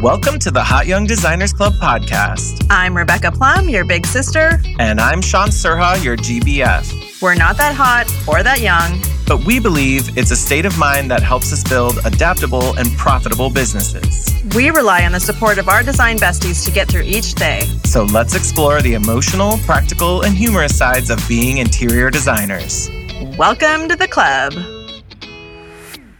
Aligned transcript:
Welcome 0.00 0.38
to 0.40 0.52
the 0.52 0.62
Hot 0.62 0.86
Young 0.86 1.06
Designers 1.06 1.52
Club 1.52 1.72
podcast. 1.72 2.64
I'm 2.70 2.96
Rebecca 2.96 3.32
Plum, 3.32 3.68
your 3.68 3.84
big 3.84 4.06
sister. 4.06 4.60
And 4.78 5.00
I'm 5.00 5.20
Sean 5.20 5.48
Surha, 5.48 6.00
your 6.04 6.16
GBF. 6.16 7.20
We're 7.20 7.34
not 7.34 7.56
that 7.56 7.74
hot 7.74 8.06
or 8.28 8.44
that 8.44 8.60
young, 8.60 9.02
but 9.26 9.44
we 9.44 9.58
believe 9.58 10.16
it's 10.16 10.30
a 10.30 10.36
state 10.36 10.66
of 10.66 10.78
mind 10.78 11.10
that 11.10 11.20
helps 11.20 11.52
us 11.52 11.68
build 11.68 11.98
adaptable 12.04 12.78
and 12.78 12.92
profitable 12.92 13.50
businesses. 13.50 14.32
We 14.54 14.70
rely 14.70 15.04
on 15.04 15.10
the 15.10 15.18
support 15.18 15.58
of 15.58 15.68
our 15.68 15.82
design 15.82 16.18
besties 16.18 16.64
to 16.66 16.70
get 16.70 16.86
through 16.86 17.02
each 17.02 17.34
day. 17.34 17.62
So 17.82 18.04
let's 18.04 18.36
explore 18.36 18.80
the 18.80 18.94
emotional, 18.94 19.58
practical, 19.66 20.22
and 20.22 20.36
humorous 20.36 20.78
sides 20.78 21.10
of 21.10 21.20
being 21.26 21.58
interior 21.58 22.08
designers. 22.08 22.88
Welcome 23.36 23.88
to 23.88 23.96
the 23.96 24.06
club. 24.06 24.52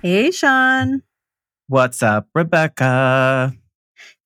Hey, 0.03 0.33
Sean. 0.33 1.05
What's 1.69 2.03
up, 2.03 2.27
Rebecca? 2.35 3.55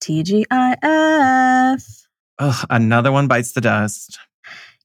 TGIF. 0.02 2.02
Ugh, 2.38 2.66
another 2.70 3.12
one 3.12 3.28
bites 3.28 3.52
the 3.52 3.60
dust. 3.60 4.18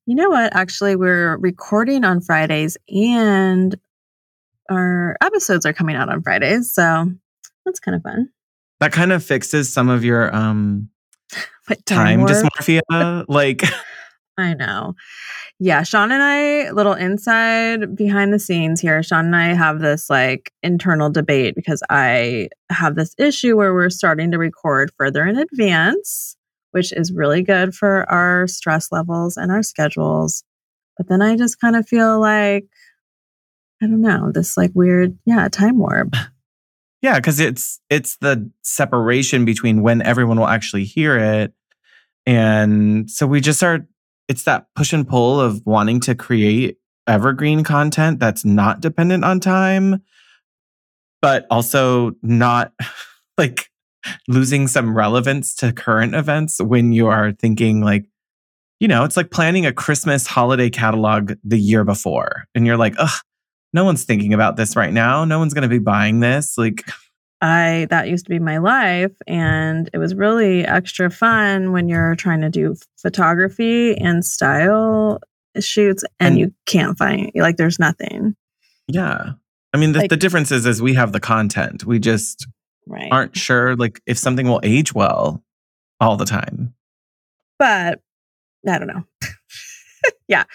You 0.06 0.16
know 0.16 0.30
what? 0.30 0.56
Actually, 0.56 0.96
we're 0.96 1.38
recording 1.38 2.06
on 2.06 2.22
Fridays 2.22 2.78
and 2.88 3.76
our 4.70 5.18
episodes 5.22 5.66
are 5.66 5.74
coming 5.74 5.96
out 5.96 6.10
on 6.10 6.22
Fridays. 6.22 6.72
So 6.72 7.12
that's 7.66 7.80
kind 7.80 7.96
of 7.96 8.04
fun. 8.04 8.30
That 8.80 8.92
kind 8.92 9.12
of 9.12 9.24
fixes 9.24 9.74
some 9.74 9.90
of 9.90 10.06
your 10.06 10.34
um 10.36 10.90
time, 11.86 11.86
time 11.86 12.20
dysmorphia. 12.28 13.26
like 13.28 13.64
I 14.38 14.54
know. 14.54 14.94
Yeah, 15.60 15.82
Sean 15.82 16.12
and 16.12 16.22
I, 16.22 16.70
little 16.72 16.94
inside 16.94 17.96
behind 17.96 18.32
the 18.32 18.40
scenes 18.40 18.80
here, 18.80 19.02
Sean 19.02 19.26
and 19.26 19.36
I 19.36 19.54
have 19.54 19.80
this 19.80 20.10
like 20.10 20.52
internal 20.62 21.10
debate 21.10 21.56
because 21.56 21.82
I 21.90 22.50
have 22.70 22.96
this 22.96 23.16
issue 23.18 23.58
where 23.58 23.74
we're 23.74 23.90
starting 23.90 24.32
to 24.32 24.38
record 24.38 24.92
further 24.98 25.26
in 25.26 25.38
advance, 25.38 26.38
which 26.72 26.94
is 26.94 27.12
really 27.12 27.42
good 27.42 27.74
for 27.74 28.10
our 28.12 28.46
stress 28.48 28.92
levels 28.92 29.38
and 29.38 29.52
our 29.52 29.64
schedules. 29.64 30.44
But 30.98 31.08
then 31.08 31.24
I 31.24 31.36
just 31.36 31.60
kind 31.60 31.76
of 31.76 31.88
feel 31.88 32.20
like, 32.20 32.66
I 33.82 33.88
don't 33.88 34.02
know, 34.02 34.32
this 34.32 34.56
like 34.56 34.72
weird, 34.76 35.18
yeah, 35.26 35.48
time 35.50 35.78
warp. 35.80 36.14
Yeah, 37.00 37.20
because 37.20 37.40
it's 37.40 37.80
it's 37.92 38.18
the 38.18 38.50
separation 38.64 39.46
between 39.46 39.84
when 39.84 40.02
everyone 40.02 40.40
will 40.40 40.48
actually 40.48 40.84
hear 40.84 41.16
it. 41.16 41.54
And 42.26 43.10
so 43.10 43.28
we 43.28 43.40
just 43.40 43.62
are 43.62 43.88
it's 44.28 44.44
that 44.44 44.68
push 44.76 44.94
and 44.94 45.08
pull 45.08 45.40
of 45.40 45.62
wanting 45.66 46.00
to 46.02 46.16
create 46.16 46.78
evergreen 47.08 47.64
content 47.64 48.20
that's 48.20 48.44
not 48.44 48.82
dependent 48.82 49.24
on 49.24 49.40
time, 49.40 50.04
but 51.22 51.46
also 51.50 52.12
not 52.22 52.74
like 53.38 53.70
losing 54.28 54.68
some 54.68 54.96
relevance 54.96 55.56
to 55.56 55.74
current 55.74 56.16
events 56.16 56.62
when 56.62 56.92
you 56.92 57.08
are 57.08 57.32
thinking 57.32 57.82
like, 57.82 58.06
you 58.80 58.88
know, 58.88 59.04
it's 59.04 59.18
like 59.18 59.32
planning 59.32 59.66
a 59.66 59.74
Christmas 59.74 60.28
holiday 60.28 60.70
catalog 60.70 61.34
the 61.44 61.58
year 61.58 61.84
before. 61.84 62.46
And 62.54 62.68
you're 62.68 62.78
like, 62.78 62.94
ugh, 62.98 63.20
no 63.74 63.84
one's 63.84 64.04
thinking 64.04 64.34
about 64.34 64.56
this 64.56 64.76
right 64.76 64.94
now. 64.94 65.26
No 65.26 65.40
one's 65.40 65.54
going 65.54 65.64
to 65.64 65.68
be 65.68 65.80
buying 65.80 66.20
this. 66.20 66.58
Like, 66.58 66.84
I 67.42 67.88
that 67.90 68.08
used 68.08 68.26
to 68.26 68.30
be 68.30 68.40
my 68.40 68.58
life 68.58 69.12
and 69.28 69.90
it 69.94 70.00
was 70.00 70.16
really 70.16 70.66
extra 70.66 71.10
fun 71.12 71.72
when 71.72 71.88
you're 71.88 72.16
trying 72.16 72.42
to 72.42 72.50
do 72.50 72.76
photography 72.98 73.96
and 73.96 74.26
style 74.26 75.20
shoots 75.60 76.04
and, 76.20 76.30
and 76.30 76.40
you 76.40 76.54
can't 76.66 76.98
find 76.98 77.32
like 77.36 77.58
there's 77.58 77.80
nothing. 77.80 78.36
Yeah. 78.88 79.34
I 79.74 79.78
mean 79.78 79.92
the, 79.92 80.00
like, 80.00 80.10
the 80.10 80.18
difference 80.18 80.52
is 80.52 80.66
is 80.66 80.82
we 80.82 80.96
have 80.96 81.12
the 81.12 81.20
content. 81.20 81.86
We 81.86 82.00
just 82.00 82.48
right. 82.88 83.10
aren't 83.12 83.38
sure 83.38 83.76
like 83.76 84.02
if 84.08 84.18
something 84.18 84.48
will 84.48 84.62
age 84.64 84.94
well 84.94 85.44
all 86.00 86.18
the 86.18 86.26
time. 86.26 86.74
But 87.60 88.00
I 88.68 88.80
don't 88.80 88.88
know. 88.88 89.04
yeah. 90.28 90.46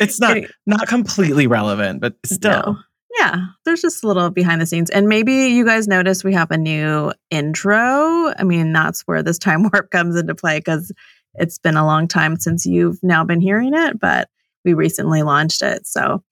It's 0.00 0.20
not 0.20 0.36
not 0.66 0.86
completely 0.86 1.46
relevant, 1.46 2.02
but 2.02 2.16
still. 2.26 2.74
No 2.74 2.78
yeah, 3.18 3.46
there's 3.64 3.82
just 3.82 4.04
a 4.04 4.06
little 4.06 4.30
behind 4.30 4.60
the 4.60 4.66
scenes. 4.66 4.90
And 4.90 5.08
maybe 5.08 5.32
you 5.32 5.64
guys 5.64 5.88
noticed 5.88 6.24
we 6.24 6.34
have 6.34 6.50
a 6.50 6.58
new 6.58 7.12
intro. 7.30 8.32
I 8.36 8.42
mean, 8.44 8.72
that's 8.72 9.02
where 9.02 9.22
this 9.22 9.38
time 9.38 9.62
warp 9.72 9.90
comes 9.90 10.16
into 10.16 10.34
play 10.34 10.58
because 10.58 10.92
it's 11.34 11.58
been 11.58 11.76
a 11.76 11.86
long 11.86 12.08
time 12.08 12.38
since 12.38 12.66
you've 12.66 13.02
now 13.02 13.24
been 13.24 13.40
hearing 13.40 13.72
it, 13.74 13.98
but 13.98 14.28
we 14.64 14.74
recently 14.74 15.22
launched 15.22 15.62
it. 15.62 15.86
So, 15.86 16.22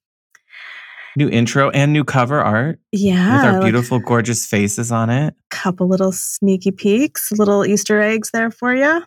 new 1.16 1.28
intro 1.28 1.70
and 1.70 1.92
new 1.92 2.04
cover 2.04 2.40
art. 2.40 2.80
Yeah. 2.92 3.36
With 3.36 3.54
our 3.54 3.62
beautiful, 3.62 3.98
like, 3.98 4.06
gorgeous 4.06 4.46
faces 4.46 4.90
on 4.90 5.10
it. 5.10 5.34
A 5.34 5.56
couple 5.56 5.88
little 5.88 6.12
sneaky 6.12 6.70
peeks, 6.70 7.32
little 7.32 7.64
Easter 7.64 8.00
eggs 8.00 8.30
there 8.32 8.50
for 8.50 8.74
you. 8.74 9.02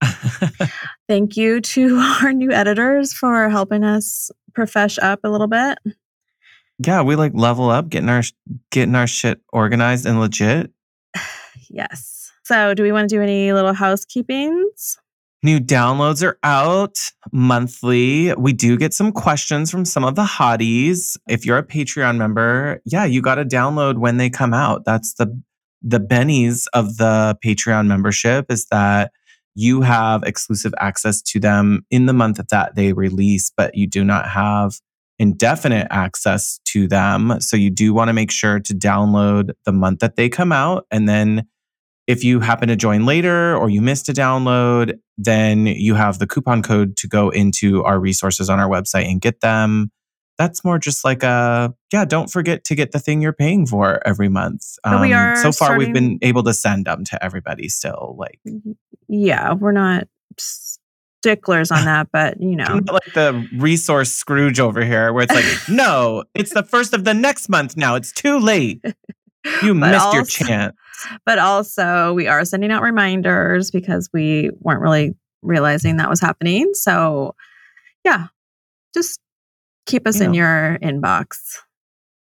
Thank 1.08 1.36
you 1.36 1.60
to 1.60 1.96
our 2.22 2.32
new 2.32 2.52
editors 2.52 3.12
for 3.12 3.48
helping 3.48 3.84
us 3.84 4.30
profesh 4.54 4.98
up 5.00 5.20
a 5.24 5.28
little 5.28 5.48
bit 5.48 5.78
yeah, 6.78 7.02
we 7.02 7.16
like 7.16 7.32
level 7.34 7.70
up, 7.70 7.88
getting 7.88 8.08
our 8.08 8.22
getting 8.70 8.94
our 8.94 9.06
shit 9.06 9.40
organized 9.52 10.06
and 10.06 10.20
legit. 10.20 10.70
yes. 11.68 12.30
So, 12.44 12.74
do 12.74 12.82
we 12.82 12.92
want 12.92 13.10
to 13.10 13.16
do 13.16 13.22
any 13.22 13.52
little 13.52 13.74
housekeepings? 13.74 14.96
New 15.42 15.60
downloads 15.60 16.26
are 16.26 16.38
out 16.42 16.98
monthly. 17.32 18.34
We 18.34 18.52
do 18.52 18.76
get 18.76 18.92
some 18.92 19.12
questions 19.12 19.70
from 19.70 19.84
some 19.84 20.04
of 20.04 20.16
the 20.16 20.24
hotties. 20.24 21.16
If 21.28 21.46
you're 21.46 21.58
a 21.58 21.62
Patreon 21.62 22.16
member, 22.16 22.80
yeah, 22.84 23.04
you 23.04 23.22
got 23.22 23.36
to 23.36 23.44
download 23.44 23.98
when 23.98 24.16
they 24.16 24.30
come 24.30 24.54
out. 24.54 24.84
That's 24.84 25.14
the 25.14 25.40
the 25.82 26.00
bennies 26.00 26.66
of 26.74 26.96
the 26.96 27.38
Patreon 27.44 27.86
membership 27.86 28.46
is 28.50 28.66
that 28.66 29.12
you 29.54 29.80
have 29.80 30.22
exclusive 30.24 30.74
access 30.80 31.22
to 31.22 31.40
them 31.40 31.84
in 31.90 32.06
the 32.06 32.12
month 32.12 32.40
that 32.50 32.74
they 32.74 32.92
release, 32.92 33.52
but 33.56 33.74
you 33.76 33.86
do 33.86 34.04
not 34.04 34.28
have 34.28 34.80
indefinite 35.18 35.86
access 35.90 36.60
to 36.66 36.86
them. 36.86 37.40
So 37.40 37.56
you 37.56 37.70
do 37.70 37.92
want 37.92 38.08
to 38.08 38.12
make 38.12 38.30
sure 38.30 38.60
to 38.60 38.74
download 38.74 39.50
the 39.64 39.72
month 39.72 40.00
that 40.00 40.16
they 40.16 40.28
come 40.28 40.52
out. 40.52 40.86
And 40.90 41.08
then 41.08 41.46
if 42.06 42.24
you 42.24 42.40
happen 42.40 42.68
to 42.68 42.76
join 42.76 43.04
later 43.04 43.56
or 43.56 43.68
you 43.68 43.82
missed 43.82 44.08
a 44.08 44.12
download, 44.12 44.98
then 45.18 45.66
you 45.66 45.94
have 45.94 46.18
the 46.18 46.26
coupon 46.26 46.62
code 46.62 46.96
to 46.98 47.08
go 47.08 47.28
into 47.30 47.84
our 47.84 47.98
resources 48.00 48.48
on 48.48 48.60
our 48.60 48.68
website 48.68 49.10
and 49.10 49.20
get 49.20 49.40
them. 49.40 49.90
That's 50.38 50.64
more 50.64 50.78
just 50.78 51.04
like 51.04 51.24
a, 51.24 51.74
yeah, 51.92 52.04
don't 52.04 52.30
forget 52.30 52.62
to 52.64 52.76
get 52.76 52.92
the 52.92 53.00
thing 53.00 53.20
you're 53.20 53.32
paying 53.32 53.66
for 53.66 54.00
every 54.06 54.28
month. 54.28 54.62
Um, 54.84 55.00
we 55.00 55.12
are 55.12 55.34
so 55.34 55.50
far, 55.50 55.52
starting... 55.52 55.78
we've 55.78 55.92
been 55.92 56.18
able 56.22 56.44
to 56.44 56.54
send 56.54 56.86
them 56.86 57.02
to 57.06 57.22
everybody 57.22 57.68
still. 57.68 58.14
Like, 58.16 58.40
yeah, 59.08 59.52
we're 59.54 59.72
not 59.72 60.06
sticklers 61.20 61.70
on 61.70 61.84
that, 61.84 62.08
but 62.12 62.40
you 62.40 62.56
know, 62.56 62.80
like 62.90 63.12
the 63.14 63.46
resource 63.56 64.12
Scrooge 64.12 64.60
over 64.60 64.84
here, 64.84 65.12
where 65.12 65.24
it's 65.24 65.34
like, 65.34 65.68
no, 65.68 66.24
it's 66.34 66.54
the 66.54 66.62
first 66.62 66.94
of 66.94 67.04
the 67.04 67.14
next 67.14 67.48
month 67.48 67.76
now. 67.76 67.94
It's 67.94 68.12
too 68.12 68.38
late. 68.38 68.84
You 69.62 69.74
missed 69.74 70.04
also, 70.04 70.16
your 70.16 70.24
chance. 70.24 70.76
But 71.24 71.38
also, 71.38 72.12
we 72.12 72.26
are 72.26 72.44
sending 72.44 72.70
out 72.70 72.82
reminders 72.82 73.70
because 73.70 74.10
we 74.12 74.50
weren't 74.60 74.80
really 74.80 75.14
realizing 75.42 75.96
that 75.96 76.10
was 76.10 76.20
happening. 76.20 76.70
So, 76.74 77.34
yeah, 78.04 78.26
just 78.94 79.20
keep 79.86 80.06
us 80.06 80.20
in 80.20 80.34
your 80.34 80.78
inbox. 80.82 81.58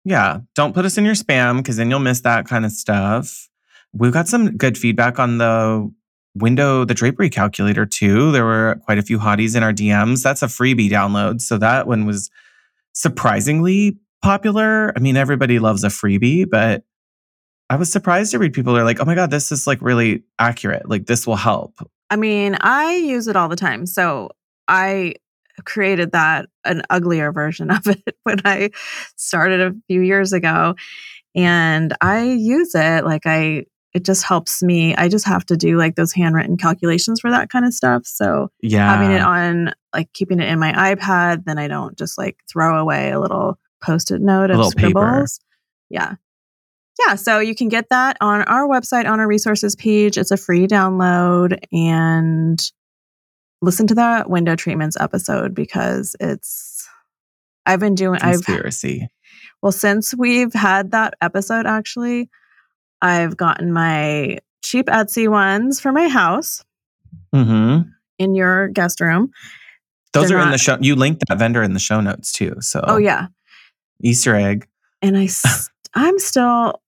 Yeah, 0.06 0.40
don't 0.56 0.74
put 0.74 0.86
us 0.86 0.98
in 0.98 1.06
your 1.06 1.14
spam 1.14 1.58
because 1.58 1.78
then 1.78 1.90
you'll 1.90 2.00
miss 2.00 2.22
that 2.22 2.48
kind 2.48 2.66
of 2.66 2.72
stuff. 2.72 3.48
We've 3.94 4.12
got 4.12 4.28
some 4.28 4.58
good 4.58 4.78
feedback 4.78 5.20
on 5.20 5.38
the 5.38 5.92
window 6.36 6.86
the 6.86 6.94
drapery 6.94 7.30
calculator 7.30 7.86
too. 7.86 8.32
There 8.32 8.46
were 8.46 8.80
quite 8.86 8.98
a 8.98 9.04
few 9.04 9.20
hotties 9.20 9.56
in 9.56 9.64
our 9.64 9.74
DMs. 9.74 10.24
That's 10.24 10.42
a 10.42 10.48
freebie 10.48 10.90
download. 10.90 11.42
So 11.42 11.58
that 11.58 11.88
one 11.88 12.06
was 12.06 12.30
surprisingly 12.94 13.98
popular. 14.22 14.94
I 14.96 15.00
mean, 15.00 15.18
everybody 15.18 15.60
loves 15.60 15.84
a 15.84 15.90
freebie, 15.90 16.50
but 16.50 16.84
I 17.70 17.76
was 17.76 17.92
surprised 17.92 18.32
to 18.32 18.40
read 18.40 18.54
people 18.54 18.76
are 18.78 18.84
like, 18.84 19.00
oh 19.00 19.06
my 19.06 19.16
God, 19.16 19.32
this 19.32 19.52
is 19.52 19.68
like 19.68 19.82
really 19.82 20.24
accurate. 20.40 20.90
Like 20.90 21.06
this 21.06 21.26
will 21.26 21.36
help. 21.36 21.76
I 22.10 22.16
mean, 22.16 22.56
I 22.62 22.96
use 22.96 23.28
it 23.28 23.36
all 23.36 23.50
the 23.50 23.56
time. 23.56 23.86
So 23.86 24.30
I 24.68 25.16
created 25.66 26.12
that 26.12 26.48
an 26.66 26.84
uglier 26.90 27.32
version 27.32 27.72
of 27.72 27.86
it 27.88 28.16
when 28.24 28.40
I 28.46 28.72
started 29.16 29.62
a 29.62 29.74
few 29.88 30.02
years 30.02 30.34
ago. 30.34 30.76
And 31.36 31.96
I 32.02 32.24
use 32.24 32.76
it 32.76 33.06
like 33.06 33.26
I 33.26 33.66
it 33.94 34.04
just 34.04 34.24
helps 34.24 34.64
me. 34.64 34.96
I 34.96 35.08
just 35.08 35.26
have 35.26 35.46
to 35.46 35.58
do 35.58 35.78
like 35.78 35.96
those 35.96 36.14
handwritten 36.14 36.58
calculations 36.58 37.20
for 37.20 37.30
that 37.30 37.50
kind 37.50 37.66
of 37.66 37.74
stuff. 37.74 38.06
So 38.06 38.50
yeah, 38.62 38.90
having 38.90 39.16
it 39.16 39.22
on 39.22 39.74
like 39.94 40.12
keeping 40.14 40.40
it 40.40 40.50
in 40.50 40.60
my 40.60 40.96
iPad, 40.96 41.46
then 41.46 41.58
I 41.58 41.68
don't 41.68 41.98
just 41.98 42.18
like 42.18 42.38
throw 42.52 42.80
away 42.80 43.12
a 43.12 43.20
little 43.20 43.60
post-it 43.82 44.22
note 44.22 44.50
of 44.50 44.66
scribbles. 44.68 45.40
Paper. 45.40 45.46
Yeah. 45.90 46.16
Yeah, 47.00 47.16
so 47.16 47.40
you 47.40 47.56
can 47.56 47.70
get 47.70 47.90
that 47.90 48.18
on 48.22 48.44
our 48.44 48.68
website 48.68 49.10
on 49.10 49.20
our 49.20 49.28
resources 49.28 49.76
page. 49.76 50.18
It's 50.18 50.30
a 50.30 50.38
free 50.38 50.68
download 50.68 51.58
and 51.72 52.60
listen 53.64 53.88
to 53.88 53.96
that 53.96 54.30
window 54.30 54.56
treatments 54.56 54.96
episode 55.00 55.56
because 55.56 56.16
it's 56.20 56.88
I've 57.66 57.80
been 57.80 57.96
doing 57.96 58.20
conspiracy. 58.20 59.02
I've, 59.04 59.10
well, 59.62 59.72
since 59.72 60.14
we've 60.16 60.54
had 60.54 60.92
that 60.92 61.16
episode 61.20 61.66
actually, 61.66 62.30
I've 63.04 63.38
gotten 63.38 63.72
my 63.74 64.40
cheap 64.64 64.88
Etsy 64.88 65.28
ones 65.30 65.80
for 65.80 65.92
my 65.92 66.08
house 66.10 66.64
Mm-hmm. 67.36 67.90
in 68.18 68.34
your 68.36 68.70
guest 68.70 69.00
room. 69.02 69.32
Those 70.14 70.30
They're 70.30 70.40
are 70.40 70.44
in 70.46 70.52
the 70.52 70.58
show. 70.58 70.78
You 70.80 70.96
linked 70.96 71.24
that 71.28 71.38
vendor 71.38 71.62
in 71.64 71.74
the 71.74 71.80
show 71.80 72.00
notes 72.02 72.32
too. 72.32 72.56
So 72.62 72.84
Oh 72.88 72.98
yeah, 72.98 73.28
Easter 74.02 74.36
egg. 74.36 74.68
and 75.02 75.18
I, 75.18 75.28
I'm 75.94 76.18
still 76.20 76.82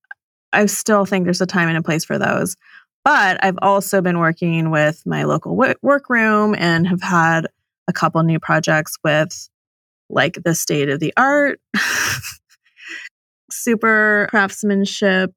I 0.54 0.68
still 0.68 1.06
think 1.06 1.26
there's 1.26 1.42
a 1.42 1.46
time 1.46 1.68
and 1.68 1.78
a 1.78 1.82
place 1.84 2.06
for 2.06 2.18
those. 2.18 2.56
But 3.04 3.44
I've 3.44 3.58
also 3.62 4.02
been 4.02 4.18
working 4.20 4.72
with 4.72 5.04
my 5.06 5.26
local 5.26 5.56
wo- 5.56 5.74
workroom 5.84 6.56
and 6.58 6.88
have 6.88 7.02
had 7.04 7.48
a 7.88 7.94
couple 7.94 8.22
new 8.24 8.40
projects 8.40 8.96
with 9.04 9.50
like 10.10 10.40
the 10.44 10.56
state 10.56 10.90
of 10.90 11.00
the 11.00 11.14
art 11.18 11.60
super 13.52 14.28
craftsmanship 14.30 15.34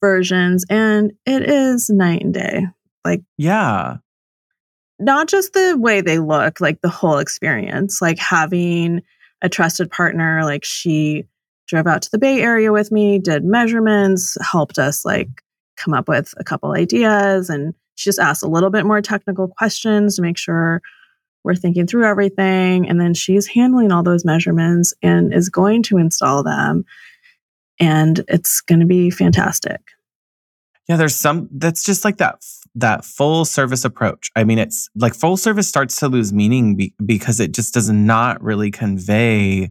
versions 0.00 0.64
and 0.68 1.12
it 1.24 1.48
is 1.48 1.90
night 1.90 2.22
and 2.22 2.34
day. 2.34 2.66
Like 3.04 3.22
Yeah. 3.38 3.98
not 4.98 5.28
just 5.28 5.52
the 5.52 5.76
way 5.78 6.00
they 6.00 6.18
look, 6.18 6.60
like 6.60 6.80
the 6.80 6.88
whole 6.88 7.18
experience, 7.18 8.00
like 8.02 8.18
having 8.18 9.02
a 9.42 9.48
trusted 9.48 9.90
partner, 9.90 10.42
like 10.44 10.64
she 10.64 11.24
drove 11.68 11.86
out 11.86 12.02
to 12.02 12.10
the 12.10 12.18
Bay 12.18 12.40
Area 12.40 12.72
with 12.72 12.90
me, 12.92 13.18
did 13.18 13.44
measurements, 13.44 14.36
helped 14.40 14.78
us 14.78 15.04
like 15.04 15.28
come 15.76 15.92
up 15.94 16.08
with 16.08 16.32
a 16.38 16.44
couple 16.44 16.72
ideas. 16.72 17.50
And 17.50 17.74
she 17.96 18.08
just 18.08 18.18
asked 18.18 18.42
a 18.42 18.48
little 18.48 18.70
bit 18.70 18.86
more 18.86 19.02
technical 19.02 19.48
questions 19.48 20.16
to 20.16 20.22
make 20.22 20.38
sure 20.38 20.80
we're 21.44 21.54
thinking 21.54 21.86
through 21.86 22.04
everything. 22.06 22.88
And 22.88 23.00
then 23.00 23.14
she's 23.14 23.46
handling 23.46 23.92
all 23.92 24.02
those 24.02 24.24
measurements 24.24 24.94
and 25.02 25.32
is 25.34 25.48
going 25.48 25.82
to 25.84 25.98
install 25.98 26.42
them. 26.42 26.84
And 27.78 28.24
it's 28.28 28.60
going 28.60 28.80
to 28.80 28.86
be 28.86 29.10
fantastic. 29.10 29.80
Yeah, 30.88 30.96
there's 30.96 31.16
some 31.16 31.48
that's 31.52 31.82
just 31.82 32.04
like 32.04 32.18
that 32.18 32.42
that 32.76 33.04
full 33.04 33.44
service 33.44 33.84
approach. 33.84 34.30
I 34.36 34.44
mean, 34.44 34.58
it's 34.58 34.88
like 34.94 35.14
full 35.14 35.36
service 35.36 35.66
starts 35.66 35.96
to 35.96 36.08
lose 36.08 36.32
meaning 36.32 36.76
be, 36.76 36.94
because 37.04 37.40
it 37.40 37.52
just 37.52 37.74
does 37.74 37.90
not 37.90 38.42
really 38.42 38.70
convey 38.70 39.70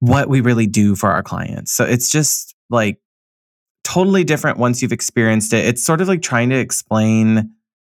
what 0.00 0.28
we 0.28 0.40
really 0.40 0.66
do 0.66 0.94
for 0.94 1.10
our 1.10 1.22
clients. 1.22 1.72
So 1.72 1.84
it's 1.84 2.10
just 2.10 2.54
like 2.68 2.98
totally 3.84 4.24
different 4.24 4.58
once 4.58 4.82
you've 4.82 4.92
experienced 4.92 5.52
it. 5.52 5.64
It's 5.64 5.82
sort 5.82 6.00
of 6.00 6.08
like 6.08 6.22
trying 6.22 6.50
to 6.50 6.58
explain 6.58 7.50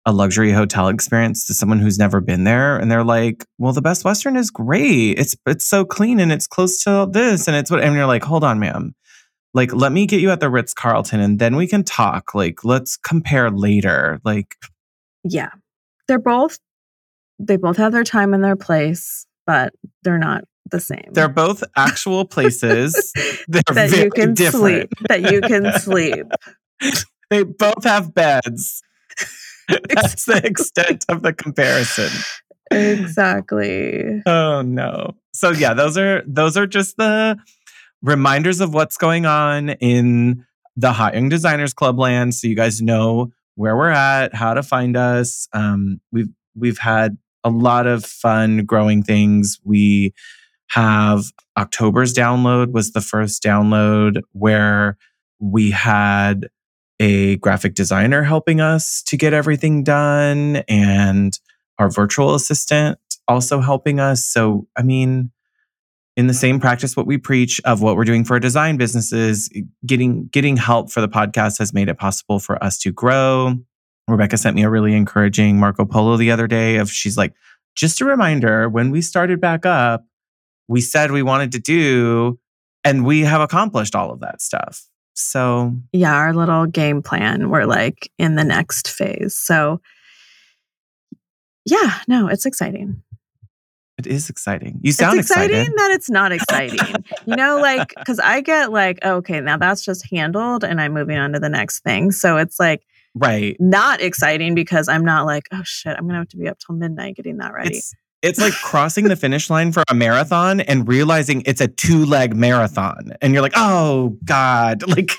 a 0.06 0.12
luxury 0.12 0.52
hotel 0.52 0.90
experience 0.90 1.46
to 1.48 1.54
someone 1.54 1.80
who's 1.80 2.00
never 2.00 2.20
been 2.20 2.46
there 2.46 2.78
and 2.78 2.92
they're 2.92 3.06
like, 3.06 3.46
"Well, 3.58 3.74
the 3.74 3.82
Best 3.82 4.04
Western 4.04 4.36
is 4.36 4.50
great. 4.50 5.20
It's 5.20 5.36
it's 5.46 5.66
so 5.66 5.86
clean 5.86 6.20
and 6.20 6.32
it's 6.32 6.48
close 6.48 6.84
to 6.84 7.08
this 7.10 7.48
and 7.48 7.56
it's 7.56 7.70
what 7.70 7.82
and 7.82 7.96
you're 7.96 8.08
like, 8.08 8.24
"Hold 8.24 8.44
on, 8.44 8.60
ma'am 8.60 8.96
like 9.54 9.74
let 9.74 9.92
me 9.92 10.06
get 10.06 10.20
you 10.22 10.32
at 10.32 10.40
the 10.40 10.50
Ritz 10.50 10.74
Carlton 10.74 11.20
and 11.20 11.40
then 11.40 11.56
we 11.56 11.68
can 11.68 11.84
talk. 11.84 12.34
Like 12.34 12.64
let's 12.64 12.98
compare 12.98 13.50
later. 13.52 14.20
Like 14.24 14.56
Yeah. 15.24 15.50
They're 16.08 16.20
both 16.20 16.58
they 17.40 17.58
both 17.58 17.78
have 17.78 17.92
their 17.92 18.04
time 18.04 18.34
and 18.34 18.44
their 18.44 18.56
place, 18.56 19.26
but 19.46 19.74
they're 20.04 20.18
not 20.20 20.44
the 20.72 20.80
same. 20.80 21.10
they're 21.12 21.28
both 21.30 21.64
actual 21.76 22.26
places. 22.36 22.94
That 23.48 23.94
you 23.96 24.10
can 24.12 24.34
different. 24.34 24.62
sleep. 24.62 24.90
That 25.10 25.32
you 25.32 25.42
can 25.42 25.72
sleep. 25.80 26.26
They 27.30 27.44
both 27.44 27.84
have 27.86 28.14
beds. 28.14 28.84
That's 29.90 30.26
the 30.26 30.42
extent 30.46 31.04
of 31.10 31.24
the 31.24 31.34
comparison. 31.34 32.10
exactly. 32.70 34.22
Oh 34.26 34.62
no. 34.62 35.16
So 35.34 35.52
yeah, 35.52 35.74
those 35.74 35.98
are 35.98 36.24
those 36.28 36.58
are 36.58 36.68
just 36.68 36.98
the 36.98 37.38
reminders 38.04 38.60
of 38.60 38.74
what's 38.74 38.98
going 38.98 39.26
on 39.26 39.70
in 39.70 40.46
the 40.76 40.92
Hot 40.92 41.16
Young 41.16 41.30
Designers 41.30 41.74
Club 41.74 41.98
land 41.98 42.36
so 42.36 42.48
you 42.48 42.56
guys 42.56 42.82
know 42.82 43.32
where 43.56 43.76
we're 43.76 43.90
at, 43.90 44.36
how 44.36 44.54
to 44.54 44.62
find 44.62 44.98
us. 44.98 45.48
Um, 45.54 46.02
we've 46.12 46.30
we've 46.56 46.78
had 46.78 47.18
a 47.44 47.50
lot 47.50 47.88
of 47.88 48.06
fun 48.06 48.66
growing 48.66 49.04
things. 49.04 49.60
We 49.64 50.14
have 50.70 51.26
October's 51.58 52.14
download 52.14 52.72
was 52.72 52.92
the 52.92 53.02
first 53.02 53.44
download 53.44 54.22
where 54.32 54.98
we 55.40 55.72
had 55.72 56.48
a 57.00 57.38
graphic 57.38 57.76
designer 57.76 58.24
helping 58.24 58.62
us 58.62 59.04
to 59.04 59.18
get 59.18 59.34
everything 59.34 59.84
done 59.84 60.58
and 60.68 61.38
our 61.78 61.90
virtual 61.90 62.34
assistant 62.34 62.98
also 63.28 63.62
helping 63.62 64.00
us. 64.00 64.26
So, 64.26 64.68
I 64.76 64.84
mean, 64.84 65.32
in 66.16 66.28
the 66.28 66.34
same 66.34 66.60
practice 66.60 66.96
what 66.96 67.08
we 67.08 67.18
preach 67.18 67.60
of 67.66 67.82
what 67.82 67.96
we're 67.96 68.04
doing 68.04 68.24
for 68.24 68.34
our 68.34 68.40
design 68.40 68.78
businesses, 68.78 69.50
getting 69.86 70.28
getting 70.28 70.58
help 70.58 70.92
for 70.92 71.02
the 71.02 71.08
podcast 71.08 71.58
has 71.60 71.74
made 71.74 71.90
it 71.90 71.98
possible 71.98 72.40
for 72.40 72.64
us 72.64 72.78
to 72.80 72.92
grow. 72.92 73.56
Rebecca 74.08 74.38
sent 74.38 74.56
me 74.56 74.64
a 74.64 74.70
really 74.70 74.94
encouraging 74.94 75.60
Marco 75.60 75.86
Polo 75.86 76.18
the 76.18 76.32
other 76.32 76.48
day 76.48 76.78
of 76.78 76.92
she's 76.92 77.18
like, 77.18 77.34
just 77.76 78.02
a 78.02 78.06
reminder, 78.06 78.70
when 78.70 78.92
we 78.92 79.02
started 79.02 79.40
back 79.40 79.66
up, 79.66 80.06
we 80.68 80.82
said 80.82 81.12
we 81.12 81.24
wanted 81.24 81.52
to 81.54 81.60
do, 81.60 82.40
and 82.84 83.06
we 83.06 83.22
have 83.22 83.42
accomplished 83.42 83.96
all 83.96 84.12
of 84.12 84.20
that 84.20 84.42
stuff. 84.42 84.88
So 85.16 85.74
Yeah, 85.92 86.14
our 86.14 86.34
little 86.34 86.66
game 86.66 87.02
plan. 87.02 87.50
We're 87.50 87.66
like 87.66 88.12
in 88.18 88.36
the 88.36 88.44
next 88.44 88.90
phase. 88.90 89.38
So 89.38 89.82
yeah, 91.66 92.00
no, 92.08 92.28
it's 92.28 92.46
exciting. 92.46 93.03
It 93.98 94.08
is 94.08 94.30
exciting. 94.30 94.80
You 94.82 94.92
sound 94.92 95.20
it's 95.20 95.30
exciting 95.30 95.56
excited. 95.56 95.78
that 95.78 95.92
it's 95.92 96.10
not 96.10 96.32
exciting. 96.32 97.04
you 97.26 97.36
know, 97.36 97.60
like 97.60 97.94
because 97.98 98.20
I 98.20 98.42
get 98.42 98.72
like, 98.72 99.00
oh, 99.04 99.16
okay, 99.18 99.40
now 99.42 99.58
that's 99.58 99.84
just 99.84 100.06
handled 100.12 100.64
and 100.64 100.82
I'm 100.82 100.94
moving 100.94 101.18
on 101.18 101.34
to 101.34 101.40
the 101.40 101.50
next 101.50 101.82
thing. 101.82 102.12
So 102.12 102.38
it's 102.38 102.60
like 102.60 102.84
Right. 103.16 103.56
not 103.60 104.02
exciting 104.02 104.56
because 104.56 104.88
I'm 104.88 105.06
not 105.06 105.28
like, 105.28 105.48
oh 105.52 105.62
shit, 105.64 105.96
I'm 105.96 106.08
gonna 106.08 106.18
have 106.18 106.30
to 106.30 106.38
be 106.38 106.48
up 106.48 106.58
till 106.58 106.76
midnight 106.76 107.16
getting 107.16 107.38
that 107.38 107.54
ready. 107.54 107.78
It's 107.78 107.94
it's 108.24 108.40
like 108.40 108.54
crossing 108.54 109.10
the 109.10 109.16
finish 109.18 109.50
line 109.50 109.72
for 109.74 109.84
a 109.90 109.94
marathon 109.94 110.62
and 110.62 110.88
realizing 110.88 111.44
it's 111.46 111.60
a 111.62 111.68
two 111.68 112.06
leg 112.06 112.36
marathon, 112.36 113.12
and 113.22 113.34
you're 113.34 113.42
like, 113.42 113.54
oh 113.56 114.18
god, 114.24 114.88
like 114.88 115.12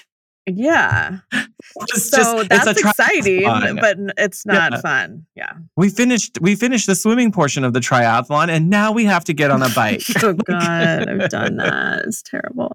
yeah. 0.46 1.18
it's 1.32 2.10
so 2.10 2.16
just 2.18 2.48
that's 2.48 2.66
it's 2.66 2.80
exciting, 2.80 3.42
but 3.76 3.96
it's 4.18 4.44
not 4.46 4.72
Yeah. 4.72 4.80
fun. 4.80 5.26
Yeah. 5.34 5.52
We 5.76 5.88
finished 5.88 6.38
we 6.40 6.54
finished 6.54 6.86
the 6.86 6.94
swimming 6.94 7.32
portion 7.32 7.64
of 7.64 7.72
the 7.72 7.80
triathlon, 7.80 8.48
and 8.48 8.68
now 8.70 8.92
we 8.92 9.04
have 9.04 9.24
to 9.24 9.32
get 9.32 9.50
on 9.50 9.62
a 9.62 9.68
bike. 9.70 10.02
oh 10.22 10.32
god, 10.34 11.08
I've 11.08 11.28
done 11.30 11.56
that. 11.58 12.04
It's 12.06 12.22
terrible. 12.22 12.72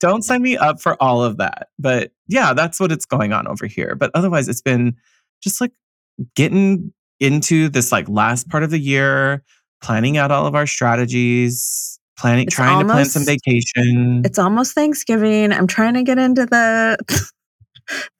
Don't 0.00 0.22
sign 0.22 0.40
me 0.40 0.56
up 0.56 0.80
for 0.80 0.96
all 1.02 1.22
of 1.22 1.36
that. 1.36 1.68
But 1.78 2.12
yeah, 2.26 2.54
that's 2.54 2.80
what 2.80 2.90
it's 2.90 3.04
going 3.04 3.32
on 3.34 3.46
over 3.46 3.66
here. 3.66 3.94
But 3.94 4.10
otherwise, 4.14 4.48
it's 4.48 4.62
been 4.62 4.96
just 5.42 5.60
like 5.60 5.72
getting 6.34 6.92
into 7.18 7.68
this 7.68 7.92
like 7.92 8.08
last 8.08 8.48
part 8.48 8.62
of 8.62 8.70
the 8.70 8.78
year, 8.78 9.42
planning 9.82 10.16
out 10.16 10.30
all 10.30 10.46
of 10.46 10.54
our 10.54 10.66
strategies, 10.66 11.99
planning, 12.20 12.46
It's 12.46 12.54
trying 12.54 12.86
to 12.86 12.92
plan 12.92 13.06
some 13.06 13.24
vacation. 13.24 14.22
It's 14.24 14.38
almost 14.38 14.74
Thanksgiving. 14.74 15.52
I'm 15.52 15.66
trying 15.66 15.94
to 15.94 16.02
get 16.02 16.18
into 16.18 16.46
the 16.46 16.98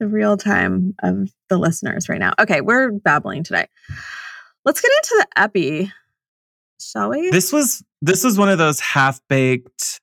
the 0.01 0.07
real 0.07 0.37
time 0.37 0.95
of 1.03 1.31
the 1.49 1.59
listeners 1.59 2.09
right 2.09 2.19
now. 2.19 2.33
Okay, 2.41 2.61
we're 2.61 2.91
babbling 2.91 3.45
today. 3.45 3.67
Let's 4.65 4.81
get 4.81 4.91
into 4.91 5.17
the 5.19 5.41
epi, 5.41 5.93
shall 6.81 7.11
we? 7.11 7.31
this 7.31 7.53
was 7.53 7.83
this 8.03 8.25
was 8.25 8.39
one 8.39 8.49
of 8.49 8.59
those 8.59 8.81
half 8.81 9.21
baked 9.29 10.01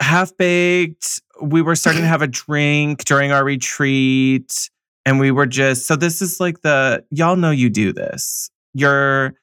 half 0.00 0.36
baked 0.36 1.20
we 1.42 1.62
were 1.62 1.76
starting 1.76 2.02
to 2.02 2.08
have 2.14 2.22
a 2.22 2.26
drink 2.26 3.04
during 3.04 3.30
our 3.30 3.44
retreat 3.44 4.70
and 5.04 5.20
we 5.20 5.30
were 5.30 5.46
just 5.46 5.86
so 5.86 5.94
this 5.94 6.22
is 6.22 6.40
like 6.40 6.62
the 6.62 7.04
y'all 7.10 7.36
know 7.36 7.50
you 7.50 7.68
do 7.68 7.92
this 7.92 8.50
you're 8.74 9.34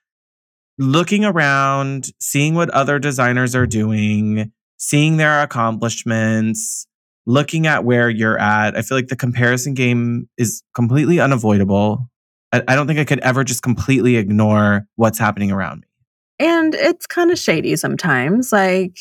looking 0.79 1.23
around 1.23 2.09
seeing 2.19 2.55
what 2.55 2.69
other 2.71 2.97
designers 2.97 3.53
are 3.53 3.67
doing 3.67 4.51
seeing 4.79 5.17
their 5.17 5.43
accomplishments 5.43 6.87
looking 7.25 7.67
at 7.67 7.83
where 7.83 8.09
you're 8.09 8.39
at. 8.39 8.75
I 8.75 8.81
feel 8.81 8.97
like 8.97 9.07
the 9.07 9.15
comparison 9.15 9.75
game 9.75 10.27
is 10.37 10.63
completely 10.73 11.19
unavoidable. 11.19 12.09
I, 12.51 12.63
I 12.67 12.75
don't 12.75 12.87
think 12.87 12.97
i 12.97 13.05
could 13.05 13.19
ever 13.19 13.43
just 13.43 13.61
completely 13.61 14.15
ignore 14.15 14.87
what's 14.95 15.19
happening 15.19 15.51
around 15.51 15.81
me. 15.81 15.87
And 16.39 16.73
it's 16.73 17.05
kind 17.05 17.29
of 17.29 17.37
shady 17.37 17.75
sometimes. 17.75 18.51
Like, 18.51 18.97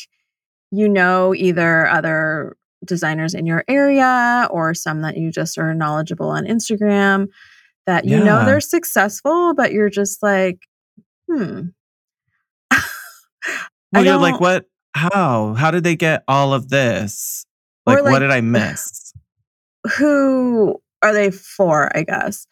you 0.69 0.87
know, 0.87 1.33
either 1.33 1.87
other 1.87 2.55
designers 2.85 3.33
in 3.33 3.45
your 3.45 3.63
area 3.67 4.47
or 4.51 4.73
some 4.73 5.01
that 5.01 5.17
you 5.17 5.31
just 5.31 5.57
are 5.57 5.73
knowledgeable 5.73 6.29
on 6.29 6.45
Instagram 6.45 7.27
that 7.87 8.05
you 8.05 8.23
know 8.23 8.45
they're 8.45 8.61
successful, 8.61 9.55
but 9.55 9.71
you're 9.71 9.89
just 9.89 10.21
like, 10.21 10.67
hmm. 11.31 11.61
Well, 13.91 14.05
you're 14.05 14.17
like, 14.17 14.39
what? 14.39 14.65
How? 14.93 15.53
How 15.55 15.71
did 15.71 15.83
they 15.83 15.95
get 15.95 16.23
all 16.27 16.53
of 16.53 16.69
this? 16.69 17.45
Like, 17.85 18.03
like- 18.03 18.11
what 18.13 18.19
did 18.19 18.31
I 18.31 18.41
miss? 18.41 19.13
who 19.97 20.75
are 21.01 21.13
they 21.13 21.31
for 21.31 21.89
i 21.95 22.03
guess 22.03 22.45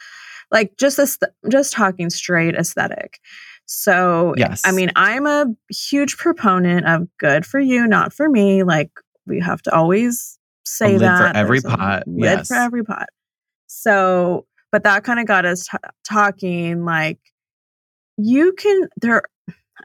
like 0.49 0.71
just 0.77 0.95
this 0.95 1.19
just 1.51 1.73
talking 1.73 2.09
straight 2.09 2.55
aesthetic 2.55 3.19
so 3.65 4.33
Yes. 4.37 4.61
i 4.65 4.71
mean 4.71 4.91
i'm 4.95 5.27
a 5.27 5.47
huge 5.69 6.15
proponent 6.15 6.87
of 6.87 7.05
good 7.19 7.45
for 7.45 7.59
you 7.59 7.85
not 7.85 8.13
for 8.13 8.29
me 8.29 8.63
like 8.63 8.91
we 9.25 9.41
have 9.41 9.61
to 9.63 9.75
always 9.75 10.39
say 10.65 10.97
that. 10.97 11.21
lid 11.21 11.31
for 11.33 11.37
every 11.37 11.57
a 11.57 11.61
pot, 11.63 12.03
lid 12.07 12.21
yes. 12.21 12.47
for 12.47 12.53
every 12.55 12.85
pot 12.85 13.09
So, 13.67 14.45
but 14.71 14.83
that 14.85 15.03
kind 15.03 15.19
of 15.19 15.25
got 15.25 15.45
us 15.45 15.67
t- 15.67 15.77
talking 16.07 16.85
like 16.85 17.19
you 18.17 18.53
can 18.53 18.89
there 19.01 19.23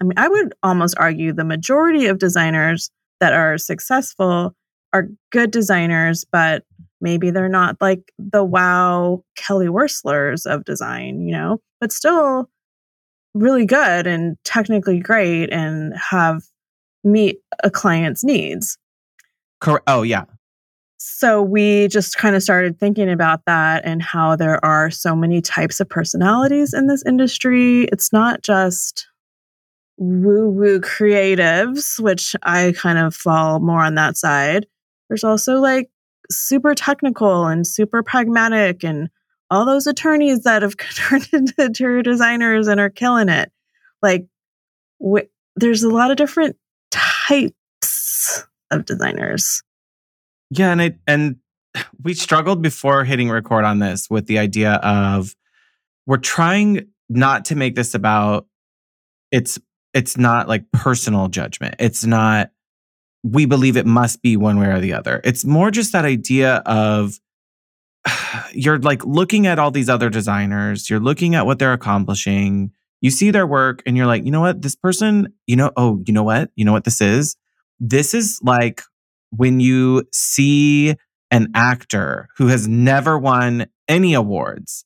I 0.01 0.05
mean, 0.05 0.15
I 0.17 0.29
would 0.29 0.55
almost 0.63 0.97
argue 0.99 1.33
the 1.33 1.45
majority 1.45 2.07
of 2.07 2.19
designers 2.19 2.91
that 3.21 3.33
are 3.33 3.59
successful 3.59 4.55
are 4.93 5.09
good 5.31 5.51
designers, 5.51 6.25
but 6.31 6.65
maybe 7.01 7.31
they're 7.31 7.49
not 7.49 7.77
like 7.81 8.13
the 8.19 8.45
wow 8.45 9.23
Kelly 9.37 9.67
Wearstler's 9.67 10.47
of 10.47 10.65
design, 10.65 11.21
you 11.21 11.33
know, 11.33 11.61
but 11.81 11.93
still 11.93 12.49
really 13.35 13.67
good 13.67 14.07
and 14.07 14.37
technically 14.45 14.99
great 14.99 15.53
and 15.53 15.95
have 15.97 16.43
meet 17.05 17.39
a 17.63 17.71
client's 17.71 18.25
needs. 18.25 18.79
Correct. 19.61 19.85
Oh, 19.87 20.03
yeah. 20.03 20.25
So 21.05 21.43
we 21.43 21.89
just 21.89 22.17
kind 22.17 22.37
of 22.37 22.45
started 22.45 22.79
thinking 22.79 23.11
about 23.11 23.45
that 23.47 23.85
and 23.85 24.01
how 24.01 24.37
there 24.37 24.65
are 24.65 24.89
so 24.89 25.17
many 25.17 25.41
types 25.41 25.81
of 25.81 25.89
personalities 25.89 26.73
in 26.73 26.87
this 26.87 27.03
industry. 27.05 27.89
It's 27.91 28.13
not 28.13 28.43
just 28.43 29.09
woo 29.97 30.49
woo 30.49 30.81
creatives, 30.81 31.99
which 31.99 32.37
I 32.45 32.73
kind 32.77 32.99
of 32.99 33.17
fall 33.17 33.59
more 33.59 33.83
on 33.83 33.97
that 33.97 34.17
side. 34.17 34.67
There's 35.09 35.25
also 35.25 35.59
like 35.59 35.91
super 36.31 36.73
technical 36.73 37.47
and 37.47 37.67
super 37.67 38.05
pragmatic 38.05 38.85
and 38.85 39.11
all 39.51 39.67
those 39.67 39.89
attorneys 39.89 40.45
that 40.45 40.63
have 40.63 40.77
turned 40.95 41.29
into 41.33 41.55
interior 41.59 42.03
designers 42.03 42.69
and 42.69 42.79
are 42.79 42.91
killing 42.91 43.29
it. 43.29 43.51
Like, 44.03 44.27
wh- 45.05 45.27
there's 45.57 45.83
a 45.83 45.91
lot 45.91 46.13
of 46.13 46.17
different 46.17 46.57
types 46.93 48.45
of 48.71 48.85
designers. 48.85 49.65
Yeah, 50.55 50.73
and 50.73 50.81
it 50.81 50.99
and 51.07 51.37
we 52.03 52.15
struggled 52.15 52.63
before 52.63 53.05
hitting 53.05 53.31
record 53.31 53.65
on 53.65 53.79
this 53.79 54.11
with 54.11 54.27
the 54.27 54.39
idea 54.39 54.75
of 54.75 55.35
we're 56.07 56.19
trying 56.19 56.89
not 57.09 57.45
to 57.47 57.57
make 57.57 57.75
this 57.75 57.95
about 57.95 58.47
it's 59.31 59.59
it's 59.95 60.17
not 60.17 60.49
like 60.49 60.71
personal 60.73 61.29
judgment. 61.29 61.77
It's 61.79 62.05
not 62.05 62.51
we 63.25 63.47
believe 63.47 63.77
it 63.77 63.87
must 63.87 64.21
be 64.21 64.37
one 64.37 64.59
way 64.59 64.67
or 64.67 64.81
the 64.81 64.93
other. 64.93 65.21
It's 65.25 65.45
more 65.45 65.71
just 65.71 65.93
that 65.93 66.05
idea 66.05 66.57
of 66.67 67.19
you're 68.53 68.79
like 68.79 69.05
looking 69.05 69.47
at 69.47 69.59
all 69.59 69.71
these 69.71 69.89
other 69.89 70.11
designers, 70.11 70.91
you're 70.91 71.01
looking 71.01 71.35
at 71.35 71.47
what 71.47 71.59
they're 71.59 71.73
accomplishing, 71.73 72.73
you 73.01 73.11
see 73.11 73.31
their 73.31 73.47
work, 73.47 73.83
and 73.87 73.97
you're 73.97 74.07
like, 74.07 74.25
you 74.25 74.31
know 74.31 74.41
what, 74.41 74.61
this 74.61 74.77
person, 74.77 75.33
you 75.47 75.57
know, 75.57 75.71
oh, 75.77 76.03
you 76.07 76.13
know 76.13 76.25
what, 76.25 76.51
you 76.57 76.65
know 76.65 76.73
what 76.73 76.85
this 76.85 77.01
is? 77.01 77.37
This 77.81 78.13
is 78.13 78.39
like 78.43 78.83
when 79.37 79.61
you 79.61 80.05
see 80.13 80.95
an 81.31 81.49
actor 81.55 82.29
who 82.37 82.49
has 82.49 82.69
never 82.69 83.19
won 83.19 83.67
any 83.89 84.15
awards, 84.15 84.85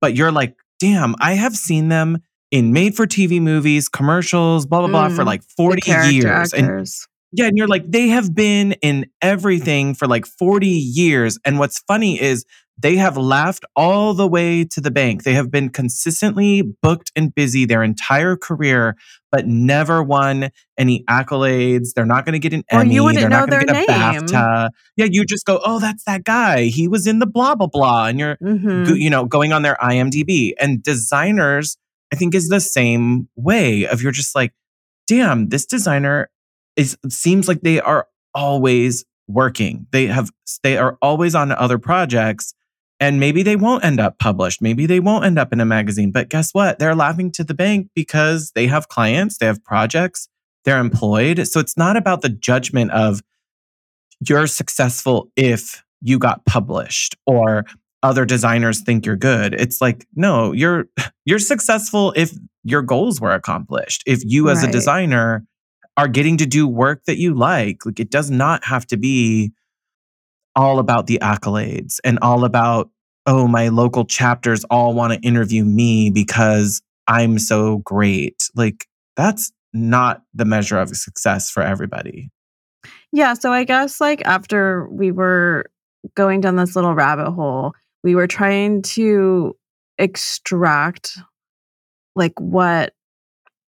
but 0.00 0.14
you're 0.14 0.32
like, 0.32 0.56
damn, 0.78 1.14
I 1.20 1.32
have 1.34 1.56
seen 1.56 1.88
them 1.88 2.18
in 2.50 2.72
made 2.72 2.94
for 2.94 3.06
TV 3.06 3.40
movies, 3.40 3.88
commercials, 3.88 4.66
blah, 4.66 4.80
blah, 4.80 4.88
blah, 4.88 5.08
for 5.08 5.22
Mm, 5.22 5.26
like 5.26 5.42
40 5.42 5.80
character 5.80 6.12
years. 6.12 6.52
And 6.52 6.86
yeah, 7.32 7.46
and 7.46 7.56
you're 7.56 7.66
like, 7.66 7.90
they 7.90 8.08
have 8.08 8.34
been 8.34 8.72
in 8.82 9.06
everything 9.20 9.94
for 9.94 10.06
like 10.06 10.26
40 10.26 10.68
years. 10.68 11.38
And 11.44 11.58
what's 11.58 11.80
funny 11.80 12.20
is 12.20 12.44
they 12.78 12.96
have 12.96 13.16
laughed 13.16 13.64
all 13.74 14.12
the 14.12 14.26
way 14.28 14.64
to 14.64 14.80
the 14.80 14.90
bank. 14.90 15.22
They 15.22 15.32
have 15.34 15.50
been 15.50 15.70
consistently 15.70 16.62
booked 16.62 17.10
and 17.16 17.34
busy 17.34 17.64
their 17.64 17.82
entire 17.82 18.36
career, 18.36 18.96
but 19.32 19.46
never 19.46 20.02
won 20.02 20.50
any 20.76 21.02
accolades. 21.08 21.94
They're 21.94 22.04
not 22.04 22.26
going 22.26 22.34
to 22.34 22.38
get 22.38 22.52
an 22.52 22.64
Or 22.70 22.84
you 22.84 23.02
Emmy. 23.02 23.04
wouldn't 23.04 23.20
They're 23.20 23.30
not 23.30 23.48
know 23.48 23.56
going 23.56 23.66
to 23.66 23.74
their 23.74 23.82
get 23.82 23.88
a 23.88 23.92
name. 23.92 24.26
BAFTA. 24.28 24.70
Yeah, 24.96 25.06
you 25.10 25.24
just 25.24 25.46
go, 25.46 25.60
oh, 25.64 25.78
that's 25.80 26.04
that 26.04 26.24
guy. 26.24 26.64
He 26.64 26.86
was 26.86 27.06
in 27.06 27.18
the 27.18 27.26
blah, 27.26 27.54
blah, 27.54 27.66
blah. 27.66 28.06
And 28.06 28.18
you're, 28.18 28.36
hmm 28.40 28.94
you 28.94 29.08
know, 29.10 29.24
going 29.24 29.52
on 29.52 29.62
their 29.62 29.76
IMDb. 29.80 30.52
And 30.60 30.82
designers, 30.82 31.78
I 32.12 32.16
think, 32.16 32.34
is 32.34 32.48
the 32.48 32.60
same 32.60 33.28
way 33.36 33.86
of 33.86 34.02
you're 34.02 34.12
just 34.12 34.34
like, 34.34 34.52
damn, 35.06 35.48
this 35.48 35.64
designer 35.64 36.30
is 36.76 36.98
seems 37.08 37.48
like 37.48 37.62
they 37.62 37.80
are 37.80 38.06
always 38.34 39.04
working. 39.28 39.86
They 39.92 40.06
have 40.06 40.30
they 40.62 40.76
are 40.76 40.98
always 41.00 41.34
on 41.34 41.52
other 41.52 41.78
projects. 41.78 42.54
And 42.98 43.20
maybe 43.20 43.42
they 43.42 43.56
won't 43.56 43.84
end 43.84 44.00
up 44.00 44.18
published. 44.18 44.62
Maybe 44.62 44.86
they 44.86 45.00
won't 45.00 45.24
end 45.24 45.38
up 45.38 45.52
in 45.52 45.60
a 45.60 45.66
magazine. 45.66 46.10
But 46.12 46.30
guess 46.30 46.54
what? 46.54 46.78
They're 46.78 46.94
laughing 46.94 47.30
to 47.32 47.44
the 47.44 47.54
bank 47.54 47.90
because 47.94 48.52
they 48.52 48.66
have 48.68 48.88
clients, 48.88 49.38
they 49.38 49.46
have 49.46 49.62
projects, 49.64 50.28
they're 50.64 50.78
employed. 50.78 51.46
So 51.46 51.60
it's 51.60 51.76
not 51.76 51.96
about 51.96 52.22
the 52.22 52.30
judgment 52.30 52.90
of 52.92 53.22
you're 54.26 54.46
successful 54.46 55.30
if 55.36 55.84
you 56.00 56.18
got 56.18 56.44
published 56.46 57.16
or 57.26 57.66
other 58.02 58.24
designers 58.24 58.80
think 58.80 59.04
you're 59.04 59.16
good. 59.16 59.54
It's 59.54 59.80
like, 59.80 60.06
no, 60.14 60.52
you're 60.52 60.86
you're 61.24 61.38
successful 61.38 62.12
if 62.16 62.32
your 62.64 62.82
goals 62.82 63.20
were 63.20 63.32
accomplished. 63.32 64.02
If 64.06 64.22
you 64.24 64.48
as 64.48 64.62
a 64.62 64.70
designer 64.70 65.44
are 65.96 66.08
getting 66.08 66.36
to 66.36 66.46
do 66.46 66.68
work 66.68 67.04
that 67.06 67.18
you 67.18 67.34
like. 67.34 67.86
Like 67.86 68.00
it 68.00 68.10
does 68.10 68.30
not 68.30 68.64
have 68.64 68.86
to 68.88 68.96
be 68.96 69.52
all 70.56 70.78
about 70.78 71.06
the 71.06 71.18
accolades 71.22 72.00
and 72.02 72.18
all 72.20 72.44
about 72.44 72.90
oh 73.26 73.46
my 73.46 73.68
local 73.68 74.04
chapters 74.04 74.64
all 74.70 74.94
want 74.94 75.12
to 75.12 75.20
interview 75.20 75.64
me 75.64 76.10
because 76.10 76.80
I'm 77.06 77.38
so 77.38 77.78
great. 77.78 78.48
Like 78.54 78.86
that's 79.16 79.52
not 79.72 80.22
the 80.34 80.44
measure 80.44 80.78
of 80.78 80.88
success 80.96 81.50
for 81.50 81.62
everybody. 81.62 82.30
Yeah, 83.12 83.34
so 83.34 83.52
I 83.52 83.64
guess 83.64 84.00
like 84.00 84.22
after 84.24 84.88
we 84.90 85.10
were 85.10 85.66
going 86.14 86.40
down 86.40 86.56
this 86.56 86.76
little 86.76 86.94
rabbit 86.94 87.30
hole, 87.30 87.72
we 88.02 88.14
were 88.14 88.26
trying 88.26 88.82
to 88.82 89.56
extract 89.98 91.18
like 92.14 92.38
what 92.38 92.92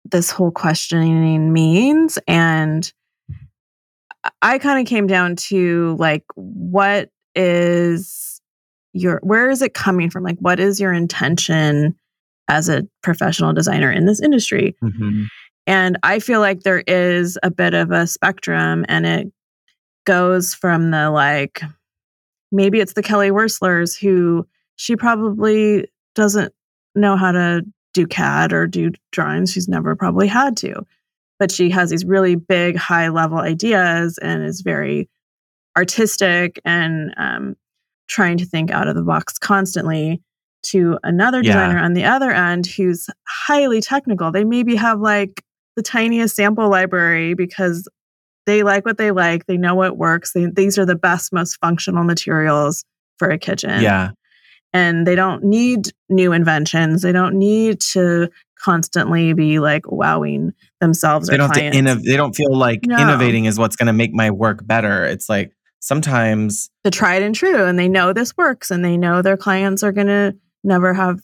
this 0.05 0.31
whole 0.31 0.51
questioning 0.51 1.53
means 1.53 2.19
and 2.29 2.93
I 4.43 4.59
kind 4.59 4.81
of 4.81 4.87
came 4.87 5.07
down 5.07 5.37
to 5.37 5.97
like 5.99 6.25
what 6.35 7.11
is 7.35 8.41
your 8.93 9.21
where 9.23 9.51
is 9.51 9.63
it 9.63 9.75
coming 9.75 10.11
from? 10.11 10.25
Like 10.25 10.39
what 10.39 10.59
is 10.61 10.81
your 10.81 10.93
intention 10.93 11.95
as 12.49 12.69
a 12.69 12.87
professional 13.03 13.53
designer 13.53 13.91
in 13.91 14.07
this 14.07 14.21
industry? 14.21 14.77
Mm-hmm. 14.83 15.25
And 15.67 15.99
I 16.03 16.21
feel 16.21 16.41
like 16.41 16.61
there 16.61 16.85
is 16.87 17.39
a 17.43 17.51
bit 17.51 17.75
of 17.75 17.91
a 17.91 18.07
spectrum 18.07 18.85
and 18.89 19.05
it 19.05 19.33
goes 20.05 20.55
from 20.55 20.93
the 20.93 21.11
like, 21.11 21.61
maybe 22.53 22.81
it's 22.81 22.93
the 22.93 23.03
Kelly 23.03 23.31
Wearstler's 23.31 23.97
who 23.97 24.47
she 24.77 24.95
probably 24.95 25.89
doesn't 26.15 26.55
know 26.95 27.17
how 27.17 27.33
to 27.33 27.63
do 27.93 28.07
CAD 28.07 28.53
or 28.53 28.67
do 28.67 28.93
drawings. 29.11 29.53
She's 29.53 29.69
never 29.69 29.97
probably 29.97 30.29
had 30.29 30.57
to. 30.59 30.87
But 31.39 31.51
she 31.51 31.71
has 31.71 31.91
these 31.91 32.05
really 32.05 32.35
big, 32.35 32.77
high 32.77 33.09
level 33.09 33.39
ideas 33.39 34.19
and 34.19 34.43
is 34.45 34.63
very 34.63 35.09
artistic 35.77 36.61
and 36.65 37.13
um, 37.17 37.57
trying 38.09 38.39
to 38.39 38.47
think 38.47 38.71
out 38.71 38.89
of 38.89 38.95
the 38.95 39.03
box 39.03 39.39
constantly 39.39 40.23
to 40.65 40.99
another 41.05 41.39
Yeah. 41.43 41.53
designer 41.53 41.79
on 41.79 41.93
the 41.93 42.05
other 42.05 42.31
end 42.31 42.67
who's 42.67 43.09
highly 43.29 43.81
technical. 43.81 44.33
They 44.33 44.45
maybe 44.45 44.75
have 44.77 45.01
like 45.01 45.43
the 45.77 45.83
tiniest 45.83 46.37
sample 46.37 46.69
library 46.71 47.35
because 47.35 47.87
they 48.47 48.63
like 48.63 48.87
what 48.87 48.97
they 48.97 49.11
like. 49.11 49.47
They 49.47 49.57
know 49.59 49.75
what 49.75 49.99
works. 49.99 50.33
They, 50.33 50.47
these 50.47 50.79
are 50.79 50.87
the 50.87 50.97
best, 50.97 51.33
most 51.33 51.59
functional 51.61 52.05
materials 52.05 52.85
for 53.19 53.29
a 53.29 53.39
kitchen. 53.39 53.83
Yeah. 53.83 54.11
And 54.73 55.07
they 55.07 55.15
don't 55.15 55.45
need 55.45 55.91
new 56.09 56.33
inventions. 56.33 57.03
They 57.03 57.13
don't 57.13 57.35
need 57.39 57.81
to 57.93 58.29
constantly 58.63 59.33
be 59.33 59.59
like 59.59 59.91
wowing 59.91 60.53
themselves 60.81 61.29
They 61.29 61.35
or 61.35 61.39
don't 61.39 61.57
have 61.57 61.73
to 61.73 61.79
innov- 61.79 62.03
they 62.03 62.17
don't 62.17 62.35
feel 62.35 62.57
like 62.57 62.81
No. 62.87 62.97
innovating 62.99 63.45
is 63.45 63.59
what's 63.59 63.77
going 63.77 63.87
to 63.89 63.93
make 63.93 64.13
my 64.13 64.31
work 64.31 64.67
better. 64.67 65.05
It's 65.05 65.29
like 65.29 65.53
sometimes 65.81 66.71
the 66.85 66.91
tried 66.91 67.23
and 67.23 67.35
true 67.35 67.65
and 67.65 67.79
they 67.79 67.89
know 67.89 68.13
this 68.13 68.37
works 68.37 68.71
and 68.71 68.85
they 68.85 68.97
know 68.97 69.23
their 69.23 69.37
clients 69.37 69.83
are 69.83 69.93
going 69.93 70.07
to 70.09 70.35
never 70.65 70.93
have 70.95 71.21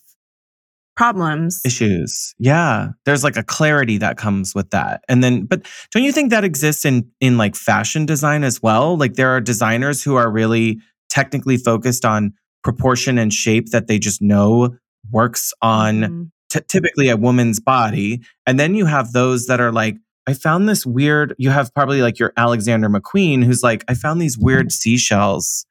problems. 0.95 1.59
issues. 1.65 2.35
Yeah. 2.37 2.89
There's 3.05 3.23
like 3.23 3.35
a 3.35 3.43
clarity 3.43 3.97
that 3.97 4.17
comes 4.17 4.53
with 4.53 4.69
that. 4.69 5.03
And 5.09 5.23
then 5.23 5.45
but 5.45 5.65
don't 5.91 6.03
you 6.03 6.11
think 6.11 6.29
that 6.29 6.43
exists 6.43 6.85
in 6.85 7.09
in 7.19 7.37
like 7.37 7.55
fashion 7.55 8.05
design 8.05 8.43
as 8.43 8.61
well? 8.61 8.95
Like 8.97 9.15
there 9.15 9.29
are 9.29 9.41
designers 9.41 10.03
who 10.03 10.15
are 10.15 10.29
really 10.31 10.79
technically 11.09 11.57
focused 11.57 12.05
on 12.05 12.33
proportion 12.63 13.17
and 13.17 13.33
shape 13.33 13.71
that 13.71 13.87
they 13.87 13.97
just 13.99 14.21
know 14.21 14.77
works 15.11 15.51
on 15.61 15.95
Mhm. 16.01 16.29
T- 16.53 16.61
typically 16.67 17.09
a 17.09 17.17
woman's 17.17 17.59
body. 17.59 18.21
And 18.45 18.59
then 18.59 18.75
you 18.75 18.85
have 18.85 19.11
those 19.11 19.47
that 19.47 19.59
are 19.59 19.71
like, 19.71 19.97
I 20.27 20.33
found 20.33 20.69
this 20.69 20.85
weird. 20.85 21.35
You 21.37 21.49
have 21.49 21.73
probably 21.73 22.01
like 22.01 22.19
your 22.19 22.31
Alexander 22.37 22.87
McQueen, 22.87 23.43
who's 23.43 23.63
like, 23.63 23.83
I 23.87 23.93
found 23.93 24.21
these 24.21 24.37
weird 24.37 24.71
seashells. 24.71 25.65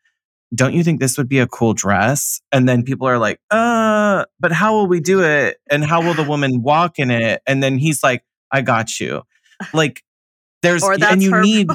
Don't 0.54 0.74
you 0.74 0.84
think 0.84 1.00
this 1.00 1.16
would 1.16 1.28
be 1.28 1.38
a 1.38 1.46
cool 1.46 1.72
dress? 1.72 2.40
And 2.52 2.68
then 2.68 2.82
people 2.82 3.08
are 3.08 3.18
like, 3.18 3.40
uh, 3.50 4.26
but 4.38 4.52
how 4.52 4.74
will 4.74 4.86
we 4.86 5.00
do 5.00 5.22
it? 5.22 5.56
And 5.70 5.82
how 5.82 6.02
will 6.02 6.12
the 6.12 6.22
woman 6.28 6.62
walk 6.62 6.98
in 6.98 7.10
it? 7.10 7.40
And 7.46 7.62
then 7.62 7.78
he's 7.78 8.02
like, 8.02 8.24
I 8.50 8.60
got 8.60 9.00
you. 9.00 9.22
Like, 9.72 10.02
there's, 10.60 10.82
and 11.10 11.22
you 11.22 11.40
need. 11.40 11.68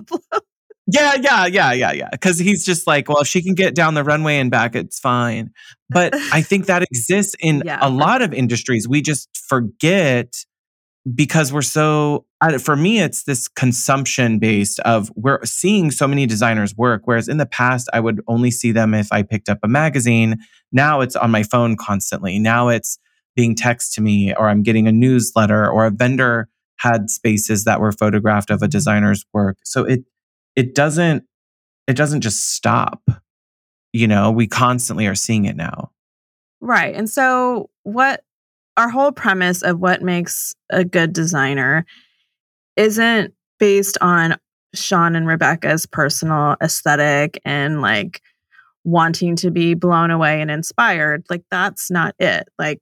Yeah, 0.88 1.16
yeah, 1.22 1.46
yeah, 1.46 1.74
yeah, 1.74 1.92
yeah. 1.92 2.10
Because 2.12 2.40
he's 2.40 2.66
just 2.66 2.88
like, 2.88 3.10
well, 3.10 3.20
if 3.20 3.28
she 3.28 3.44
can 3.44 3.56
get 3.56 3.76
down 3.76 3.94
the 3.94 4.04
runway 4.04 4.38
and 4.38 4.50
back, 4.50 4.76
it's 4.76 5.00
fine. 5.00 5.52
But 5.90 6.14
I 6.32 6.42
think 6.42 6.66
that 6.68 6.84
exists 6.84 7.36
in 7.40 7.62
Yeah, 7.66 7.80
a 7.82 7.90
lot 7.90 8.22
of 8.22 8.34
industries. 8.34 8.88
We 8.88 9.02
just 9.02 9.30
forget 9.36 10.34
because 11.16 11.52
we're 11.52 11.62
so, 11.62 12.26
for 12.62 12.76
me, 12.76 13.00
it's 13.00 13.24
this 13.24 13.48
consumption 13.48 14.40
based 14.40 14.80
of 14.82 15.12
we're 15.16 15.44
seeing 15.46 15.92
so 15.92 16.08
many 16.08 16.26
designers 16.26 16.76
work. 16.76 17.02
Whereas 17.06 17.28
in 17.28 17.38
the 17.38 17.46
past, 17.46 17.90
I 17.94 18.00
would 18.00 18.22
only 18.28 18.52
see 18.52 18.72
them 18.72 18.94
if 18.94 19.12
I 19.12 19.24
picked 19.24 19.50
up 19.50 19.60
a 19.64 19.68
magazine. 19.68 20.38
Now 20.72 21.02
it's 21.02 21.16
on 21.16 21.32
my 21.32 21.44
phone 21.44 21.76
constantly. 21.76 22.40
Now 22.40 22.70
it's 22.70 23.00
being 23.36 23.56
texted 23.56 23.94
to 23.96 24.02
me 24.02 24.34
or 24.34 24.50
I'm 24.50 24.64
getting 24.64 24.88
a 24.88 24.92
newsletter 24.92 25.70
or 25.70 25.86
a 25.86 25.92
vendor 25.92 26.50
had 26.78 27.10
spaces 27.10 27.64
that 27.64 27.80
were 27.80 27.92
photographed 27.92 28.50
of 28.50 28.62
a 28.62 28.68
designer's 28.68 29.26
work. 29.34 29.58
So 29.64 29.84
it, 29.84 30.02
it 30.58 30.76
doesn't 30.76 31.24
it 31.88 31.96
doesn't 31.96 32.20
just 32.20 32.54
stop 32.54 33.02
you 33.94 34.08
know 34.08 34.30
we 34.30 34.46
constantly 34.46 35.08
are 35.08 35.16
seeing 35.16 35.46
it 35.46 35.56
now 35.56 35.92
Right. 36.60 36.96
And 36.96 37.10
so, 37.10 37.70
what 37.84 38.24
our 38.76 38.90
whole 38.90 39.12
premise 39.12 39.62
of 39.62 39.80
what 39.80 40.02
makes 40.02 40.54
a 40.72 40.84
good 40.84 41.14
designer 41.14 41.86
isn't 42.76 43.34
based 43.60 43.98
on 44.02 44.38
Sean 44.76 45.16
and 45.16 45.28
Rebecca's 45.28 45.86
personal 45.86 46.56
aesthetic 46.62 47.40
and 47.44 47.82
like 47.82 48.22
wanting 48.84 49.36
to 49.38 49.52
be 49.52 49.74
blown 49.74 50.12
away 50.12 50.42
and 50.42 50.52
inspired. 50.52 51.26
Like, 51.30 51.44
that's 51.50 51.90
not 51.92 52.16
it. 52.20 52.48
Like, 52.60 52.80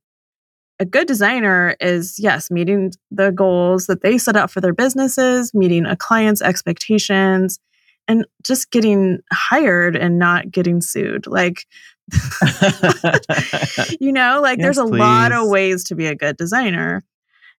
a 0.79 0.85
good 0.85 1.07
designer 1.07 1.75
is, 1.79 2.17
yes, 2.19 2.51
meeting 2.51 2.91
the 3.11 3.31
goals 3.31 3.87
that 3.87 4.01
they 4.01 4.17
set 4.17 4.35
out 4.35 4.51
for 4.51 4.59
their 4.61 4.73
businesses, 4.73 5.53
meeting 5.53 5.85
a 5.85 5.95
client's 5.95 6.41
expectations, 6.41 7.59
and 8.07 8.25
just 8.43 8.71
getting 8.71 9.19
hired 9.31 9.95
and 9.95 10.19
not 10.19 10.51
getting 10.51 10.81
sued. 10.81 11.27
Like, 11.27 11.65
you 13.99 14.11
know, 14.11 14.39
like 14.41 14.59
there's 14.59 14.77
a 14.77 14.83
Yes, 14.83 14.91
lot 14.91 15.31
of 15.31 15.47
ways 15.49 15.85
to 15.85 15.95
be 15.95 16.07
a 16.07 16.15
good 16.15 16.37
designer 16.37 17.03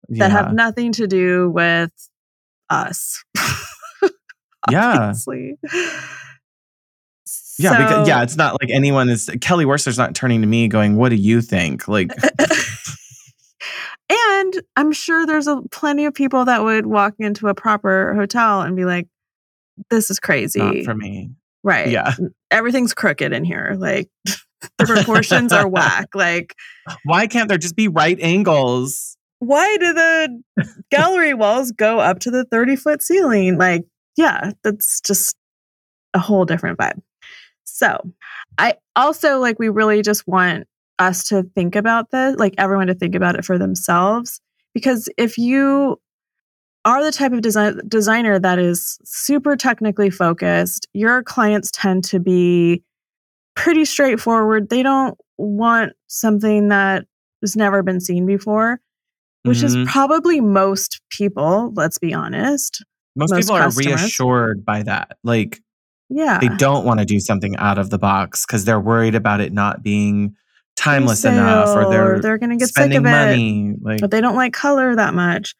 that 0.09 0.19
yeah 0.19 0.29
have 0.31 0.53
nothing 0.53 0.93
to 0.93 1.07
do 1.07 1.51
with 1.51 1.91
us. 2.71 3.25
yeah 4.71 4.93
obviously. 5.09 5.57
yeah 7.59 7.77
because 7.79 8.07
So- 8.07 8.07
yeah 8.07 8.23
it's 8.23 8.37
not 8.37 8.57
like 8.61 8.71
anyone 8.71 9.09
is 9.09 9.31
kelly 9.41 9.65
wearstler's 9.65 9.97
not 9.99 10.15
turning 10.15 10.41
to 10.43 10.47
me 10.47 10.69
going 10.69 10.97
what 10.97 11.09
do 11.09 11.17
you 11.17 11.41
think 11.41 11.89
like 11.89 12.11
and 14.55 14.63
I'm 14.77 14.93
sure 14.93 15.27
there's 15.27 15.47
a 15.47 15.63
plenty 15.71 16.05
of 16.07 16.15
people 16.15 16.45
that 16.45 16.63
would 16.63 16.87
walk 16.87 17.15
into 17.19 17.49
a 17.49 17.55
proper 17.55 18.15
hotel 18.15 18.63
and 18.63 18.77
be 18.77 18.85
like, 18.85 19.09
"This 19.91 20.11
is 20.11 20.19
crazy." 20.19 20.61
not 20.61 20.85
for 20.85 20.95
me 20.95 21.31
right? 21.63 21.89
yeah 21.89 22.15
everything's 22.51 22.95
crooked 22.95 23.33
in 23.33 23.45
here. 23.45 23.75
Like 23.79 24.09
the 24.25 24.87
proportions 24.87 25.53
are 25.53 25.67
whack. 25.69 26.09
Like 26.15 26.55
why 27.05 27.27
can't 27.27 27.49
there 27.49 27.59
just 27.59 27.77
be 27.77 27.89
right 27.89 28.19
angles 28.21 29.17
why 29.39 29.77
do 29.77 29.93
the 29.93 30.43
gallery 30.91 31.35
walls 31.35 31.73
go 31.73 32.01
up 32.01 32.21
to 32.21 32.31
the 32.31 32.45
30 32.45 32.77
foot 32.77 33.03
ceiling? 33.03 33.59
Like, 33.59 33.85
yeah, 34.17 34.53
that's 34.63 35.01
just 35.01 35.37
a 36.15 36.19
whole 36.19 36.45
different 36.45 36.79
vibe. 36.79 37.01
So, 37.65 37.99
I 38.59 38.75
also 38.95 39.39
like, 39.39 39.59
we 39.59 39.69
really 39.69 40.03
just 40.03 40.27
want 40.27 40.67
us 40.99 41.25
to 41.29 41.43
think 41.55 41.77
about 41.77 42.11
this, 42.11 42.37
like 42.39 42.55
everyone 42.59 42.87
to 42.87 42.95
think 42.95 43.15
about 43.15 43.37
it 43.37 43.45
for 43.45 43.59
themselves. 43.59 44.41
Because 44.75 45.09
if 45.17 45.39
you 45.39 46.01
are 46.85 47.03
the 47.05 47.13
type 47.13 47.33
of 47.33 47.41
design, 47.41 47.81
designer 47.89 48.39
that 48.39 48.59
is 48.59 48.99
super 49.05 49.57
technically 49.57 50.11
focused, 50.11 50.87
your 50.95 51.23
clients 51.23 51.71
tend 51.73 52.05
to 52.05 52.21
be 52.21 52.83
pretty 53.55 53.85
straightforward. 53.85 54.69
They 54.69 54.83
don't 54.83 55.19
want 55.39 55.93
something 56.07 56.69
that 56.69 57.05
has 57.43 57.57
never 57.57 57.83
been 57.83 58.01
seen 58.01 58.27
before 58.27 58.81
which 59.45 59.59
Mhm. 59.59 59.65
is 59.85 59.89
probably 59.89 60.41
most 60.41 61.01
people, 61.11 61.73
let's 61.77 61.99
be 61.99 62.13
honest. 62.13 62.85
most, 63.15 63.31
most 63.31 63.43
people 63.43 63.55
are 63.55 63.71
reassured 63.71 64.65
by 64.65 64.83
that 64.83 65.17
like 65.23 65.61
Yeah. 66.11 66.39
they 66.39 66.49
don't 66.49 66.85
want 66.85 66.99
to 66.99 67.07
do 67.07 67.21
something 67.21 67.57
out 67.59 67.79
of 67.79 67.91
the 67.91 67.99
box 67.99 68.45
because 68.45 68.65
they're 68.65 68.81
worried 68.81 69.15
about 69.15 69.41
it 69.41 69.53
not 69.53 69.83
being 69.85 70.35
timeless 70.77 71.25
Resale, 71.25 71.33
enough 71.33 71.77
or 71.77 71.91
they're 71.91 72.21
they're 72.21 72.39
going 72.39 72.51
to 72.51 72.57
get 72.57 72.69
sick 72.69 72.95
of 72.95 73.05
it. 73.05 73.09
money 73.09 73.75
like 73.81 74.01
But 74.01 74.11
they 74.11 74.21
don't 74.21 74.37
like 74.37 74.53
color 74.53 74.95
that 74.95 75.15
much. 75.15 75.55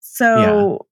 So 0.00 0.86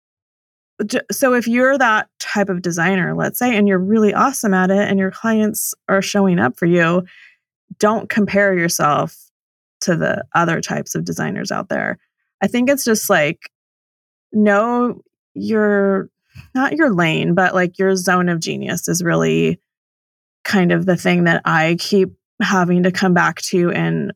j- 0.86 1.00
so 1.10 1.34
if 1.34 1.48
you're 1.48 1.76
that 1.78 2.08
type 2.18 2.48
of 2.48 2.62
designer, 2.62 3.14
let's 3.14 3.38
say, 3.38 3.56
and 3.56 3.66
you're 3.66 3.78
really 3.78 4.14
awesome 4.14 4.54
at 4.54 4.70
it 4.70 4.88
and 4.88 4.98
your 4.98 5.10
clients 5.10 5.74
are 5.88 6.02
showing 6.02 6.38
up 6.38 6.56
for 6.58 6.66
you, 6.66 7.04
don't 7.78 8.08
compare 8.08 8.56
yourself 8.56 9.16
to 9.80 9.96
the 9.96 10.24
other 10.34 10.60
types 10.60 10.94
of 10.94 11.04
designers 11.04 11.50
out 11.50 11.68
there. 11.68 11.98
I 12.42 12.46
think 12.46 12.68
it's 12.68 12.84
just 12.84 13.10
like 13.10 13.50
know 14.32 15.00
your 15.34 16.08
not 16.54 16.74
your 16.74 16.92
lane, 16.92 17.34
but 17.34 17.54
like 17.54 17.78
your 17.78 17.96
zone 17.96 18.28
of 18.28 18.40
genius 18.40 18.88
is 18.88 19.02
really 19.02 19.60
kind 20.44 20.72
of 20.72 20.86
the 20.86 20.96
thing 20.96 21.24
that 21.24 21.42
I 21.44 21.76
keep 21.78 22.10
having 22.42 22.83
to 22.85 22.90
come 22.92 23.14
back 23.14 23.40
to 23.42 23.70
and 23.72 24.12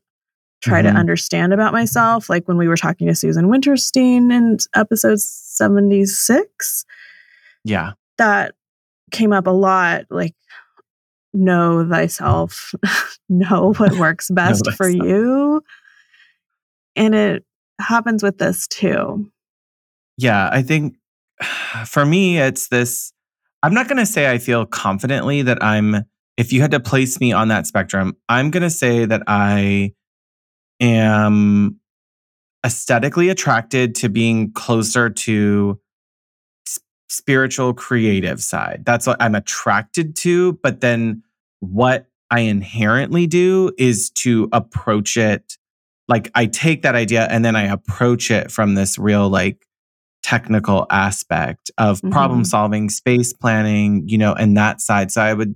try 0.63 0.81
Mhm. 0.81 0.91
to 0.93 0.97
understand 0.99 1.53
about 1.53 1.73
myself. 1.73 2.29
Like 2.29 2.47
when 2.47 2.57
we 2.57 2.67
were 2.67 2.77
talking 2.77 3.07
to 3.07 3.15
Susan 3.15 3.45
Winterstein 3.47 4.31
in 4.33 4.57
episode 4.75 5.19
76, 5.19 6.85
yeah 7.63 7.91
that 8.17 8.55
came 9.11 9.33
up 9.33 9.45
a 9.47 9.51
lot. 9.51 10.05
Like, 10.09 10.33
know 11.33 11.87
thyself, 11.87 12.73
know 13.29 13.73
what 13.77 13.93
works 13.99 14.29
best 14.31 14.71
for 14.71 14.87
you. 14.89 15.61
And 16.95 17.13
it 17.13 17.43
happens 17.79 18.23
with 18.23 18.37
this 18.37 18.67
too. 18.67 19.29
yeah 20.17 20.49
i 20.53 20.61
think 20.61 20.95
for 21.85 22.05
me 22.05 22.37
it's 22.39 22.69
this 22.69 23.11
i'm 23.63 23.73
not 23.73 23.89
going 23.89 23.97
to 23.97 24.05
say 24.05 24.31
i 24.31 24.37
feel 24.37 24.65
confidently 24.65 25.41
that 25.41 25.61
i'm 25.61 26.05
if 26.37 26.51
you 26.51 26.61
had 26.61 26.71
to 26.71 26.79
place 26.79 27.19
me 27.19 27.31
on 27.31 27.47
that 27.49 27.65
spectrum 27.67 28.15
i'm 28.29 28.51
going 28.51 28.63
to 28.63 28.69
say 28.69 29.05
that 29.05 29.23
i 29.27 29.91
am 30.81 31.79
aesthetically 32.65 33.29
attracted 33.29 33.95
to 33.95 34.09
being 34.09 34.51
closer 34.53 35.09
to 35.09 35.79
s- 36.67 36.79
spiritual 37.09 37.73
creative 37.73 38.41
side 38.41 38.83
that's 38.85 39.05
what 39.07 39.17
i'm 39.21 39.35
attracted 39.35 40.15
to 40.15 40.53
but 40.63 40.81
then 40.81 41.21
what 41.59 42.07
i 42.31 42.39
inherently 42.41 43.27
do 43.27 43.71
is 43.77 44.09
to 44.09 44.49
approach 44.51 45.15
it 45.15 45.57
like 46.07 46.29
i 46.35 46.45
take 46.45 46.81
that 46.81 46.95
idea 46.95 47.27
and 47.29 47.45
then 47.45 47.55
i 47.55 47.63
approach 47.63 48.29
it 48.31 48.51
from 48.51 48.75
this 48.75 48.97
real 48.97 49.29
like 49.29 49.65
technical 50.23 50.87
aspect 50.89 51.69
of 51.77 52.01
problem 52.09 52.41
Mhm. 52.41 52.47
solving 52.47 52.89
space 52.89 53.31
planning 53.31 54.03
you 54.07 54.17
know 54.17 54.33
and 54.33 54.57
that 54.57 54.81
side 54.81 55.11
so 55.11 55.21
i 55.21 55.31
would 55.33 55.53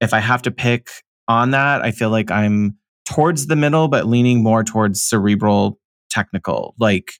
if 0.00 0.12
i 0.12 0.20
have 0.20 0.42
to 0.42 0.50
pick 0.50 0.88
on 1.28 1.50
that 1.50 1.82
i 1.82 1.90
feel 1.90 2.10
like 2.10 2.30
i'm 2.30 2.76
towards 3.06 3.46
the 3.46 3.56
middle 3.56 3.88
but 3.88 4.06
leaning 4.06 4.42
more 4.42 4.64
towards 4.64 5.02
cerebral 5.02 5.78
technical. 6.10 6.74
Like 6.78 7.12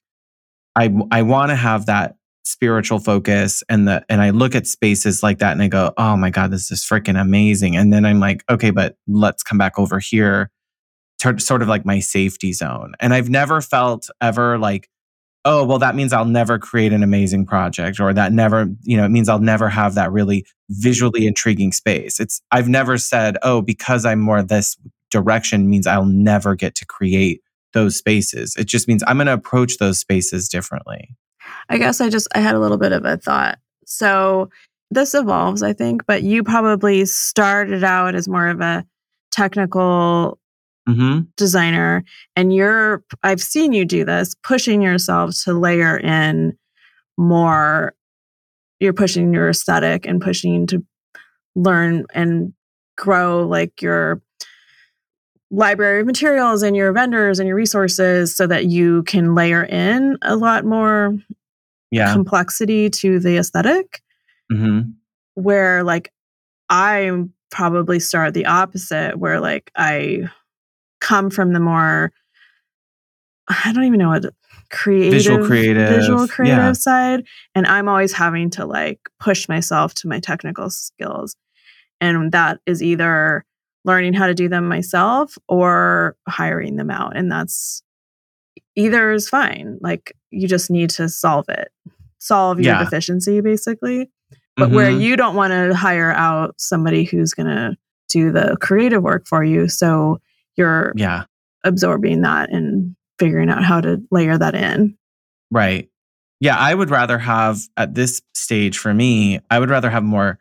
i 0.75 0.93
i 1.11 1.21
want 1.21 1.49
to 1.49 1.55
have 1.55 1.85
that 1.85 2.15
spiritual 2.43 2.99
focus 2.99 3.61
and 3.67 3.87
the 3.87 4.03
and 4.09 4.21
i 4.21 4.29
look 4.29 4.55
at 4.55 4.65
spaces 4.65 5.21
like 5.21 5.39
that 5.39 5.51
and 5.51 5.61
i 5.61 5.67
go 5.67 5.93
oh 5.97 6.15
my 6.15 6.29
god 6.29 6.49
this 6.51 6.71
is 6.71 6.83
freaking 6.83 7.19
amazing. 7.19 7.75
And 7.75 7.91
then 7.93 8.05
i'm 8.05 8.19
like 8.19 8.43
okay 8.49 8.71
but 8.71 8.95
let's 9.07 9.43
come 9.43 9.57
back 9.57 9.79
over 9.79 9.99
here. 9.99 10.51
To 11.21 11.39
sort 11.39 11.63
of 11.63 11.67
like 11.67 11.83
my 11.83 11.99
safety 11.99 12.53
zone. 12.53 12.93
And 12.99 13.13
i've 13.13 13.29
never 13.29 13.61
felt 13.61 14.09
ever 14.21 14.57
like 14.57 14.87
oh 15.47 15.63
well 15.63 15.79
that 15.79 15.95
means 15.95 16.11
i'll 16.11 16.25
never 16.25 16.59
create 16.59 16.91
an 16.91 17.03
amazing 17.03 17.45
project 17.45 17.99
or 17.99 18.13
that 18.13 18.33
never 18.33 18.67
you 18.83 18.97
know 18.97 19.05
it 19.05 19.09
means 19.09 19.29
i'll 19.29 19.39
never 19.39 19.69
have 19.69 19.95
that 19.95 20.11
really 20.11 20.45
visually 20.69 21.25
intriguing 21.25 21.71
space. 21.71 22.19
It's 22.19 22.41
i've 22.51 22.67
never 22.67 22.97
said 22.97 23.37
oh 23.41 23.61
because 23.61 24.05
i'm 24.05 24.19
more 24.19 24.43
this 24.43 24.77
direction 25.09 25.69
means 25.69 25.87
i'll 25.87 26.05
never 26.05 26.55
get 26.55 26.75
to 26.75 26.85
create 26.85 27.41
those 27.73 27.95
spaces. 27.97 28.55
It 28.57 28.67
just 28.67 28.87
means 28.87 29.03
i'm 29.07 29.17
going 29.17 29.27
to 29.27 29.33
approach 29.33 29.77
those 29.77 29.99
spaces 29.99 30.49
differently. 30.49 31.15
I 31.69 31.77
guess 31.77 32.01
I 32.01 32.09
just 32.09 32.27
I 32.35 32.39
had 32.39 32.55
a 32.55 32.59
little 32.59 32.77
bit 32.77 32.91
of 32.91 33.05
a 33.05 33.17
thought. 33.17 33.59
So 33.85 34.49
this 34.91 35.13
evolves, 35.13 35.63
I 35.63 35.73
think, 35.73 36.05
but 36.05 36.23
you 36.23 36.43
probably 36.43 37.05
started 37.05 37.83
out 37.83 38.15
as 38.15 38.27
more 38.27 38.47
of 38.47 38.61
a 38.61 38.85
technical 39.31 40.39
hmm 40.87 41.19
designer 41.35 42.03
and 42.35 42.53
you're 42.53 43.03
I've 43.21 43.41
seen 43.41 43.73
you 43.73 43.85
do 43.85 44.05
this, 44.05 44.33
pushing 44.41 44.81
yourself 44.81 45.35
to 45.43 45.53
layer 45.53 45.97
in 45.97 46.57
more 47.17 47.93
you're 48.79 48.93
pushing 48.93 49.33
your 49.33 49.49
aesthetic 49.49 50.05
and 50.05 50.21
pushing 50.21 50.65
to 50.67 50.83
learn 51.55 52.05
and 52.13 52.53
grow 52.95 53.45
like 53.45 53.81
your 53.81 54.21
library 55.51 56.01
of 56.01 56.05
materials 56.07 56.61
and 56.63 56.75
your 56.75 56.93
vendors 56.93 57.39
and 57.39 57.47
your 57.47 57.55
resources 57.55 58.35
so 58.35 58.47
that 58.47 58.65
you 58.65 59.03
can 59.03 59.35
layer 59.35 59.63
in 59.63 60.17
a 60.21 60.35
lot 60.35 60.65
more 60.65 61.17
yeah. 61.91 62.13
complexity 62.13 62.89
to 62.89 63.19
the 63.19 63.37
aesthetic. 63.37 64.01
hmm 64.51 64.81
where 65.37 65.83
like 65.83 66.11
I 66.67 67.11
probably 67.51 67.99
start 67.99 68.33
the 68.33 68.47
opposite, 68.47 69.17
where 69.19 69.39
like 69.39 69.71
I 69.75 70.29
come 70.99 71.29
from 71.29 71.53
the 71.53 71.59
more 71.59 72.11
I 73.47 73.71
don't 73.73 73.85
even 73.85 73.99
know 73.99 74.09
what 74.09 74.25
creative 74.69 75.13
Visual 75.13 75.45
creative, 75.47 75.89
visual 75.89 76.27
creative 76.27 76.57
yeah. 76.57 76.71
side. 76.73 77.23
And 77.55 77.65
I'm 77.65 77.87
always 77.87 78.11
having 78.11 78.49
to 78.51 78.65
like 78.65 78.99
push 79.19 79.47
myself 79.47 79.93
to 79.95 80.07
my 80.07 80.19
technical 80.19 80.69
skills. 80.69 81.35
And 82.01 82.31
that 82.33 82.59
is 82.65 82.83
either 82.83 83.45
learning 83.85 84.13
how 84.13 84.27
to 84.27 84.33
do 84.33 84.49
them 84.49 84.67
myself 84.67 85.37
or 85.47 86.17
hiring 86.27 86.75
them 86.75 86.91
out. 86.91 87.15
And 87.15 87.31
that's 87.31 87.81
either 88.75 89.11
is 89.13 89.29
fine. 89.29 89.77
Like 89.81 90.13
you 90.29 90.47
just 90.47 90.69
need 90.69 90.89
to 90.91 91.07
solve 91.07 91.45
it. 91.47 91.69
Solve 92.19 92.59
your 92.59 92.75
Yeah. 92.75 92.83
deficiency 92.83 93.39
basically. 93.39 94.11
But 94.57 94.71
where 94.71 94.91
Mhm. 94.91 95.01
you 95.01 95.15
don't 95.15 95.35
want 95.35 95.51
to 95.53 95.73
hire 95.73 96.11
out 96.11 96.55
somebody 96.57 97.05
who's 97.05 97.33
going 97.33 97.47
to 97.47 97.77
do 98.09 98.31
the 98.31 98.57
creative 98.59 99.03
work 99.03 99.25
for 99.27 99.43
you. 99.43 99.69
So 99.69 100.19
you're 100.57 100.93
yeah, 100.95 101.25
absorbing 101.63 102.21
that 102.21 102.51
and 102.51 102.95
figuring 103.19 103.49
out 103.49 103.63
how 103.63 103.81
to 103.81 104.01
layer 104.11 104.37
that 104.37 104.55
in 104.55 104.97
right. 105.51 105.89
Yeah, 106.39 106.55
I 106.55 106.75
would 106.75 106.91
rather 106.91 107.17
have 107.17 107.59
at 107.77 107.95
this 107.95 108.21
stage 108.35 108.77
for 108.77 108.93
me, 108.93 109.39
I 109.49 109.57
would 109.59 109.71
rather 109.71 109.89
have 109.89 110.03
more 110.03 110.37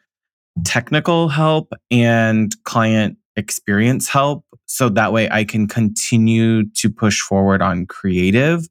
technical 0.64 1.28
help 1.28 1.72
and 1.90 2.54
client 2.64 3.16
experience 3.36 4.08
help 4.08 4.44
so 4.66 4.88
that 4.88 5.12
way 5.12 5.28
I 5.30 5.44
can 5.44 5.68
continue 5.68 6.68
to 6.70 6.90
push 6.90 7.20
forward 7.20 7.62
on 7.62 7.86
creative 7.86 8.66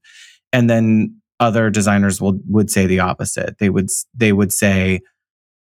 and 0.52 0.70
then 0.70 1.16
other 1.40 1.70
designers 1.70 2.22
will 2.22 2.40
would 2.48 2.70
say 2.72 2.86
the 2.86 3.00
opposite. 3.00 3.58
They 3.60 3.70
would 3.70 3.90
they 4.14 4.32
would 4.32 4.54
say 4.54 5.02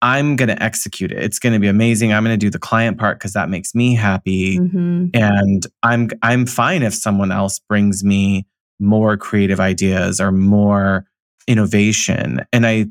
I'm 0.02 0.36
going 0.36 0.48
to 0.48 0.60
execute 0.62 1.12
it. 1.12 1.22
It's 1.22 1.38
going 1.38 1.52
to 1.52 1.58
be 1.58 1.68
amazing. 1.68 2.12
I'm 2.12 2.24
going 2.24 2.34
to 2.34 2.46
do 2.46 2.50
the 2.50 2.58
client 2.58 2.98
part 2.98 3.20
cuz 3.20 3.32
that 3.32 3.48
makes 3.48 3.74
me 3.74 3.94
happy 3.94 4.56
hmm 4.56 5.06
and 5.14 5.66
I'm 5.82 6.10
I'm 6.22 6.46
fine 6.46 6.82
if 6.82 6.94
someone 6.94 7.32
else 7.32 7.58
brings 7.58 8.04
me 8.04 8.46
more 8.80 9.16
creative 9.16 9.60
ideas 9.60 10.20
or 10.20 10.32
more 10.32 11.04
innovation 11.46 12.44
and 12.52 12.66
I 12.66 12.86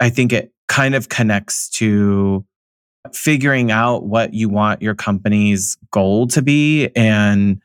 I 0.00 0.10
think 0.10 0.32
it 0.32 0.52
kind 0.68 0.94
of 0.94 1.08
connects 1.08 1.68
to 1.70 2.44
figuring 3.12 3.70
out 3.70 4.06
what 4.06 4.34
you 4.34 4.48
want 4.48 4.82
your 4.82 4.94
company's 4.94 5.76
goal 5.90 6.26
to 6.28 6.42
be 6.42 6.88
and 6.96 7.60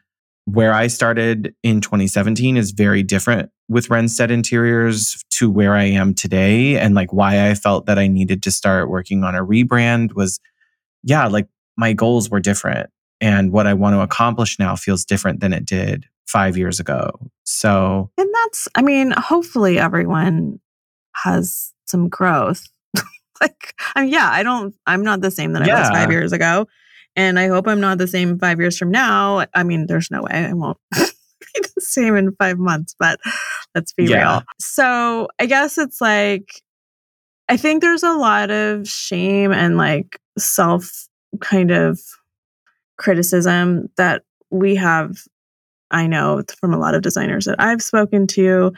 where 0.46 0.74
I 0.74 0.88
started 0.88 1.56
in 1.64 1.82
2017 1.82 2.58
is 2.58 2.72
very 2.72 3.04
different 3.04 3.52
with 3.70 3.88
Renstead 3.88 4.32
Interiors 4.32 5.24
to 5.32 5.50
where 5.50 5.76
I 5.76 5.84
am 5.84 6.14
today. 6.14 6.78
And 6.78 6.96
like 6.96 7.14
why 7.14 7.50
I 7.50 7.54
felt 7.54 7.86
that 7.86 8.00
I 8.00 8.08
needed 8.08 8.44
to 8.44 8.52
start 8.52 8.90
working 8.90 9.24
on 9.24 9.36
a 9.36 9.46
rebrand 9.46 10.14
was 10.14 10.40
yeah 11.04 11.28
like 11.28 11.48
my 11.78 11.94
goals 11.94 12.30
were 12.30 12.40
different. 12.40 12.90
And 13.20 13.52
what 13.52 13.68
I 13.68 13.74
want 13.74 13.94
to 13.96 14.02
accomplish 14.02 14.58
now 14.58 14.76
feels 14.76 15.06
different 15.06 15.42
than 15.42 15.54
it 15.54 15.64
did 15.64 16.06
5 16.28 16.58
years 16.58 16.80
ago. 16.80 17.12
So, 17.44 18.10
and 18.18 18.30
that's 18.34 18.68
i 18.76 18.82
mean 18.82 19.12
hopefully 19.12 19.78
everyone 19.78 20.60
has 21.16 21.74
some 21.86 22.10
growth. 22.10 22.68
Like 23.42 23.74
I 23.96 24.04
mean, 24.04 24.14
yeah 24.14 24.30
i 24.32 24.44
don't 24.44 24.76
i'm 24.86 25.04
not 25.04 25.22
the 25.22 25.32
same 25.32 25.54
that 25.54 25.64
i 25.64 25.80
was 25.80 25.90
five 25.90 26.12
years 26.12 26.32
ago 26.32 26.68
and 27.16 27.40
i 27.40 27.48
hope 27.48 27.68
i'm 27.68 27.80
not 27.80 27.98
the 27.98 28.08
same 28.08 28.38
five 28.40 28.60
years 28.60 28.78
from 28.78 28.92
now 28.92 29.46
i 29.54 29.64
mean 29.64 29.86
there's 29.88 30.12
no 30.12 30.22
way 30.24 30.32
i 30.32 30.54
won't 30.54 30.78
be 30.92 31.62
the 31.76 31.82
same 31.82 32.16
in 32.16 32.32
five 32.38 32.58
months 32.58 32.96
but 33.00 33.20
let's 33.76 33.94
be 33.94 34.06
Yeah. 34.06 34.18
real 34.36 34.44
so 34.60 35.28
i 35.40 35.46
guess 35.46 35.78
it's 35.78 36.02
like 36.02 36.62
i 37.50 37.58
think 37.58 37.82
there's 37.82 38.04
a 38.04 38.14
lot 38.14 38.50
of 38.52 38.88
shame 38.88 39.52
and 39.52 39.78
like 39.78 40.20
self 40.38 41.08
kind 41.40 41.72
of 41.72 42.00
criticism 42.98 43.90
that 43.98 44.24
we 44.50 44.76
have 44.76 45.18
i 45.92 46.08
know 46.08 46.44
from 46.60 46.74
a 46.74 46.78
lot 46.80 46.96
of 46.96 47.02
designers 47.02 47.46
that 47.46 47.60
i've 47.60 47.82
spoken 47.82 48.28
to 48.28 48.72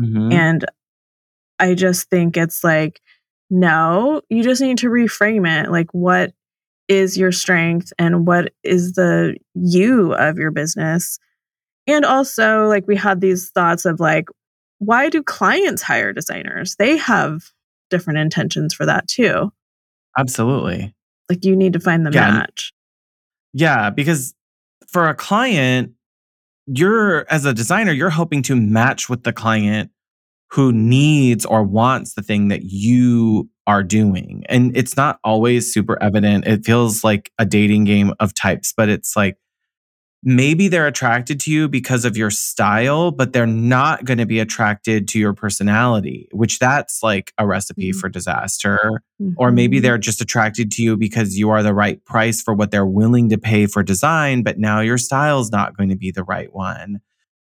mhm. 0.00 0.32
and 0.32 0.64
I 1.60 1.74
just 1.74 2.10
think 2.10 2.36
it's 2.36 2.64
like, 2.64 3.00
no, 3.48 4.22
you 4.28 4.42
just 4.42 4.60
need 4.60 4.78
to 4.78 4.88
reframe 4.88 5.46
it. 5.48 5.70
Like, 5.70 5.86
what 5.92 6.32
is 6.88 7.16
your 7.16 7.32
strength 7.32 7.92
and 7.98 8.26
what 8.26 8.52
is 8.62 8.92
the 8.94 9.36
you 9.54 10.12
of 10.14 10.36
your 10.36 10.50
business? 10.50 11.18
And 11.86 12.04
also, 12.04 12.66
like, 12.66 12.86
we 12.86 12.96
had 12.96 13.20
these 13.20 13.50
thoughts 13.50 13.84
of 13.84 14.00
like, 14.00 14.26
why 14.78 15.08
do 15.08 15.22
clients 15.22 15.82
hire 15.82 16.12
designers? 16.12 16.76
They 16.76 16.96
have 16.96 17.42
different 17.90 18.18
intentions 18.18 18.74
for 18.74 18.86
that 18.86 19.06
too. 19.08 19.52
absolutely. 20.18 20.94
Like, 21.30 21.44
you 21.44 21.56
need 21.56 21.72
to 21.72 21.80
find 21.80 22.04
the 22.06 22.10
Yeah, 22.12 22.30
match. 22.30 22.72
Yeah, 23.52 23.90
because 23.90 24.34
for 24.88 25.08
a 25.08 25.14
client, 25.14 25.92
you're 26.66 27.26
as 27.30 27.44
a 27.44 27.52
designer, 27.54 27.92
you're 27.92 28.10
hoping 28.10 28.42
to 28.42 28.56
match 28.56 29.08
with 29.08 29.22
the 29.24 29.32
client 29.32 29.90
who 30.54 30.72
needs 30.72 31.44
or 31.44 31.62
wants 31.62 32.14
the 32.14 32.22
thing 32.22 32.48
that 32.48 32.62
you 32.64 33.48
are 33.66 33.82
doing. 33.82 34.44
And 34.48 34.76
it's 34.76 34.96
not 34.96 35.18
always 35.24 35.72
super 35.72 36.00
evident. 36.02 36.46
It 36.46 36.64
feels 36.64 37.02
like 37.02 37.32
a 37.38 37.44
dating 37.46 37.84
game 37.84 38.12
of 38.20 38.34
types, 38.34 38.72
but 38.76 38.88
it's 38.88 39.16
like 39.16 39.36
maybe 40.22 40.68
they're 40.68 40.86
attracted 40.86 41.40
to 41.40 41.50
you 41.50 41.68
because 41.68 42.04
of 42.04 42.16
your 42.16 42.30
style, 42.30 43.10
but 43.10 43.32
they're 43.32 43.46
not 43.46 44.04
going 44.04 44.16
to 44.18 44.26
be 44.26 44.38
attracted 44.40 45.06
to 45.08 45.18
your 45.18 45.34
personality, 45.34 46.28
which 46.32 46.58
that's 46.58 47.02
like 47.02 47.32
a 47.36 47.46
recipe 47.46 47.90
Mhm. 47.92 47.96
for 47.96 48.08
disaster 48.08 49.00
or 49.36 49.50
maybe 49.50 49.78
Mhm. 49.78 49.82
they're 49.82 49.98
just 49.98 50.20
attracted 50.20 50.70
to 50.72 50.82
you 50.82 50.96
because 50.96 51.36
you 51.36 51.50
are 51.50 51.62
the 51.62 51.74
right 51.74 52.02
price 52.04 52.40
for 52.40 52.54
what 52.54 52.70
they're 52.70 52.86
willing 52.86 53.28
to 53.30 53.38
pay 53.38 53.66
for 53.66 53.82
design 53.82 54.42
but 54.42 54.58
now 54.58 54.80
your 54.80 54.98
style's 54.98 55.50
not 55.50 55.76
going 55.76 55.88
to 55.88 55.96
be 55.96 56.10
the 56.10 56.24
right 56.24 56.52
one 56.54 57.00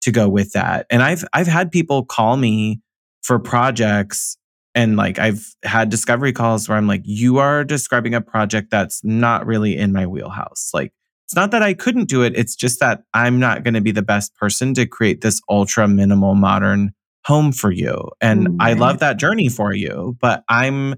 to 0.02 0.12
go 0.12 0.28
with 0.28 0.52
that 0.52 0.86
and 0.90 1.02
i've 1.02 1.24
i've 1.32 1.48
had 1.48 1.72
people 1.72 2.04
call 2.04 2.36
me 2.36 2.80
for 3.26 3.38
projects 3.38 4.36
and 4.74 4.96
like 4.96 5.18
i've 5.18 5.54
had 5.64 5.88
discovery 5.88 6.32
calls 6.32 6.68
where 6.68 6.78
i'm 6.78 6.86
like 6.86 7.02
you 7.04 7.38
are 7.38 7.64
describing 7.64 8.14
a 8.14 8.20
project 8.20 8.70
that's 8.70 9.02
not 9.04 9.44
really 9.46 9.76
in 9.76 9.92
my 9.92 10.06
wheelhouse 10.06 10.70
like 10.72 10.92
it's 11.24 11.34
not 11.34 11.50
that 11.50 11.62
i 11.62 11.74
couldn't 11.74 12.08
do 12.08 12.22
it 12.22 12.36
it's 12.36 12.54
just 12.54 12.78
that 12.80 13.02
i'm 13.14 13.40
not 13.40 13.64
going 13.64 13.74
to 13.74 13.80
be 13.80 13.92
the 13.92 14.02
best 14.02 14.34
person 14.36 14.74
to 14.74 14.86
create 14.86 15.22
this 15.22 15.40
ultra 15.50 15.88
minimal 15.88 16.34
modern 16.34 16.92
home 17.24 17.50
for 17.50 17.72
you 17.72 18.08
and 18.20 18.46
mm, 18.46 18.56
i 18.60 18.72
love 18.74 19.00
that 19.00 19.18
journey 19.18 19.48
for 19.48 19.74
you 19.74 20.16
but 20.20 20.44
i'm 20.48 20.94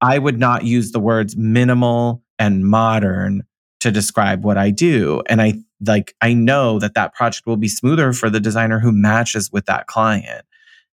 I 0.00 0.18
would 0.18 0.38
not 0.38 0.64
use 0.64 0.92
the 0.92 1.00
words 1.00 1.36
minimal 1.36 2.22
and 2.38 2.64
modern 2.64 3.42
to 3.80 3.90
describe 3.90 4.44
what 4.44 4.58
I 4.58 4.70
do. 4.70 5.22
And 5.28 5.40
I 5.40 5.54
like, 5.84 6.14
I 6.20 6.34
know 6.34 6.78
that 6.78 6.94
that 6.94 7.14
project 7.14 7.46
will 7.46 7.56
be 7.56 7.68
smoother 7.68 8.12
for 8.12 8.30
the 8.30 8.40
designer 8.40 8.80
who 8.80 8.92
matches 8.92 9.50
with 9.52 9.66
that 9.66 9.86
client. 9.86 10.44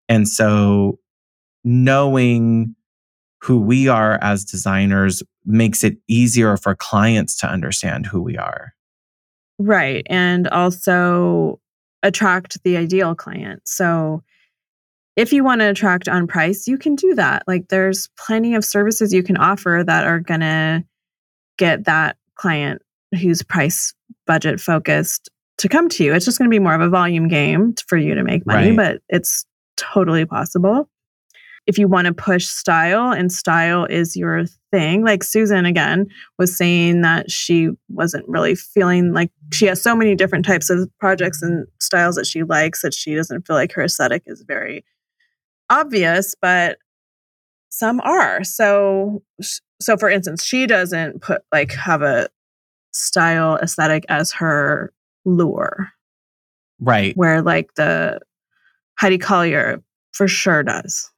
And 0.10 0.28
so 0.28 1.00
knowing 1.64 2.76
who 3.42 3.60
we 3.60 3.88
are 3.88 4.18
as 4.22 4.44
designers 4.46 5.22
makes 5.46 5.84
it 5.84 5.98
easier 6.08 6.58
for 6.58 6.76
clients 6.76 7.38
to 7.38 7.48
understand 7.48 8.06
who 8.06 8.22
we 8.22 8.38
are. 8.38 8.74
Right. 9.60 10.06
And 10.10 10.48
also 10.48 11.60
attract 12.04 12.62
the 12.64 12.78
ideal 12.78 13.16
client. 13.16 13.62
So 13.66 14.24
if 15.16 15.32
you 15.32 15.44
want 15.44 15.62
to 15.62 15.70
attract 15.70 16.10
on 16.10 16.28
price, 16.28 16.68
you 16.68 16.78
can 16.78 16.96
do 16.96 17.16
that. 17.16 17.44
Like 17.48 17.70
there's 17.70 18.10
plenty 18.18 18.56
of 18.56 18.66
services 18.66 19.14
you 19.14 19.24
can 19.24 19.38
offer 19.38 19.84
that 19.86 20.06
are 20.06 20.20
going 20.20 20.42
to 20.42 20.84
get 21.58 21.86
that 21.86 22.18
client 22.36 22.82
who's 23.22 23.42
price 23.44 23.94
budget 24.28 24.60
focused 24.60 25.30
to 25.60 25.70
come 25.70 25.88
to 25.90 26.04
you. 26.04 26.14
It's 26.14 26.26
just 26.26 26.38
going 26.38 26.50
to 26.50 26.54
be 26.54 26.60
more 26.60 26.74
of 26.76 26.82
a 26.82 26.90
volume 26.90 27.28
game 27.30 27.76
for 27.88 27.98
you 27.98 28.14
to 28.16 28.24
make 28.24 28.46
money, 28.46 28.72
Right. 28.72 28.78
but 28.78 29.02
it's 29.08 29.46
totally 29.78 30.26
possible. 30.26 30.90
If 31.68 31.80
you 31.80 31.88
want 31.88 32.06
to 32.06 32.14
push 32.14 32.46
style 32.46 33.12
and 33.12 33.32
style 33.32 33.86
is 33.86 34.16
your 34.16 34.46
thing, 34.72 35.04
like 35.04 35.24
Susan 35.24 35.66
again 35.66 36.08
was 36.38 36.56
saying 36.56 37.02
that 37.02 37.32
she 37.32 37.70
wasn't 37.90 38.28
really 38.28 38.54
feeling 38.54 39.14
like 39.14 39.32
she 39.52 39.66
has 39.66 39.82
so 39.82 39.96
many 39.96 40.14
different 40.16 40.46
types 40.46 40.70
of 40.70 40.88
projects 41.00 41.42
and 41.42 41.66
styles 41.80 42.16
that 42.18 42.28
she 42.28 42.44
likes 42.44 42.84
that 42.84 42.94
she 42.94 43.16
doesn't 43.16 43.48
feel 43.48 43.56
like 43.56 43.72
her 43.72 43.82
aesthetic 43.84 44.22
is 44.28 44.44
very 44.48 44.86
obvious, 45.72 46.36
but 46.40 46.78
some 47.70 48.00
are. 48.02 48.44
So 48.44 49.24
so 49.82 49.98
for 49.98 50.10
instance, 50.10 50.44
she 50.44 50.68
doesn't 50.68 51.22
put 51.22 51.42
like 51.52 51.72
have 51.74 52.04
a 52.04 52.30
style 52.92 53.58
aesthetic 53.58 54.06
as 54.08 54.32
her 54.34 54.94
lure, 55.26 55.90
Right. 56.80 57.18
where 57.18 57.42
like 57.42 57.74
the 57.74 58.20
Heidi 59.00 59.18
Caillier 59.18 59.82
for 60.14 60.28
sure 60.28 60.64
does. 60.64 61.10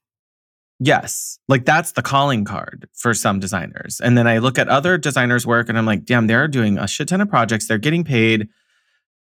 Yes. 0.80 1.40
Like 1.48 1.66
that's 1.66 1.94
the 1.94 2.02
calling 2.04 2.46
card 2.46 2.88
for 2.94 3.14
some 3.14 3.40
designers. 3.40 4.00
And 4.04 4.18
then 4.18 4.28
I 4.28 4.38
look 4.38 4.60
at 4.60 4.68
other 4.68 4.98
designers' 4.98 5.46
work 5.48 5.70
and 5.70 5.78
I'm 5.78 5.86
like, 5.88 6.06
damn, 6.06 6.28
they're 6.28 6.48
doing 6.48 6.78
a 6.78 6.88
shit 6.88 7.08
ton 7.08 7.22
of 7.22 7.30
projects. 7.30 7.68
They're 7.68 7.80
getting 7.80 8.04
paid, 8.04 8.48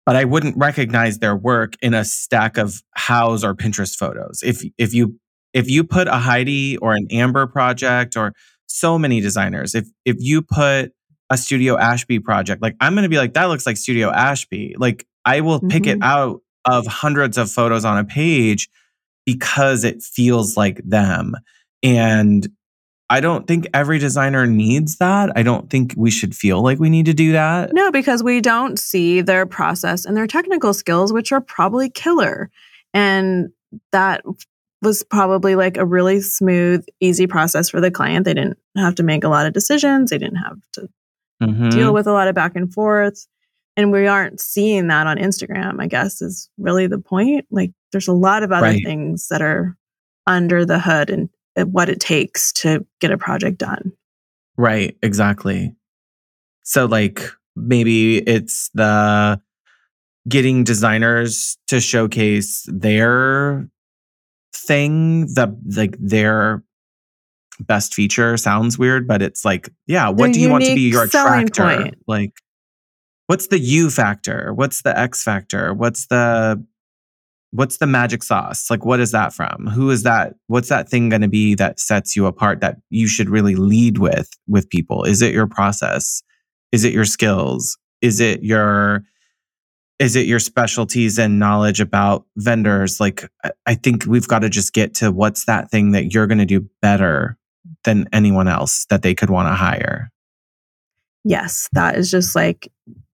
but 0.07 0.16
I 0.16 0.24
wouldn't 0.24 0.57
recognize 0.57 1.18
their 1.18 1.37
work 1.37 1.74
in 1.83 1.92
a 1.92 2.04
stack 2.04 2.57
of 2.57 2.83
house 2.94 3.44
or 3.44 3.54
Pinterest 3.54 3.94
photos. 3.94 4.40
If 4.42 4.62
if 4.78 4.94
you 4.94 5.18
if 5.52 5.68
you 5.68 5.85
put 5.85 6.09
a 6.09 6.16
Heidi 6.16 6.78
or 6.78 6.94
an 6.94 7.07
Amber 7.11 7.46
project 7.46 8.16
or 8.16 8.33
so 8.66 8.98
many 8.98 9.20
designers. 9.20 9.74
If 9.74 9.87
if 10.07 10.16
you 10.18 10.40
put 10.40 10.92
a 11.30 11.37
Studio 11.37 11.76
Ashby 11.76 12.20
project, 12.20 12.62
like 12.62 12.74
I'm 12.80 12.94
gonna 12.94 13.09
be 13.11 13.18
like, 13.18 13.35
that 13.35 13.44
looks 13.44 13.66
like 13.66 13.76
Studio 13.76 14.11
Ashby. 14.11 14.74
Like 14.78 15.07
I 15.26 15.42
will 15.42 15.61
pick 15.61 15.87
it 15.87 15.98
Mhm. 16.00 16.04
out 16.04 16.40
of 16.64 16.87
hundreds 16.87 17.37
of 17.38 17.50
photos 17.50 17.85
on 17.85 17.98
a 17.98 18.05
page 18.05 18.68
because 19.27 19.85
it 19.85 20.03
feels 20.03 20.57
like 20.57 20.81
them. 20.85 21.35
And 21.83 22.48
I 23.11 23.20
don't 23.20 23.46
think 23.46 23.66
every 23.74 23.98
designer 23.98 24.46
needs 24.46 24.96
that. 24.96 25.31
I 25.37 25.42
don't 25.42 25.68
think 25.68 25.94
we 25.96 26.11
should 26.11 26.35
feel 26.35 26.62
like 26.62 26.79
we 26.79 26.88
need 26.88 27.07
to 27.07 27.14
do 27.14 27.33
that. 27.33 27.72
No, 27.74 27.90
because 27.90 28.22
we 28.22 28.40
don't 28.40 28.79
see 28.79 29.20
their 29.20 29.44
process 29.44 30.05
and 30.05 30.16
their 30.16 30.27
technical 30.27 30.72
skills, 30.72 31.12
which 31.12 31.31
are 31.31 31.40
probably 31.42 31.90
killer. 31.90 32.50
And 32.94 33.50
that 33.92 34.22
was 34.81 35.03
probably 35.05 35.55
like 35.55 35.77
a 35.77 35.85
really 35.85 36.20
smooth, 36.20 36.85
easy 37.00 37.27
process 37.27 37.68
for 37.68 37.81
the 37.81 37.90
client. 37.90 38.24
They 38.24 38.35
didn't 38.35 38.59
have 38.77 38.94
to 38.96 39.03
make 39.03 39.24
a 39.24 39.29
lot 39.29 39.46
of 39.46 39.53
decisions, 39.53 40.11
they 40.11 40.18
didn't 40.18 40.37
have 40.37 40.57
to 40.72 40.88
Mhm. 41.42 41.70
deal 41.72 41.92
with 41.92 42.07
a 42.07 42.12
lot 42.12 42.29
of 42.29 42.35
back 42.35 42.57
and 42.57 42.72
forth. 42.72 43.27
And 43.76 43.90
we 43.90 44.06
aren't 44.06 44.40
seeing 44.40 44.87
that 44.88 45.06
on 45.06 45.16
Instagram, 45.16 45.80
I 45.80 45.87
guess, 45.88 46.22
is 46.22 46.48
really 46.58 46.87
the 46.87 46.98
point. 46.98 47.46
Like, 47.50 47.72
there's 47.92 48.06
a 48.08 48.12
lot 48.12 48.42
of 48.42 48.52
other 48.52 48.66
Right. 48.66 48.84
things 48.84 49.28
that 49.28 49.42
are 49.42 49.76
under 50.26 50.64
the 50.64 50.78
hood 50.78 51.10
and 51.10 51.28
uh, 51.56 51.64
what 51.64 51.88
it 51.88 52.00
takes 52.00 52.52
to 52.54 52.87
get 53.00 53.10
a 53.10 53.18
project 53.18 53.58
done. 53.58 53.92
Right, 54.56 54.96
exactly. 55.02 55.74
So 56.62 56.87
like 56.87 57.20
maybe 57.56 58.18
it's 58.18 58.70
the 58.74 59.40
getting 60.28 60.64
designers 60.64 61.58
to 61.68 61.80
showcase 61.80 62.64
their 62.72 63.68
thing, 64.54 65.26
the 65.34 65.54
like 65.76 65.96
their 65.98 66.62
best 67.60 67.94
feature 67.94 68.37
sounds 68.37 68.78
weird, 68.78 69.06
but 69.06 69.20
it's 69.22 69.44
like, 69.44 69.68
yeah, 69.87 70.08
what 70.08 70.18
Their 70.18 70.32
do 70.32 70.40
you 70.40 70.48
want 70.50 70.64
to 70.64 70.74
be 70.74 70.88
your 70.90 71.04
attractor? 71.04 71.62
point. 71.64 71.94
Like 72.06 72.32
what's 73.26 73.48
the 73.48 73.58
U 73.58 73.90
factor? 73.90 74.52
What's 74.54 74.82
the 74.82 74.98
X 74.98 75.22
factor? 75.22 75.74
What's 75.74 76.06
the 76.06 76.64
what's 77.52 77.76
the 77.78 77.87
magic 77.87 78.22
sauce? 78.24 78.68
Like 78.68 78.84
what 78.84 78.98
is 79.00 79.12
that 79.12 79.32
from? 79.32 79.68
Who 79.68 79.90
is 79.90 80.02
that? 80.02 80.34
What's 80.48 80.68
that 80.68 80.88
thing 80.88 81.08
going 81.08 81.22
to 81.22 81.28
be 81.28 81.54
that 81.54 81.78
sets 81.78 82.16
you 82.16 82.26
apart 82.26 82.60
that 82.60 82.78
you 82.90 83.06
should 83.06 83.28
really 83.28 83.54
lead 83.54 83.98
with 83.98 84.28
with 84.48 84.68
people? 84.70 85.04
Is 85.04 85.22
it 85.22 85.32
your 85.32 85.46
process? 85.46 86.22
Is 86.72 86.84
it 86.84 86.92
your 86.92 87.04
skills? 87.04 87.78
Is 88.00 88.20
it 88.20 88.42
your 88.42 89.04
is 90.00 90.16
it 90.16 90.26
your 90.26 90.40
specialties 90.40 91.18
and 91.20 91.38
knowledge 91.38 91.80
about 91.80 92.26
vendors? 92.37 92.98
Like 92.98 93.30
I- 93.66 93.76
think 93.76 94.04
we've 94.06 94.26
got 94.26 94.40
to 94.40 94.48
just 94.48 94.72
get 94.72 94.92
to 94.94 95.12
what's 95.12 95.44
that 95.44 95.70
thing 95.70 95.92
that 95.92 96.12
you're 96.12 96.26
going 96.26 96.38
to 96.38 96.44
do 96.44 96.68
better 96.82 97.38
than 97.84 98.08
anyone 98.12 98.48
else 98.48 98.87
that 98.90 99.02
they 99.02 99.14
could 99.14 99.30
want 99.30 99.46
to 99.48 99.54
hire. 99.54 100.10
yes, 101.24 101.68
that 101.72 101.96
is 101.96 102.10
just 102.10 102.34
like 102.34 102.70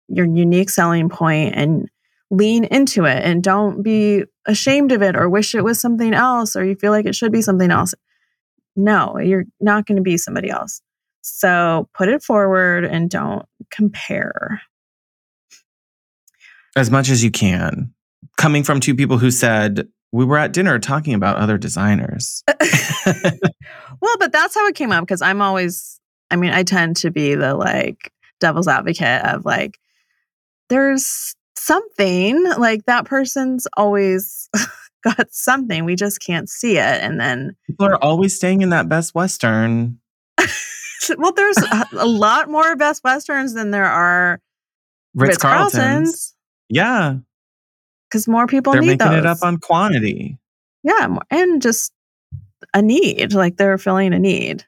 your 0.10 0.26
unique 0.26 0.70
selling 0.70 1.10
point 1.10 1.56
and 1.56 1.90
lean 2.32 2.64
into 2.66 3.06
it 3.06 3.24
and 3.24 3.44
don't 3.44 3.82
be 3.84 4.24
ashamed 4.46 4.92
of 4.92 5.02
it 5.02 5.16
or 5.16 5.30
wish 5.30 5.56
it 5.56 5.64
was 5.64 5.80
something 5.80 6.14
else 6.14 6.56
or 6.56 6.66
you 6.66 6.76
feel 6.76 6.92
like 6.92 7.06
it 7.06 7.16
should 7.16 7.32
be 7.32 7.42
something 7.42 7.72
else. 7.72 7.94
No, 8.76 9.18
you're 9.18 9.46
not 9.60 9.86
going 9.86 9.98
to 9.98 10.02
be 10.02 10.18
somebody 10.18 10.50
else. 10.50 10.82
So 11.22 11.90
put 11.94 12.10
it 12.10 12.24
forward 12.24 12.86
and 12.86 13.10
don't 13.10 13.46
compare. 13.72 14.62
as 16.76 16.90
much 16.92 17.10
as 17.10 17.24
you 17.24 17.32
can. 17.32 17.94
Coming 18.38 18.64
from 18.64 18.80
two 18.80 18.96
people 18.96 19.18
who 19.18 19.32
said, 19.32 19.88
we 20.12 20.26
were 20.26 20.38
at 20.38 20.54
dinner 20.54 20.80
talking 20.80 21.14
about 21.14 21.38
other 21.38 21.58
designers. 21.58 22.44
well, 24.02 24.16
but 24.20 24.32
that's 24.32 24.56
how 24.56 24.66
it 24.68 24.76
came 24.76 24.92
up 24.92 25.04
because 25.04 25.22
I'm 25.22 25.42
always, 25.42 26.00
I 26.32 26.36
mean, 26.36 26.52
I 26.52 26.64
tend 26.64 26.96
to 26.98 27.12
be 27.12 27.36
the 27.36 27.54
like 27.54 28.12
devil's 28.40 28.68
advocate 28.68 29.24
of 29.26 29.46
like, 29.46 29.78
there's 30.70 31.36
something 31.58 32.44
like 32.58 32.86
that 32.86 33.06
person's 33.06 33.68
always 33.78 34.50
got 35.04 35.28
something. 35.32 35.86
We 35.86 35.96
just 35.96 36.20
can't 36.22 36.50
see 36.50 36.78
it. 36.78 37.02
And 37.02 37.20
then, 37.20 37.56
People 37.68 37.86
are 37.88 38.04
always 38.04 38.36
staying 38.36 38.62
in 38.62 38.70
that 38.70 38.88
Best 38.90 39.14
Western. 39.16 40.00
well, 41.18 41.34
there's 41.34 41.58
a, 41.58 41.86
a 41.98 42.06
lot 42.08 42.50
more 42.50 42.76
Best 42.76 43.04
Westerns 43.04 43.54
than 43.54 43.72
there 43.72 43.86
are 43.86 44.40
Ritz. 45.16 45.38
Carltons 45.38 46.36
Yeah. 46.70 47.18
because 48.10 48.28
more 48.28 48.48
people 48.48 48.74
They're 48.74 48.82
need 48.82 49.00
making 49.00 49.08
those. 49.08 49.18
it 49.20 49.26
up 49.26 49.40
on 49.44 49.58
quantity. 49.58 50.38
yeah, 50.84 51.18
and 51.30 51.62
just 51.62 51.92
a 52.74 52.82
need. 52.82 53.34
Like 53.34 53.58
they're 53.58 53.78
filling 53.78 54.14
a 54.14 54.20
need. 54.20 54.66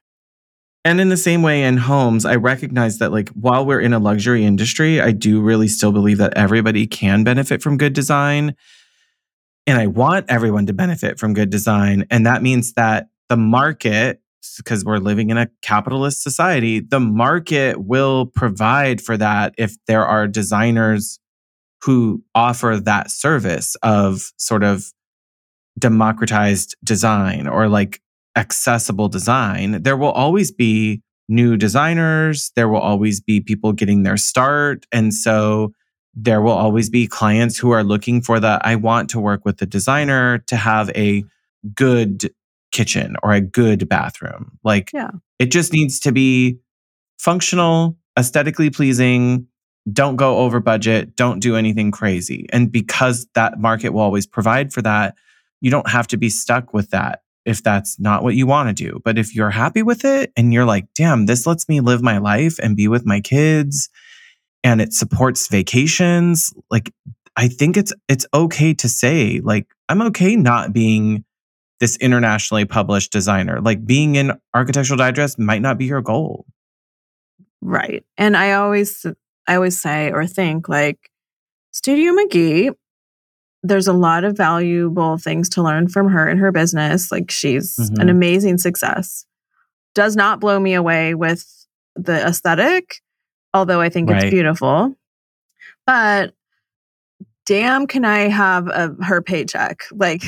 And 0.84 1.00
in 1.00 1.10
the 1.10 1.18
same 1.18 1.44
way 1.44 1.64
in 1.64 1.78
homes, 1.78 2.26
I 2.26 2.36
recognize 2.36 2.98
that 2.98 3.12
like 3.12 3.30
while 3.30 3.66
we're 3.66 3.82
in 3.82 3.94
a 3.94 4.00
luxury 4.00 4.44
industry, 4.44 5.00
I 5.00 5.12
do 5.12 5.40
really 5.42 5.68
still 5.68 5.92
believe 5.92 6.18
that 6.18 6.36
everybody 6.36 6.88
can 6.88 7.24
benefit 7.24 7.62
from 7.62 7.78
good 7.78 7.94
design. 7.94 8.56
And 9.68 9.80
I 9.80 9.88
want 9.88 10.26
everyone 10.28 10.66
to 10.66 10.74
benefit 10.74 11.20
from 11.20 11.36
good 11.36 11.52
design. 11.52 12.06
And 12.10 12.26
that 12.26 12.42
means 12.42 12.74
that 12.74 13.10
the 13.30 13.38
market, 13.38 14.22
because 14.58 14.84
we're 14.84 14.98
living 14.98 15.30
in 15.30 15.38
a 15.38 15.50
capitalist 15.62 16.24
society, 16.24 16.80
the 16.80 17.00
market 17.00 17.86
will 17.86 18.26
provide 18.26 19.02
for 19.02 19.18
that 19.18 19.54
if 19.60 19.76
there 19.86 20.06
are 20.06 20.28
designers 20.28 21.20
who 21.84 22.24
offer 22.34 22.80
that 22.84 23.12
service 23.12 23.76
of 23.84 24.32
sort 24.38 24.64
of 24.64 24.92
democratized 25.78 26.76
design 26.84 27.48
or 27.48 27.70
like 27.70 28.02
accessible 28.36 29.10
design, 29.10 29.84
there 29.84 29.98
will 29.98 30.12
always 30.12 30.52
be 30.52 31.02
new 31.30 31.58
designers. 31.58 32.52
There 32.56 32.68
will 32.68 32.80
always 32.80 33.22
be 33.22 33.40
people 33.40 33.72
getting 33.74 34.04
their 34.04 34.18
start. 34.18 34.86
And 34.92 35.14
so 35.14 35.74
there 36.14 36.42
will 36.42 36.52
always 36.52 36.90
be 36.90 37.08
clients 37.08 37.58
who 37.58 37.72
are 37.72 37.84
looking 37.84 38.22
for 38.22 38.40
the 38.40 38.60
I 38.64 38.76
want 38.76 39.10
to 39.12 39.20
work 39.20 39.46
with 39.46 39.58
the 39.58 39.66
designer 39.66 40.40
to 40.48 40.58
have 40.58 40.90
a 40.90 41.24
good 41.74 42.34
kitchen 42.72 43.16
or 43.24 43.32
a 43.32 43.42
good 43.42 43.88
bathroom. 43.88 44.58
Like 44.64 44.92
Yeah. 44.94 45.12
it 45.40 45.52
just 45.52 45.72
needs 45.74 46.00
to 46.02 46.12
be 46.12 46.58
functional, 47.18 47.98
aesthetically 48.18 48.70
pleasing. 48.70 49.48
Don't 49.92 50.16
go 50.16 50.40
over 50.40 50.60
budget. 50.60 51.16
Don't 51.16 51.40
do 51.40 51.56
anything 51.56 51.92
crazy. 51.92 52.46
And 52.52 52.72
because 52.72 53.28
that 53.36 53.60
market 53.60 53.90
will 53.90 54.02
always 54.02 54.28
provide 54.28 54.74
for 54.74 54.82
that, 54.82 55.16
you 55.62 55.72
don't 55.72 55.90
have 55.90 56.08
to 56.08 56.18
be 56.18 56.30
stuck 56.30 56.74
with 56.74 56.90
that 56.90 57.22
if 57.46 57.64
that's 57.64 58.00
not 58.00 58.24
what 58.24 58.36
you 58.36 58.46
want 58.46 58.76
to 58.76 58.84
do. 58.84 59.02
But 59.04 59.18
if 59.18 59.36
you're 59.36 59.50
happy 59.50 59.84
with 59.84 60.06
it 60.06 60.32
and 60.38 60.54
you're 60.54 60.66
like, 60.66 60.86
damn, 60.96 61.26
this 61.26 61.48
lets 61.48 61.68
me 61.68 61.80
live 61.80 62.02
my 62.02 62.18
life 62.18 62.60
and 62.60 62.76
be 62.76 62.88
with 62.88 63.06
my 63.06 63.20
kids 63.20 63.90
and 64.64 64.82
it 64.82 64.94
supports 64.94 65.48
vacations, 65.48 66.54
like 66.70 66.94
I 67.36 67.48
think 67.48 67.78
it's 67.78 67.94
it's 68.08 68.26
okay 68.34 68.74
to 68.76 68.90
say 68.90 69.40
like 69.44 69.68
I'm 69.90 70.02
okay 70.04 70.36
not 70.36 70.74
being 70.74 71.24
this 71.80 71.98
internationally 71.98 72.66
published 72.66 73.12
designer. 73.12 73.60
Like 73.60 73.86
being 73.86 74.16
in 74.16 74.34
Architectural 74.54 74.98
Digest 74.98 75.40
might 75.40 75.62
not 75.62 75.78
be 75.78 75.86
your 75.86 76.02
goal. 76.02 76.46
Right. 77.62 78.06
And 78.18 78.38
I 78.38 78.54
always 78.54 79.06
I 79.48 79.56
always 79.56 79.82
say 79.82 80.12
or 80.12 80.28
think 80.28 80.70
like 80.70 81.10
Studio 81.72 82.14
McGee, 82.14 82.72
there's 83.64 83.88
a 83.88 83.94
lot 83.94 84.24
of 84.24 84.36
valuable 84.36 85.18
things 85.18 85.48
to 85.50 85.62
learn 85.62 85.88
from 85.88 86.08
her 86.10 86.28
in 86.28 86.38
her 86.40 86.52
business. 86.52 87.12
Like 87.12 87.30
she's 87.30 87.78
an 87.78 88.08
Mhm. 88.08 88.10
amazing 88.12 88.58
success. 88.58 89.26
Does 89.94 90.16
not 90.16 90.40
blow 90.40 90.60
me 90.60 90.74
away 90.74 91.14
with 91.16 91.46
the 91.96 92.26
aesthetic, 92.26 93.02
although 93.54 93.80
I 93.82 93.90
think 93.90 94.10
Right. 94.10 94.24
it's 94.24 94.32
beautiful. 94.34 94.96
But 95.86 96.34
damn 97.46 97.86
can 97.88 98.06
I 98.06 98.30
have 98.30 98.68
a, 98.68 98.96
her 99.04 99.22
paycheck? 99.22 99.82
Like 99.92 100.24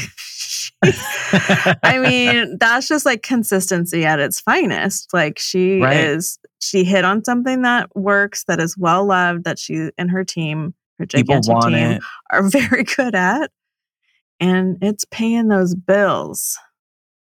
I 0.83 1.99
mean, 1.99 2.57
that's 2.59 2.87
just 2.87 3.05
like 3.05 3.23
consistency 3.23 4.05
at 4.05 4.19
its 4.19 4.39
finest. 4.39 5.13
Like 5.13 5.39
she 5.39 5.79
Right. 5.79 5.97
is, 5.97 6.37
she 6.59 6.83
hit 6.83 7.05
on 7.05 7.23
something 7.23 7.61
that 7.63 7.95
works, 7.95 8.43
that 8.45 8.59
is 8.59 8.77
well 8.77 9.05
loved, 9.05 9.43
that 9.45 9.57
she 9.59 9.89
and 9.97 10.11
her 10.11 10.23
team, 10.23 10.73
her 10.99 11.05
people 11.05 11.35
gigantic 11.41 11.53
want 11.53 11.73
team, 11.73 11.91
it. 11.91 12.03
are 12.31 12.49
very 12.49 12.83
good 12.83 13.15
at. 13.15 13.51
And 14.39 14.77
it's 14.81 15.05
paying 15.05 15.47
those 15.47 15.75
bills 15.75 16.57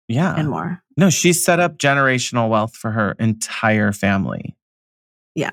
Yeah. 0.08 0.36
and 0.36 0.50
more. 0.50 0.82
No, 0.98 1.10
she 1.10 1.34
set 1.34 1.60
up 1.60 1.78
generational 1.78 2.50
wealth 2.50 2.76
for 2.76 2.92
her 2.92 3.16
entire 3.20 3.92
family. 3.92 4.56
Yeah. 5.36 5.52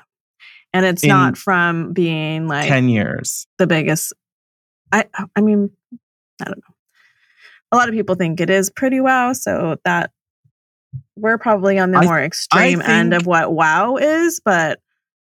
And 0.73 0.85
it's 0.85 1.03
In 1.03 1.09
not 1.09 1.37
from 1.39 1.93
being 1.93 2.49
like 2.49 2.69
10 2.69 2.89
years. 2.89 3.47
the 3.59 3.67
biggest. 3.67 4.13
I 4.93 5.05
uh, 5.19 5.27
I 5.35 5.41
mean, 5.41 5.71
I 6.41 6.45
don't 6.45 6.59
know. 6.59 6.75
A 7.73 7.77
lot 7.77 7.89
of 7.89 7.95
people 7.95 8.15
think 8.15 8.41
it 8.41 8.51
is 8.51 8.71
pretty 8.71 9.01
wow, 9.01 9.33
so 9.33 9.77
that 9.85 10.13
we're 11.17 11.39
probably 11.39 11.79
on 11.79 11.91
the 11.91 11.99
I- 11.99 12.05
more 12.05 12.21
extreme 12.23 12.81
end 12.81 13.13
of 13.15 13.27
what 13.27 13.53
wow 13.53 13.97
is, 13.97 14.41
but 14.45 14.81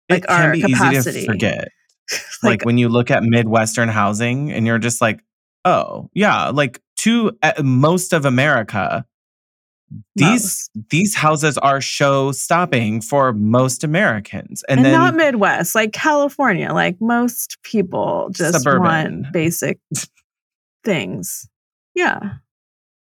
Like 0.10 0.26
our 0.30 0.54
capacity. 0.56 1.20
easy 1.20 1.26
to 1.28 1.32
forget. 1.32 1.68
like, 2.44 2.62
like 2.62 2.66
when 2.66 2.78
you 2.78 2.90
look 2.90 3.12
at 3.12 3.24
Midwestern 3.24 3.90
housing 3.90 4.52
and 4.52 4.66
you're 4.66 4.80
just 4.80 5.02
like, 5.02 5.24
oh, 5.66 6.10
yeah, 6.14 6.50
like 6.50 6.82
to 6.98 7.38
uh, 7.44 7.54
most 7.64 8.14
of 8.14 8.26
America, 8.26 9.06
these 10.16 10.70
these 10.90 11.16
houses 11.16 11.58
are 11.58 11.80
show 11.80 12.32
stopping 12.32 13.00
for 13.00 13.32
most 13.32 13.84
Americans, 13.84 14.64
and, 14.68 14.80
and, 14.80 14.86
then 14.86 14.94
not 14.94 15.16
Midwest, 15.16 15.76
like 15.76 15.94
California. 15.94 16.74
Like 16.74 17.00
most 17.00 17.58
people 17.64 18.30
just 18.32 18.60
Suburban. 18.60 18.84
want 18.84 19.26
basic 19.34 19.80
things. 20.84 21.48
Yeah. 21.96 22.36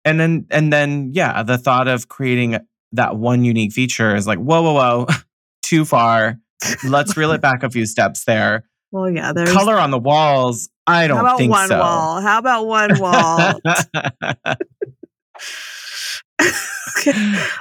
and 0.04 0.20
then 0.20 0.46
and 0.50 0.72
then 0.72 1.12
yeah, 1.14 1.42
the 1.42 1.58
thought 1.58 1.88
of 1.88 2.08
creating 2.08 2.58
that 2.92 3.16
one 3.16 3.44
unique 3.44 3.72
feature 3.72 4.14
is 4.14 4.26
like 4.26 4.38
whoa 4.38 4.62
whoa 4.62 4.74
whoa, 4.74 5.06
too 5.62 5.84
far. 5.84 6.38
Let's 6.84 7.16
reel 7.16 7.30
it 7.32 7.40
back 7.40 7.62
a 7.62 7.70
few 7.70 7.86
steps 7.86 8.24
there. 8.24 8.67
Well, 8.90 9.10
yeah. 9.10 9.32
There's 9.32 9.52
Color 9.52 9.78
on 9.78 9.90
the 9.90 9.98
walls. 9.98 10.68
I 10.86 11.06
don't 11.06 11.18
How 11.18 11.22
about 11.24 11.38
think 11.38 11.52
one 11.52 11.68
so. 11.68 11.78
wall? 11.78 12.20
How 12.20 12.38
about 12.38 12.66
one 12.66 12.98
wall? 12.98 13.60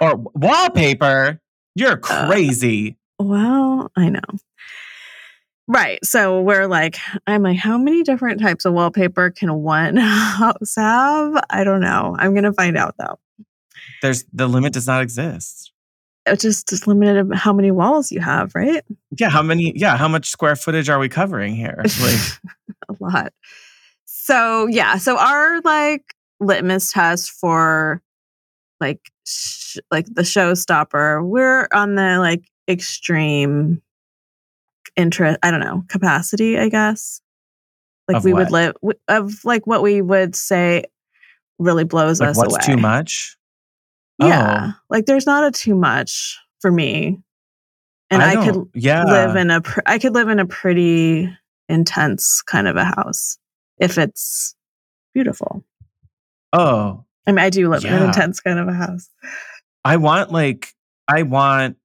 or 0.02 0.16
wallpaper. 0.36 1.40
You're 1.76 1.94
Uh, 1.94 1.98
crazy. 2.28 2.98
well, 3.20 3.92
I 3.96 4.10
know. 4.10 4.20
Right. 5.68 6.04
So 6.06 6.42
we're 6.42 6.68
like, 6.68 6.98
I'm 7.28 7.44
like, 7.44 7.58
how 7.58 7.78
many 7.78 8.02
different 8.04 8.40
types 8.42 8.64
of 8.66 8.74
wallpaper 8.74 9.30
can 9.32 9.54
one 9.54 9.98
house 9.98 10.76
have? 10.78 11.44
I 11.50 11.64
don't 11.66 11.82
know. 11.82 12.16
I'm 12.18 12.32
going 12.32 12.46
to 12.46 12.54
find 12.54 12.78
out 12.78 12.96
though. 12.98 13.20
There's 14.02 14.24
the 14.32 14.48
limit 14.48 14.74
does 14.74 14.88
not 14.88 15.02
exist. 15.02 15.72
It's 16.28 16.44
just 16.44 16.72
it's 16.72 16.88
limited 16.88 17.18
of 17.18 17.32
how 17.34 17.54
many 17.54 17.72
walls 17.72 18.12
you 18.12 18.20
have, 18.20 18.54
right? 18.56 18.84
Yeah, 19.18 19.30
how 19.30 19.42
many? 19.42 19.74
Yeah, 19.76 19.98
how 19.98 20.08
much 20.08 20.28
square 20.30 20.56
footage 20.56 20.90
are 20.90 21.00
we 21.00 21.10
covering 21.10 21.56
here? 21.56 21.84
Like, 22.02 22.20
a 22.90 22.96
lot. 23.04 23.34
So 24.06 24.68
yeah, 24.68 24.98
so 24.98 25.18
our 25.18 25.62
like 25.62 26.04
litmus 26.40 26.92
test 26.92 27.32
for 27.32 28.02
like 28.80 29.00
sh- 29.26 29.78
like 29.92 30.06
the 30.14 30.22
showstopper, 30.22 31.26
we're 31.26 31.68
on 31.74 31.96
the 31.96 32.20
like 32.20 32.44
extreme 32.68 33.82
interest. 34.96 35.40
I 35.44 35.52
don't 35.52 35.60
know 35.62 35.84
capacity, 35.90 36.58
I 36.58 36.70
guess. 36.70 37.22
Like 38.08 38.18
Of 38.18 38.24
we 38.26 38.34
what? 38.34 38.52
would 38.52 38.52
live 38.52 38.76
of 39.08 39.44
like 39.44 39.68
what 39.68 39.82
we 39.82 40.02
would 40.02 40.36
say 40.36 40.84
really 41.60 41.84
blows 41.84 42.20
like 42.20 42.30
us 42.30 42.38
what's 42.38 42.54
away. 42.54 42.76
too 42.76 42.78
much? 42.82 43.38
Oh. 44.22 44.28
Yeah, 44.28 44.72
Oh. 44.72 44.80
like 44.90 45.06
there's 45.06 45.26
not 45.26 45.44
a 45.44 45.52
too 45.52 45.76
much 45.76 46.38
for 46.60 46.72
me, 46.72 47.20
and 48.10 48.22
I, 48.24 48.44
could 48.46 48.70
yeah 48.74 49.04
live 49.04 49.36
in 49.36 49.52
a 49.52 49.62
pr- 49.62 49.82
I 49.86 50.00
could 50.00 50.14
live 50.14 50.30
in 50.30 50.40
a 50.40 50.46
pretty 50.46 51.30
intense 51.70 52.42
kind 52.42 52.68
of 52.68 52.76
a 52.78 52.86
house 52.86 53.38
if 53.80 53.98
it's 53.98 54.56
beautiful. 55.14 55.64
Oh, 56.54 57.04
I 57.28 57.32
mean, 57.32 57.40
I 57.40 57.50
do 57.50 57.70
live 57.70 57.84
in 57.86 57.94
an 57.94 58.04
intense 58.04 58.40
kind 58.40 58.58
of 58.58 58.68
a 58.68 58.74
house. 58.74 59.10
I 59.84 59.98
want 59.98 60.32
like 60.32 60.74
I 61.08 61.24
want 61.24 61.78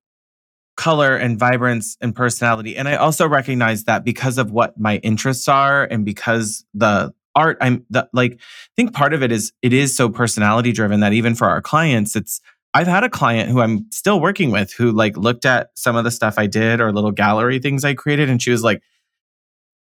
color 0.77 1.15
and 1.17 1.39
vibrance 1.39 1.97
and 2.01 2.15
personality. 2.15 2.77
And 2.77 2.89
I 2.89 2.97
also 2.97 3.29
recognize 3.29 3.85
that 3.85 4.05
because 4.05 4.39
of 4.39 4.51
what 4.51 4.79
my 4.81 4.97
interests 4.99 5.49
are 5.49 5.85
and 5.85 6.05
because 6.05 6.65
the 6.73 7.13
art 7.35 7.59
I'm 7.61 7.85
like 8.13 8.35
I 8.35 8.73
think 8.77 8.95
part 8.95 9.15
of 9.15 9.23
it 9.23 9.33
is 9.33 9.53
it 9.63 9.73
is 9.73 9.95
so 9.97 10.09
personality 10.09 10.73
driven 10.73 11.01
that 11.01 11.13
even 11.13 11.35
for 11.35 11.49
our 11.49 11.63
clients 11.63 12.17
it's 12.17 12.41
I've 12.75 12.87
had 12.87 13.05
a 13.05 13.11
client 13.11 13.51
who 13.51 13.61
I'm 13.61 13.87
still 13.91 14.21
working 14.21 14.51
with 14.51 14.73
who 14.73 14.93
like 14.93 15.17
looked 15.17 15.45
at 15.45 15.71
some 15.77 15.97
of 15.97 16.05
the 16.05 16.11
stuff 16.11 16.35
I 16.39 16.47
did 16.47 16.81
or 16.81 16.93
little 16.93 17.11
gallery 17.11 17.59
things 17.59 17.85
I 17.85 17.95
created 17.95 18.31
and 18.31 18.41
she 18.41 18.51
was 18.51 18.63
like 18.63 18.83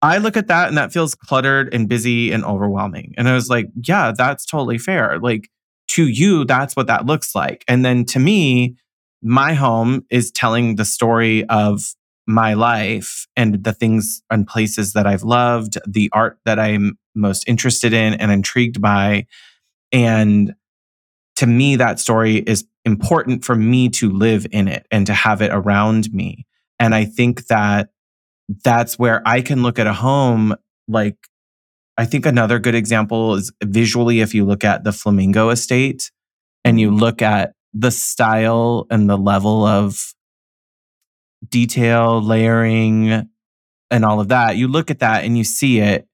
I 0.01 0.17
look 0.17 0.35
at 0.35 0.47
that 0.47 0.67
and 0.67 0.77
that 0.77 0.91
feels 0.91 1.13
cluttered 1.13 1.73
and 1.73 1.87
busy 1.87 2.31
and 2.31 2.43
overwhelming. 2.43 3.13
And 3.17 3.29
I 3.29 3.35
was 3.35 3.49
like, 3.49 3.67
yeah, 3.83 4.11
that's 4.15 4.45
totally 4.45 4.79
fair. 4.79 5.19
Like 5.19 5.49
to 5.89 6.07
you, 6.07 6.43
that's 6.45 6.75
what 6.75 6.87
that 6.87 7.05
looks 7.05 7.35
like. 7.35 7.63
And 7.67 7.85
then 7.85 8.05
to 8.05 8.19
me, 8.19 8.77
my 9.21 9.53
home 9.53 10.05
is 10.09 10.31
telling 10.31 10.75
the 10.75 10.85
story 10.85 11.47
of 11.49 11.93
my 12.31 12.53
life 12.53 13.27
and 13.35 13.63
the 13.63 13.73
things 13.73 14.21
and 14.29 14.47
places 14.47 14.93
that 14.93 15.07
I've 15.07 15.23
loved, 15.23 15.77
the 15.87 16.09
art 16.13 16.39
that 16.45 16.59
I'm 16.59 16.97
most 17.15 17.47
interested 17.47 17.93
in 17.93 18.13
and 18.15 18.31
intrigued 18.31 18.81
by. 18.81 19.27
And 19.91 20.53
to 21.37 21.47
me, 21.47 21.75
that 21.75 21.99
story 21.99 22.37
is 22.37 22.65
important 22.85 23.43
for 23.43 23.55
me 23.55 23.89
to 23.89 24.09
live 24.09 24.45
in 24.51 24.67
it 24.67 24.85
and 24.91 25.05
to 25.07 25.13
have 25.13 25.41
it 25.41 25.51
around 25.53 26.13
me. 26.13 26.45
And 26.79 26.95
I 26.95 27.05
think 27.05 27.47
that 27.47 27.89
that's 28.63 28.97
where 28.97 29.21
I 29.25 29.41
can 29.41 29.61
look 29.63 29.79
at 29.79 29.87
a 29.87 29.93
home 29.93 30.55
like 30.87 31.15
I 31.97 32.05
think 32.05 32.25
another 32.25 32.59
good 32.59 32.75
example 32.75 33.35
is 33.35 33.51
visually 33.63 34.21
if 34.21 34.33
you 34.33 34.45
look 34.45 34.63
at 34.63 34.83
the 34.83 34.91
Flamingo 34.91 35.49
estate 35.49 36.11
and 36.63 36.79
you 36.79 36.89
mm-hmm. 36.89 36.99
look 36.99 37.21
at 37.21 37.53
the 37.73 37.91
style 37.91 38.87
and 38.89 39.09
the 39.09 39.17
level 39.17 39.65
of 39.65 40.13
detail, 41.47 42.21
layering, 42.21 43.29
and 43.89 44.05
all 44.05 44.19
of 44.19 44.29
that, 44.29 44.57
you 44.57 44.67
look 44.67 44.89
at 44.89 44.99
that 44.99 45.23
and 45.23 45.37
you 45.37 45.43
see 45.43 45.79
it 45.79 46.07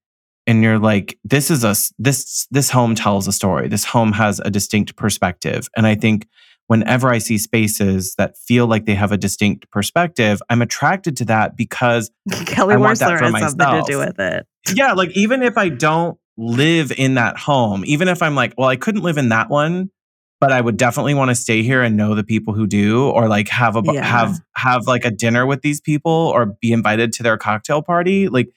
and 0.46 0.62
you're 0.62 0.78
like, 0.78 1.18
this 1.24 1.50
is 1.50 1.62
a 1.62 1.74
this 1.98 2.46
this 2.50 2.70
home 2.70 2.94
tells 2.94 3.28
a 3.28 3.32
story. 3.32 3.68
This 3.68 3.84
home 3.84 4.12
has 4.12 4.40
a 4.40 4.50
distinct 4.50 4.96
perspective. 4.96 5.68
And 5.76 5.86
I 5.86 5.94
think 5.94 6.26
whenever 6.68 7.08
I 7.08 7.18
see 7.18 7.38
spaces 7.38 8.14
that 8.16 8.38
feel 8.38 8.66
like 8.66 8.86
they 8.86 8.94
have 8.94 9.12
a 9.12 9.16
distinct 9.16 9.70
perspective, 9.70 10.40
I'm 10.48 10.62
attracted 10.62 11.16
to 11.18 11.24
that 11.26 11.56
because 11.56 12.10
Kelly 12.46 12.74
I 12.74 12.76
want 12.78 12.98
that 13.00 13.18
for 13.18 13.24
has 13.24 13.52
something 13.52 13.84
to 13.84 13.84
do 13.86 13.98
with 13.98 14.18
it. 14.18 14.46
yeah, 14.74 14.92
like 14.92 15.10
even 15.16 15.42
if 15.42 15.58
I 15.58 15.68
don't 15.68 16.18
live 16.36 16.92
in 16.96 17.14
that 17.14 17.36
home, 17.36 17.84
even 17.86 18.08
if 18.08 18.22
I'm 18.22 18.34
like, 18.34 18.54
well, 18.56 18.68
I 18.68 18.76
couldn't 18.76 19.02
live 19.02 19.18
in 19.18 19.28
that 19.28 19.50
one, 19.50 19.90
but 20.40 20.52
I 20.52 20.60
would 20.60 20.76
definitely 20.76 21.14
want 21.14 21.30
to 21.30 21.34
stay 21.34 21.62
here 21.62 21.82
and 21.82 21.96
know 21.96 22.14
the 22.14 22.24
people 22.24 22.54
who 22.54 22.66
do, 22.66 23.08
or 23.10 23.28
like 23.28 23.48
have 23.48 23.76
a 23.76 23.82
Yeah. 23.84 24.04
have 24.04 24.38
have 24.56 24.86
like 24.86 25.04
a 25.04 25.10
dinner 25.10 25.46
with 25.46 25.62
these 25.62 25.80
people, 25.80 26.12
or 26.12 26.46
be 26.60 26.72
invited 26.72 27.12
to 27.14 27.22
their 27.22 27.36
cocktail 27.36 27.82
party. 27.82 28.28
Like, 28.28 28.48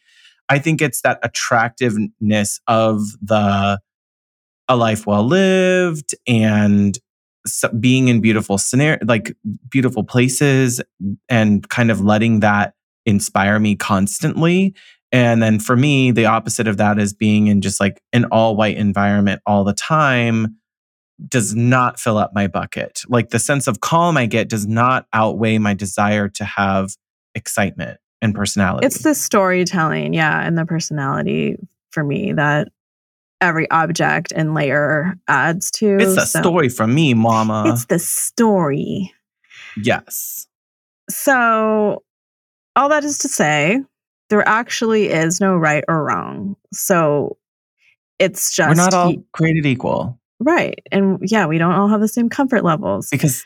I 0.49 0.59
think 0.59 0.81
it's 0.81 1.01
that 1.01 1.19
attractiveness 1.23 2.59
of 2.67 3.01
the 3.21 3.79
a 4.69 4.75
life 4.75 5.05
well 5.05 5.23
lived 5.25 6.15
and 6.27 6.97
s- 7.45 7.65
being 7.79 8.07
in 8.07 8.21
beautiful 8.21 8.57
scenario, 8.57 8.99
like 9.05 9.35
beautiful 9.69 10.03
places, 10.03 10.81
and 11.29 11.67
kind 11.69 11.91
of 11.91 12.01
letting 12.01 12.39
that 12.41 12.73
inspire 13.05 13.59
me 13.59 13.75
constantly. 13.75 14.73
And 15.11 15.41
then 15.43 15.59
for 15.59 15.75
me, 15.75 16.11
the 16.11 16.25
opposite 16.27 16.67
of 16.69 16.77
that 16.77 16.97
is 16.99 17.13
being 17.13 17.47
in 17.47 17.59
just 17.61 17.79
like 17.81 18.01
an 18.13 18.25
all 18.25 18.55
white 18.55 18.77
environment 18.77 19.41
all 19.45 19.63
the 19.65 19.73
time 19.73 20.55
does 21.27 21.55
not 21.55 21.99
fill 21.99 22.17
up 22.17 22.31
my 22.33 22.47
bucket. 22.47 23.01
Like 23.07 23.29
the 23.29 23.39
sense 23.39 23.67
of 23.67 23.81
calm 23.81 24.17
I 24.17 24.25
get 24.25 24.49
does 24.49 24.67
not 24.67 25.07
outweigh 25.13 25.57
my 25.57 25.73
desire 25.73 26.27
to 26.29 26.43
have 26.45 26.95
excitement 27.35 27.99
and 28.21 28.33
personality. 28.35 28.85
It's 28.85 29.03
the 29.03 29.15
storytelling, 29.15 30.13
yeah, 30.13 30.45
and 30.45 30.57
the 30.57 30.65
personality 30.65 31.57
for 31.91 32.03
me 32.03 32.33
that 32.33 32.69
every 33.39 33.69
object 33.71 34.31
and 34.35 34.53
layer 34.53 35.15
adds 35.27 35.71
to. 35.71 35.97
It's 35.99 36.17
a 36.17 36.25
So 36.25 36.39
story 36.41 36.69
from 36.69 36.93
me, 36.93 37.13
mama. 37.13 37.65
It's 37.67 37.85
the 37.85 37.99
story. 37.99 39.11
yes. 39.83 40.47
So, 41.09 42.03
all 42.75 42.89
that 42.89 43.03
is 43.03 43.17
to 43.19 43.27
say, 43.27 43.81
there 44.29 44.47
actually 44.47 45.09
is 45.09 45.41
no 45.41 45.55
right 45.57 45.83
or 45.89 46.05
wrong. 46.05 46.55
So, 46.71 47.37
it's 48.17 48.55
just 48.55 48.69
We're 48.69 48.75
not 48.75 48.93
all 48.93 49.15
created 49.33 49.65
equal 49.65 50.20
right. 50.41 50.79
And 50.91 51.19
yeah, 51.21 51.45
we 51.45 51.57
don't 51.57 51.71
all 51.73 51.87
have 51.87 52.01
the 52.01 52.07
same 52.07 52.29
comfort 52.29 52.63
levels. 52.63 53.09
because 53.09 53.43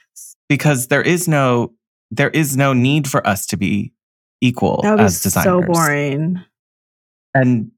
because 0.49 0.87
there 0.87 1.01
is 1.01 1.27
no 1.27 1.73
there 2.11 2.29
is 2.29 2.55
no 2.55 2.73
need 2.73 3.07
for 3.09 3.25
us 3.27 3.45
to 3.47 3.57
be 3.57 3.91
equal 4.41 4.81
That 4.83 4.91
would 4.91 4.97
be 4.97 5.03
designers. 5.05 5.43
so 5.43 5.61
boring. 5.61 6.41
and 7.33 7.71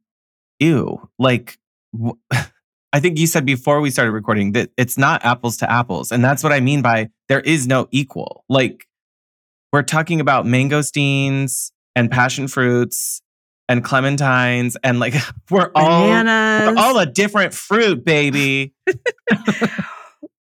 ew 0.59 1.07
like 1.19 1.57
w- 1.93 2.17
i 2.93 2.99
think 2.99 3.17
you 3.19 3.27
said 3.27 3.45
before 3.45 3.79
we 3.79 3.89
started 3.91 4.11
recording 4.11 4.51
that 4.53 4.69
it's 4.75 4.97
not 4.97 5.23
apples 5.23 5.55
to 5.57 5.71
apples 5.71 6.11
and 6.11 6.23
that's 6.23 6.43
what 6.43 6.51
i 6.51 6.59
mean 6.59 6.81
by 6.81 7.09
there 7.29 7.39
is 7.41 7.67
no 7.67 7.87
equal 7.91 8.43
like 8.49 8.85
we're 9.71 9.83
talking 9.83 10.19
about 10.19 10.45
mangosteens 10.45 11.71
and 11.95 12.09
passion 12.11 12.47
fruits 12.47 13.21
and 13.69 13.83
clementines 13.83 14.75
and 14.83 14.99
like 14.99 15.13
we're 15.49 15.71
all 15.75 16.07
we're 16.07 16.75
all 16.77 16.97
a 16.99 17.05
different 17.05 17.53
fruit 17.53 18.03
baby 18.05 18.73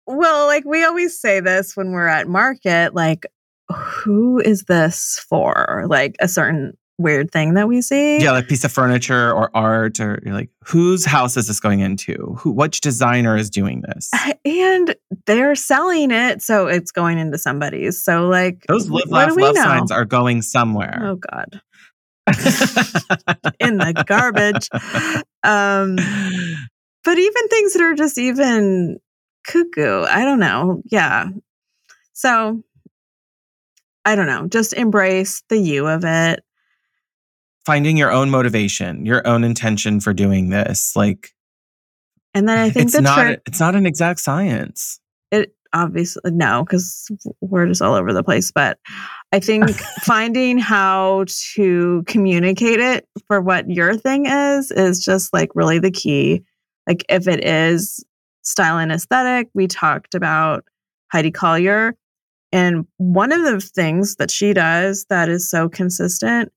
well, 0.06 0.46
like 0.46 0.64
we 0.64 0.84
always 0.84 1.18
say 1.18 1.40
this 1.40 1.76
when 1.76 1.92
we're 1.92 2.06
at 2.06 2.28
market, 2.28 2.94
like, 2.94 3.26
who 3.70 4.40
is 4.40 4.64
this 4.64 5.24
for? 5.28 5.84
Like 5.86 6.16
a 6.20 6.28
certain 6.28 6.76
weird 6.96 7.32
thing 7.32 7.54
that 7.54 7.66
we 7.66 7.82
see. 7.82 8.22
yeah 8.22 8.30
like 8.30 8.46
piece 8.46 8.62
of 8.62 8.70
furniture 8.70 9.32
or 9.32 9.50
art 9.52 9.98
or 9.98 10.22
you're 10.24 10.32
like 10.32 10.48
whose 10.62 11.04
house 11.04 11.36
is 11.36 11.48
this 11.48 11.58
going 11.58 11.80
into 11.80 12.36
who 12.38 12.52
which 12.52 12.80
designer 12.80 13.36
is 13.36 13.50
doing 13.50 13.82
this 13.88 14.12
And 14.44 14.94
they're 15.26 15.54
selling 15.54 16.10
it, 16.10 16.42
so 16.42 16.66
it's 16.66 16.90
going 16.90 17.18
into 17.18 17.38
somebody's. 17.38 18.02
So, 18.02 18.28
like, 18.28 18.64
those 18.68 18.90
live 18.90 19.08
laugh 19.08 19.36
love 19.36 19.54
know? 19.54 19.62
signs 19.62 19.90
are 19.90 20.04
going 20.04 20.42
somewhere 20.42 21.00
Oh 21.02 21.16
God, 21.16 21.60
in 23.60 23.78
the 23.78 24.04
garbage. 24.06 24.68
Um, 25.42 25.96
but 27.04 27.18
even 27.18 27.48
things 27.48 27.74
that 27.74 27.82
are 27.82 27.94
just 27.94 28.18
even 28.18 28.98
cuckoo. 29.46 30.04
I 30.04 30.24
don't 30.24 30.40
know. 30.40 30.82
Yeah. 30.90 31.28
So 32.14 32.62
I 34.04 34.14
don't 34.14 34.26
know. 34.26 34.46
Just 34.48 34.72
embrace 34.72 35.42
the 35.48 35.58
you 35.58 35.86
of 35.86 36.04
it. 36.04 36.42
Finding 37.66 37.96
your 37.96 38.10
own 38.10 38.30
motivation, 38.30 39.06
your 39.06 39.26
own 39.26 39.44
intention 39.44 40.00
for 40.00 40.12
doing 40.12 40.50
this. 40.50 40.94
Like 40.94 41.30
And 42.34 42.48
then 42.48 42.58
I 42.58 42.70
think 42.70 42.86
it's 42.86 43.00
not 43.00 43.22
trick 43.22 43.42
it's 43.46 43.60
not 43.60 43.74
an 43.74 43.86
exact 43.86 44.20
science. 44.20 45.00
it 45.30 45.54
obviously 45.72 46.22
no 46.30 46.62
because 46.64 47.10
we're 47.40 47.66
just 47.66 47.82
all 47.82 47.94
over 47.94 48.12
the 48.12 48.22
place 48.22 48.52
but 48.52 48.78
i 49.34 49.40
think 49.40 49.68
finding 50.02 50.56
how 50.58 51.24
to 51.54 52.02
communicate 52.06 52.78
it 52.80 53.06
for 53.26 53.40
what 53.40 53.68
your 53.68 53.96
thing 53.96 54.26
is 54.26 54.70
is 54.70 55.04
just 55.04 55.32
like 55.32 55.50
really 55.54 55.78
the 55.78 55.90
key 55.90 56.42
like 56.86 57.04
if 57.08 57.26
it 57.26 57.44
is 57.44 58.04
style 58.42 58.78
and 58.78 58.92
aesthetic 58.92 59.48
we 59.54 59.66
talked 59.66 60.14
about 60.14 60.64
heidi 61.12 61.30
caillier 61.30 61.94
and 62.52 62.86
one 62.98 63.32
of 63.32 63.42
the 63.42 63.60
things 63.60 64.14
that 64.16 64.30
she 64.30 64.52
does 64.52 65.04
that 65.10 65.28
is 65.28 65.50
so 65.50 65.68
consistent 65.68 66.52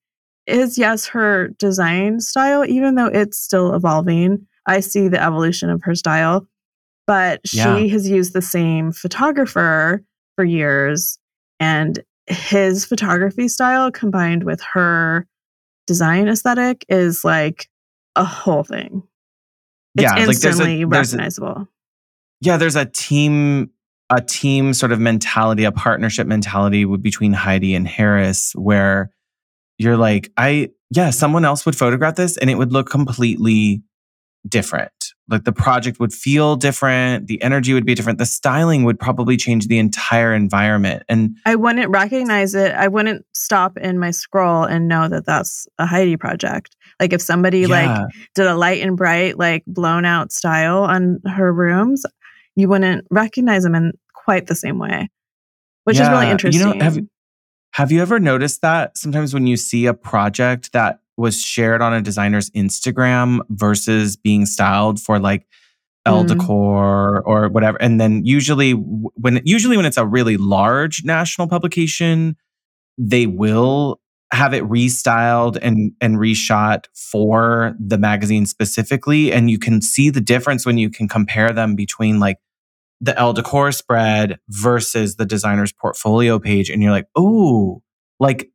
is 0.45 0.77
yes 0.77 1.07
her 1.07 1.47
design 1.59 2.19
style 2.19 2.63
even 2.65 2.95
though 2.95 3.07
it's 3.07 3.39
still 3.39 3.73
evolving 3.73 4.45
i 4.67 4.79
see 4.79 5.07
the 5.07 5.21
evolution 5.21 5.69
of 5.69 5.81
her 5.83 5.95
style 5.95 6.47
but 7.07 7.39
she 7.47 7.57
Yeah. 7.57 7.87
has 7.87 8.07
used 8.09 8.33
the 8.33 8.41
same 8.41 8.91
photographer 8.91 10.03
for 10.35 10.43
years 10.45 11.17
and 11.59 12.03
his 12.27 12.85
photography 12.85 13.47
style 13.47 13.91
combined 13.91 14.43
with 14.43 14.61
her 14.73 15.25
design 15.85 16.27
aesthetic 16.27 16.85
is 16.89 17.23
like 17.23 17.69
a 18.15 18.23
whole 18.23 18.63
thing 18.63 19.03
it's 19.95 20.03
yeah, 20.03 20.25
like 20.25 20.37
there's 20.37 20.43
a, 20.43 20.47
instantly 20.47 20.85
there's 20.85 21.13
a 21.13 21.17
recognizable 21.17 21.67
yeah, 22.41 22.57
there's 22.57 22.75
a 22.75 22.85
team 22.85 23.71
a 24.09 24.21
team 24.21 24.73
sort 24.73 24.93
of 24.93 24.99
mentality, 24.99 25.65
a 25.65 25.71
partnership 25.71 26.27
mentality 26.27 26.85
between 26.85 27.33
Heidi 27.33 27.75
and 27.75 27.87
Haris 27.87 28.53
where 28.55 29.11
you're 29.77 29.97
like, 29.97 30.31
I 30.37 30.69
yeah, 30.91 31.09
someone 31.09 31.43
else 31.43 31.65
would 31.65 31.75
photograph 31.75 32.15
this 32.15 32.37
and 32.37 32.49
it 32.49 32.55
would 32.55 32.71
look 32.71 32.89
completely 32.89 33.83
different. 34.47 35.06
Like 35.29 35.43
the 35.43 35.51
project 35.51 35.99
would 35.99 36.13
feel 36.13 36.55
different, 36.55 37.27
the 37.27 37.41
energy 37.41 37.73
would 37.73 37.85
be 37.85 37.95
different, 37.95 38.17
the 38.17 38.25
styling 38.25 38.85
would 38.85 38.99
probably 38.99 39.35
change 39.35 39.67
the 39.67 39.77
entire 39.77 40.33
environment. 40.33 41.03
And 41.09 41.35
i 41.45 41.55
wouldn't 41.55 41.89
recognize 41.89 42.55
it 42.55 42.73
i 42.73 42.87
wouldn't 42.87 43.25
stop 43.33 43.77
in 43.77 43.99
my 43.99 44.11
scroll 44.11 44.63
and 44.63 44.87
know 44.87 45.07
that 45.07 45.25
that's 45.25 45.67
a 45.77 45.85
heidi 45.85 46.17
project 46.17 46.75
like 46.99 47.13
if 47.13 47.21
somebody 47.21 47.67
like 47.67 48.09
did 48.33 48.47
a 48.47 48.55
light 48.55 48.81
and 48.81 48.97
bright, 48.97 49.37
like 49.37 49.63
blown 49.67 50.05
out 50.05 50.31
style 50.31 50.83
on 50.83 51.19
her 51.25 51.53
rooms, 51.53 52.05
you 52.55 52.67
wouldn't 52.67 53.05
recognize 53.11 53.63
them 53.63 53.75
in 53.75 53.93
quite 54.13 54.47
the 54.47 54.55
same 54.55 54.79
way, 54.79 55.09
which 55.83 55.99
is 55.99 56.09
really 56.09 56.29
interesting. 56.29 56.67
You 56.67 56.73
know, 56.73 56.83
have 56.83 56.99
have 57.71 57.91
you 57.91 58.01
ever 58.01 58.19
noticed 58.19 58.61
that 58.61 58.97
sometimes 58.97 59.33
when 59.33 59.45
you 59.45 59.57
see 59.57 59.85
a 59.85 59.93
project 59.93 60.71
that 60.73 60.99
was 61.17 61.41
shared 61.41 61.81
on 61.81 61.93
a 61.93 62.01
designer's 62.01 62.49
Instagram 62.51 63.39
versus 63.49 64.15
being 64.15 64.45
styled 64.45 65.01
for 65.01 65.19
like 65.19 65.47
Elle 66.05 66.23
Mm. 66.23 66.27
Decor 66.27 67.21
or 67.21 67.49
whatever, 67.49 67.77
and 67.81 67.99
then 67.99 68.23
usually 68.25 68.71
when 68.71 69.41
usually 69.43 69.75
when 69.75 69.85
it's 69.85 69.97
a 69.97 70.05
really 70.05 70.37
large 70.37 71.03
national 71.03 71.47
publication, 71.47 72.37
they 72.97 73.27
will 73.27 73.99
have 74.31 74.53
it 74.53 74.63
restyled 74.63 75.57
and 75.61 75.91
and 75.99 76.17
reshot 76.17 76.85
for 76.95 77.75
the 77.79 77.97
magazine 77.97 78.45
specifically, 78.45 79.33
and 79.33 79.49
you 79.51 79.59
can 79.59 79.81
see 79.81 80.09
the 80.09 80.21
difference 80.21 80.65
when 80.65 80.77
you 80.77 80.89
can 80.89 81.07
compare 81.07 81.51
them 81.51 81.75
between 81.75 82.19
like 82.19 82.37
the 83.01 83.17
Elle 83.19 83.33
Decor 83.33 83.71
spread 83.71 84.39
versus 84.49 85.17
the 85.17 85.25
designer's 85.25 85.73
portfolio 85.73 86.39
page, 86.39 86.69
and 86.69 86.81
you're 86.81 86.91
like, 86.91 87.07
oh, 87.15 87.81
like 88.19 88.49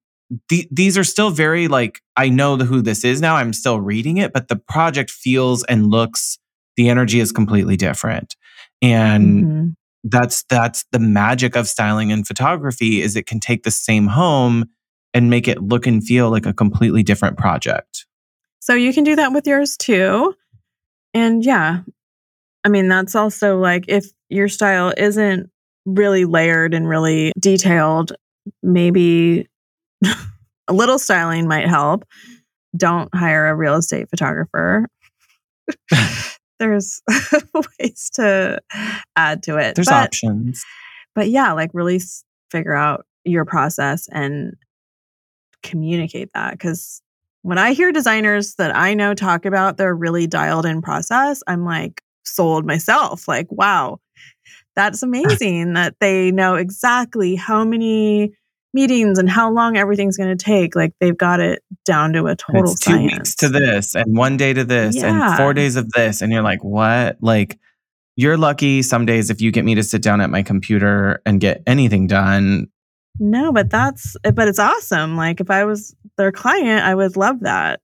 the, 0.49 0.69
these 0.71 0.97
are 0.97 1.05
still 1.05 1.31
very 1.31 1.69
like 1.69 2.01
I 2.17 2.29
know 2.29 2.57
the, 2.57 2.65
who 2.65 2.83
this 2.83 3.05
is 3.05 3.21
now. 3.21 3.37
I'm 3.37 3.53
still 3.53 3.81
reading 3.81 4.17
it, 4.19 4.33
but 4.33 4.49
the 4.49 4.57
project 4.57 5.11
feels 5.11 5.65
and 5.65 5.91
looks, 5.91 6.39
the 6.77 6.89
energy 6.89 7.21
is 7.21 7.33
completely 7.33 7.77
different, 7.77 8.37
and 8.81 9.45
Mhm. 9.45 9.75
that's 10.05 10.45
that's 10.45 10.85
the 10.93 10.99
magic 10.99 11.57
of 11.57 11.69
styling 11.69 12.11
and 12.13 12.27
photography 12.27 13.03
is 13.03 13.15
it 13.17 13.27
can 13.27 13.41
take 13.41 13.63
the 13.63 13.71
same 13.71 14.07
home 14.07 14.67
and 15.15 15.29
make 15.29 15.47
it 15.49 15.63
look 15.63 15.87
and 15.87 16.03
feel 16.05 16.31
like 16.31 16.47
a 16.47 16.55
completely 16.55 17.03
different 17.03 17.37
project. 17.37 18.07
So 18.61 18.75
you 18.75 18.93
can 18.95 19.05
do 19.05 19.17
that 19.17 19.33
with 19.33 19.47
yours 19.47 19.77
too. 19.77 20.35
And 21.15 21.45
yeah, 21.45 21.81
I 22.65 22.69
mean, 22.69 22.89
that's 22.89 23.15
also 23.15 23.59
like 23.59 23.85
if 23.89 24.07
your 24.29 24.49
style 24.49 24.95
isn't 24.97 25.51
really 25.85 26.25
layered 26.25 26.73
and 26.73 26.89
really 26.89 27.33
detailed, 27.39 28.13
maybe 28.63 29.49
a 30.69 30.73
little 30.73 30.99
styling 30.99 31.47
might 31.49 31.69
help. 31.69 32.05
Don't 32.77 33.15
hire 33.15 33.49
a 33.49 33.55
real 33.55 33.75
estate 33.77 34.09
photographer. 34.09 34.89
There's 36.59 37.03
ways 37.55 38.11
to 38.15 38.61
add 39.17 39.43
to 39.45 39.59
it. 39.59 39.75
There's 39.75 39.89
but, 39.89 40.07
options. 40.07 40.65
but 41.15 41.29
yeah, 41.29 41.53
like 41.53 41.71
really 41.73 42.01
figure 42.51 42.75
out 42.75 43.05
your 43.25 43.45
process 43.45 44.09
and 44.13 44.55
communicate 45.63 46.31
that. 46.35 46.53
Because 46.53 47.03
when 47.43 47.59
I 47.59 47.73
hear 47.73 47.91
designers 47.91 48.55
that 48.55 48.75
I 48.75 48.95
know 48.95 49.15
talk 49.15 49.45
about 49.45 49.77
their 49.77 49.95
really 49.95 50.27
dialed 50.27 50.67
in 50.67 50.83
process, 50.83 51.43
I'm 51.47 51.65
like 51.65 52.03
sold 52.25 52.65
myself. 52.65 53.27
Like, 53.27 53.51
wow, 53.51 53.99
that's 54.77 55.03
amazing 55.03 55.75
that 55.75 55.97
they 56.01 56.31
know 56.31 56.55
exactly 56.55 57.35
how 57.35 57.65
many 57.65 58.33
meetings 58.75 59.19
and 59.19 59.29
how 59.29 59.51
long 59.51 59.77
everything's 59.77 60.17
going 60.17 60.37
to 60.37 60.45
take. 60.45 60.75
Like, 60.75 60.93
they've 61.01 61.17
got 61.17 61.41
it 61.41 61.63
down 61.85 62.13
to 62.15 62.27
a 62.27 62.37
total 62.37 62.71
it's 62.71 62.81
two 62.81 62.93
science. 62.93 63.13
weeks 63.13 63.35
to 63.37 63.49
this 63.49 63.95
and 63.95 64.17
one 64.17 64.37
day 64.37 64.53
to 64.53 64.65
this 64.65 65.03
and 65.03 65.37
four 65.37 65.55
days 65.55 65.77
of 65.77 65.91
this. 65.91 66.23
And 66.23 66.33
you're 66.33 66.43
like, 66.43 66.63
what? 66.65 67.19
Like, 67.21 67.59
you're 68.17 68.37
lucky 68.37 68.83
some 68.83 69.07
days 69.07 69.31
if 69.31 69.41
you 69.41 69.51
get 69.51 69.65
me 69.65 69.75
to 69.75 69.83
sit 69.83 70.03
down 70.03 70.21
at 70.21 70.31
my 70.31 70.43
computer 70.43 71.23
and 71.25 71.41
get 71.41 71.63
anything 71.67 72.07
done. 72.07 72.69
No, 73.19 73.53
but 73.53 73.71
that's 73.71 74.17
but 74.23 74.49
it's 74.49 74.59
awesome. 74.59 75.17
Like 75.17 75.41
if 75.41 75.51
I 75.51 75.65
was 75.65 75.95
their 76.17 76.33
client, 76.33 76.85
I 76.85 76.95
would 76.95 77.17
love 77.17 77.41
that. 77.41 77.81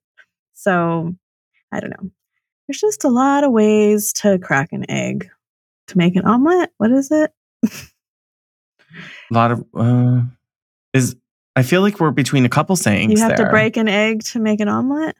So 0.54 1.14
I 1.72 1.80
don't 1.80 1.90
know. 1.90 2.10
There's 2.66 2.80
just 2.80 3.04
a 3.04 3.08
lot 3.08 3.44
of 3.44 3.52
ways 3.52 4.12
to 4.14 4.38
crack 4.38 4.72
an 4.72 4.90
egg. 4.90 5.28
To 5.88 5.96
make 5.96 6.16
an 6.16 6.26
omelet? 6.26 6.70
What 6.76 6.90
is 6.90 7.10
it? 7.10 7.32
A 7.64 7.70
lot 9.30 9.50
of, 9.52 9.64
uh, 9.74 10.20
is, 10.94 11.16
I 11.56 11.62
feel 11.62 11.80
like 11.80 12.00
we're 12.00 12.10
between 12.10 12.44
a 12.44 12.48
couple 12.48 12.76
sayings. 12.76 13.12
You 13.12 13.18
have 13.26 13.36
to 13.36 13.48
break 13.50 13.76
an 13.76 13.88
egg 13.88 14.22
to 14.24 14.38
make 14.38 14.60
an 14.60 14.68
omelet? 14.68 15.16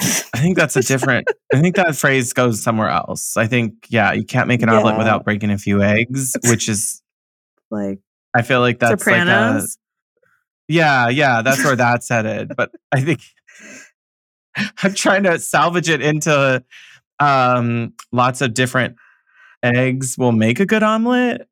I 0.00 0.40
think 0.40 0.56
that's 0.56 0.76
a 0.76 0.82
different, 0.82 1.28
I 1.52 1.60
think 1.60 1.74
that 1.76 1.96
phrase 1.96 2.32
goes 2.32 2.62
somewhere 2.62 2.88
else. 2.88 3.36
I 3.36 3.46
think, 3.46 3.86
yeah, 3.88 4.12
you 4.12 4.24
can't 4.24 4.46
make 4.46 4.62
an 4.62 4.68
omelet 4.68 4.94
Yeah. 4.94 4.98
without 4.98 5.24
breaking 5.24 5.50
a 5.50 5.58
few 5.58 5.82
eggs, 5.82 6.36
which 6.44 6.68
is, 6.68 7.02
like 7.70 7.98
I 8.34 8.42
feel 8.42 8.60
like 8.60 8.78
that's 8.78 9.06
like 9.06 9.26
a, 9.26 9.66
Yeah, 10.68 11.08
yeah, 11.08 11.42
that's 11.42 11.64
where 11.64 11.76
that's 11.76 12.08
headed. 12.08 12.52
But 12.56 12.70
I 12.92 13.00
think 13.00 13.20
I'm 14.82 14.94
trying 14.94 15.24
to 15.24 15.38
salvage 15.38 15.88
it 15.88 16.00
into 16.00 16.62
um, 17.18 17.92
lots 18.12 18.40
of 18.40 18.54
different 18.54 18.96
eggs 19.62 20.16
will 20.16 20.32
make 20.32 20.60
a 20.60 20.66
good 20.66 20.82
omelet. 20.84 21.48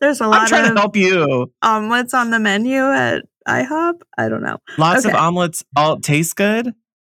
There's 0.00 0.20
a 0.20 0.26
lot. 0.28 0.42
I'm 0.42 0.46
trying 0.48 0.66
of 0.68 0.74
to 0.74 0.80
help 0.80 0.96
you. 0.96 1.52
omelets 1.62 2.14
on 2.14 2.30
the 2.30 2.38
menu 2.38 2.80
at 2.80 3.24
IHOP. 3.48 4.00
I 4.18 4.28
don't 4.28 4.42
know. 4.42 4.58
Lots 4.78 5.04
of 5.04 5.14
omelets 5.14 5.64
all 5.76 5.98
taste 6.00 6.36
good. 6.36 6.72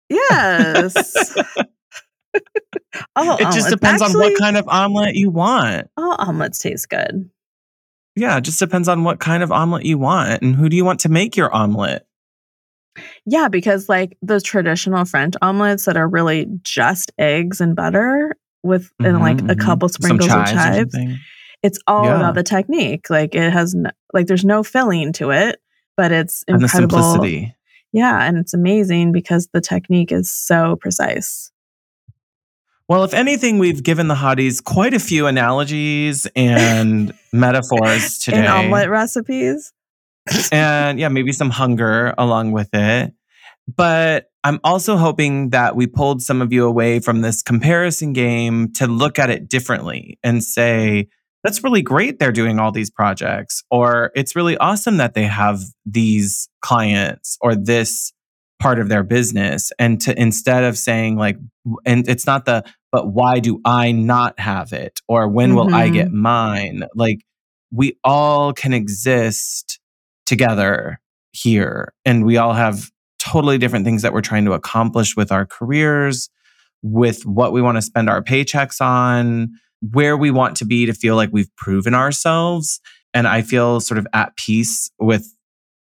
Yes. 0.09 1.35
all 3.15 3.35
It 3.37 3.39
just 3.39 3.67
omelets- 3.67 3.69
depends 3.71 4.01
on 4.01 4.13
what 4.13 4.37
kind 4.39 4.57
of 4.57 4.67
omelet 4.67 5.15
you 5.15 5.29
want. 5.29 5.87
all 5.97 6.15
omelets 6.19 6.59
taste 6.59 6.89
good. 6.89 7.29
Yeah, 8.15 8.37
it 8.37 8.41
just 8.41 8.59
depends 8.59 8.87
on 8.87 9.03
what 9.03 9.19
kind 9.19 9.41
of 9.41 9.51
omelet 9.51 9.85
you 9.85 9.97
want 9.97 10.41
and 10.43 10.55
who 10.55 10.69
do 10.69 10.75
you 10.75 10.85
want 10.85 10.99
to 11.01 11.09
make 11.09 11.35
your 11.35 11.51
omelet. 11.53 12.05
Yeah, 13.25 13.47
because 13.47 13.89
like 13.89 14.15
those 14.21 14.43
traditional 14.43 15.03
French 15.05 15.33
omelets 15.41 15.85
that 15.85 15.97
are 15.97 16.07
really 16.07 16.47
just 16.61 17.11
eggs 17.17 17.59
and 17.59 17.75
butter 17.75 18.35
with 18.61 18.91
and 18.99 19.19
like 19.19 19.37
Mhm, 19.37 19.51
a 19.51 19.55
mhm. 19.55 19.59
couple 19.59 19.89
sprinkles 19.89 20.29
of 20.31 20.45
chives 20.45 20.51
or 20.51 20.55
chives. 20.55 20.95
It's 21.63 21.79
all 21.87 22.05
Yeah. 22.05 22.17
about 22.17 22.35
the 22.35 22.43
technique. 22.43 23.09
Like 23.09 23.33
it 23.35 23.51
has 23.51 23.73
no, 23.73 23.89
like 24.13 24.27
there's 24.27 24.45
no 24.45 24.63
filling 24.63 25.13
to 25.13 25.31
it, 25.31 25.59
but 25.97 26.11
it's 26.11 26.43
And 26.47 26.59
the 26.59 26.63
incredible. 26.65 26.97
simplicity. 27.01 27.55
Yeah, 27.93 28.23
and 28.23 28.37
it's 28.37 28.53
amazing 28.53 29.11
because 29.11 29.47
the 29.53 29.61
technique 29.61 30.11
is 30.11 30.31
so 30.31 30.75
precise. 30.75 31.51
Well, 32.89 33.03
if 33.05 33.13
anything, 33.13 33.59
we've 33.59 33.81
given 33.81 34.07
the 34.07 34.15
hotties 34.15 34.61
quite 34.63 34.93
a 34.93 34.99
few 34.99 35.25
analogies 35.27 36.27
and 36.35 37.13
metaphors 37.33 38.19
today. 38.19 38.45
Omelet 38.45 38.89
recipes. 38.89 39.71
and 40.51 40.99
yeah, 40.99 41.07
maybe 41.07 41.31
some 41.31 41.49
hunger 41.49 42.13
along 42.17 42.51
with 42.51 42.69
it. 42.73 43.13
But 43.73 44.29
I'm 44.43 44.59
also 44.63 44.97
hoping 44.97 45.51
that 45.51 45.75
we 45.77 45.87
pulled 45.87 46.21
some 46.21 46.41
of 46.41 46.51
you 46.51 46.65
away 46.65 46.99
from 46.99 47.21
this 47.21 47.41
comparison 47.41 48.11
game 48.11 48.73
to 48.73 48.87
look 48.87 49.17
at 49.17 49.29
it 49.29 49.47
differently 49.47 50.19
and 50.23 50.43
say, 50.43 51.07
that's 51.43 51.63
really 51.63 51.81
great 51.81 52.19
they're 52.19 52.31
doing 52.31 52.59
all 52.59 52.71
these 52.71 52.89
projects, 52.89 53.63
or 53.69 54.11
it's 54.15 54.35
really 54.35 54.57
awesome 54.57 54.97
that 54.97 55.13
they 55.13 55.23
have 55.23 55.59
these 55.85 56.47
clients 56.61 57.37
or 57.41 57.55
this 57.55 58.13
part 58.59 58.79
of 58.79 58.87
their 58.87 59.03
business. 59.03 59.71
And 59.77 59.99
to 60.01 60.19
instead 60.19 60.63
of 60.63 60.77
saying, 60.77 61.17
like, 61.17 61.37
and 61.85 62.07
it's 62.07 62.25
not 62.25 62.45
the, 62.45 62.63
but 62.91 63.11
why 63.11 63.39
do 63.39 63.59
I 63.65 63.91
not 63.91 64.39
have 64.39 64.71
it? 64.71 65.01
Or 65.07 65.27
when 65.27 65.49
mm-hmm. 65.49 65.57
will 65.57 65.75
I 65.75 65.89
get 65.89 66.07
mm-hmm. 66.07 66.21
mine? 66.21 66.83
Like, 66.95 67.25
we 67.71 67.97
all 68.03 68.53
can 68.53 68.73
exist 68.73 69.79
together 70.25 70.99
here 71.33 71.93
and 72.05 72.23
we 72.23 72.37
all 72.37 72.53
have 72.53 72.89
totally 73.19 73.57
different 73.57 73.83
things 73.83 74.01
that 74.03 74.13
we're 74.13 74.21
trying 74.21 74.45
to 74.45 74.53
accomplish 74.53 75.15
with 75.15 75.31
our 75.31 75.45
careers, 75.45 76.29
with 76.83 77.25
what 77.25 77.51
we 77.51 77.61
want 77.61 77.77
to 77.77 77.81
spend 77.81 78.09
our 78.09 78.21
paychecks 78.21 78.79
on, 78.79 79.49
where 79.91 80.15
we 80.15 80.31
want 80.31 80.57
to 80.57 80.65
be 80.65 80.85
to 80.85 80.93
feel 80.93 81.15
like 81.15 81.29
we've 81.31 81.53
proven 81.55 81.93
ourselves. 81.93 82.79
And 83.13 83.27
I 83.27 83.41
feel 83.41 83.79
sort 83.79 83.97
of 83.97 84.07
at 84.13 84.35
peace 84.37 84.91
with, 84.97 85.35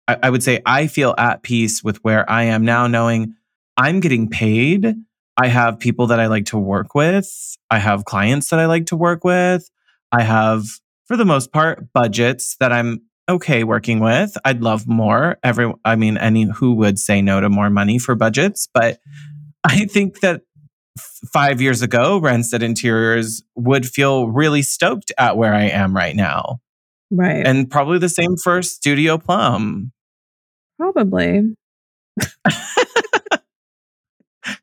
I, 0.08 0.16
I 0.22 0.30
would 0.30 0.42
say, 0.42 0.62
I 0.64 0.86
feel 0.86 1.14
at 1.18 1.42
peace 1.42 1.84
with 1.84 2.02
where 2.02 2.28
I 2.28 2.44
am 2.44 2.64
now, 2.64 2.86
knowing 2.86 3.34
I'm 3.76 4.00
getting 4.00 4.28
paid. 4.28 4.94
I 5.36 5.48
have 5.48 5.78
people 5.78 6.08
that 6.08 6.20
I 6.20 6.26
like 6.26 6.46
to 6.46 6.58
work 6.58 6.94
with. 6.94 7.56
I 7.70 7.78
have 7.78 8.04
clients 8.04 8.48
that 8.48 8.58
I 8.58 8.66
like 8.66 8.86
to 8.86 8.96
work 8.96 9.22
with. 9.22 9.70
I 10.10 10.22
have, 10.22 10.64
for 11.06 11.16
the 11.16 11.24
most 11.24 11.52
part, 11.52 11.92
budgets 11.92 12.56
that 12.58 12.72
I'm 12.72 13.02
okay 13.28 13.64
working 13.64 14.00
with. 14.00 14.36
I'd 14.44 14.62
love 14.62 14.88
more. 14.88 15.38
Every, 15.42 15.72
I 15.84 15.96
mean, 15.96 16.18
any 16.18 16.44
who 16.44 16.74
would 16.74 16.98
say 16.98 17.22
no 17.22 17.40
to 17.40 17.48
more 17.48 17.70
money 17.70 17.98
for 17.98 18.14
budgets, 18.14 18.68
but 18.72 18.94
mm-hmm. 18.94 19.40
I 19.64 19.84
think 19.84 20.20
that 20.20 20.42
five 20.98 21.60
years 21.60 21.82
ago, 21.82 22.18
Wrensted 22.18 22.62
Interiors 22.62 23.42
would 23.54 23.86
feel 23.86 24.28
really 24.28 24.62
stoked 24.62 25.12
at 25.18 25.36
where 25.36 25.54
I 25.54 25.64
am 25.64 25.94
right 25.94 26.16
now. 26.16 26.60
Right. 27.10 27.46
And 27.46 27.70
probably 27.70 27.98
the 27.98 28.08
same 28.08 28.36
for 28.36 28.62
Studio 28.62 29.18
Plum. 29.18 29.92
Probably. 30.78 31.54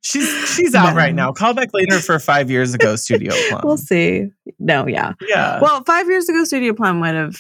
she's 0.02 0.54
she's 0.56 0.74
out 0.76 0.92
no. 0.92 0.96
right 0.96 1.14
now. 1.14 1.32
Call 1.32 1.54
back 1.54 1.70
later 1.74 2.00
for 2.00 2.20
five 2.20 2.50
years 2.50 2.74
ago 2.74 2.96
Studio 2.96 3.34
Plum. 3.50 3.62
we'll 3.64 3.78
see. 3.78 4.30
No, 4.60 4.88
yeah. 4.88 5.14
Yeah. 5.28 5.60
Well, 5.62 5.84
five 5.84 6.08
years 6.08 6.30
ago 6.30 6.44
Studio 6.44 6.74
Plum 6.74 7.02
would 7.02 7.16
have 7.16 7.38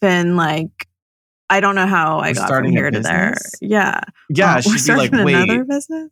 been 0.00 0.36
like 0.36 0.88
I 1.50 1.60
don't 1.60 1.74
know 1.74 1.86
how 1.86 2.18
I 2.18 2.28
We're 2.28 2.34
got 2.34 2.48
from 2.48 2.70
here 2.70 2.90
to 2.90 3.00
there. 3.00 3.34
Yeah. 3.60 4.00
Yeah. 4.30 4.60
She'd 4.60 4.86
be 4.86 4.96
like, 4.96 5.12
wait. 5.12 5.34
Another 5.34 5.64
business? 5.64 6.10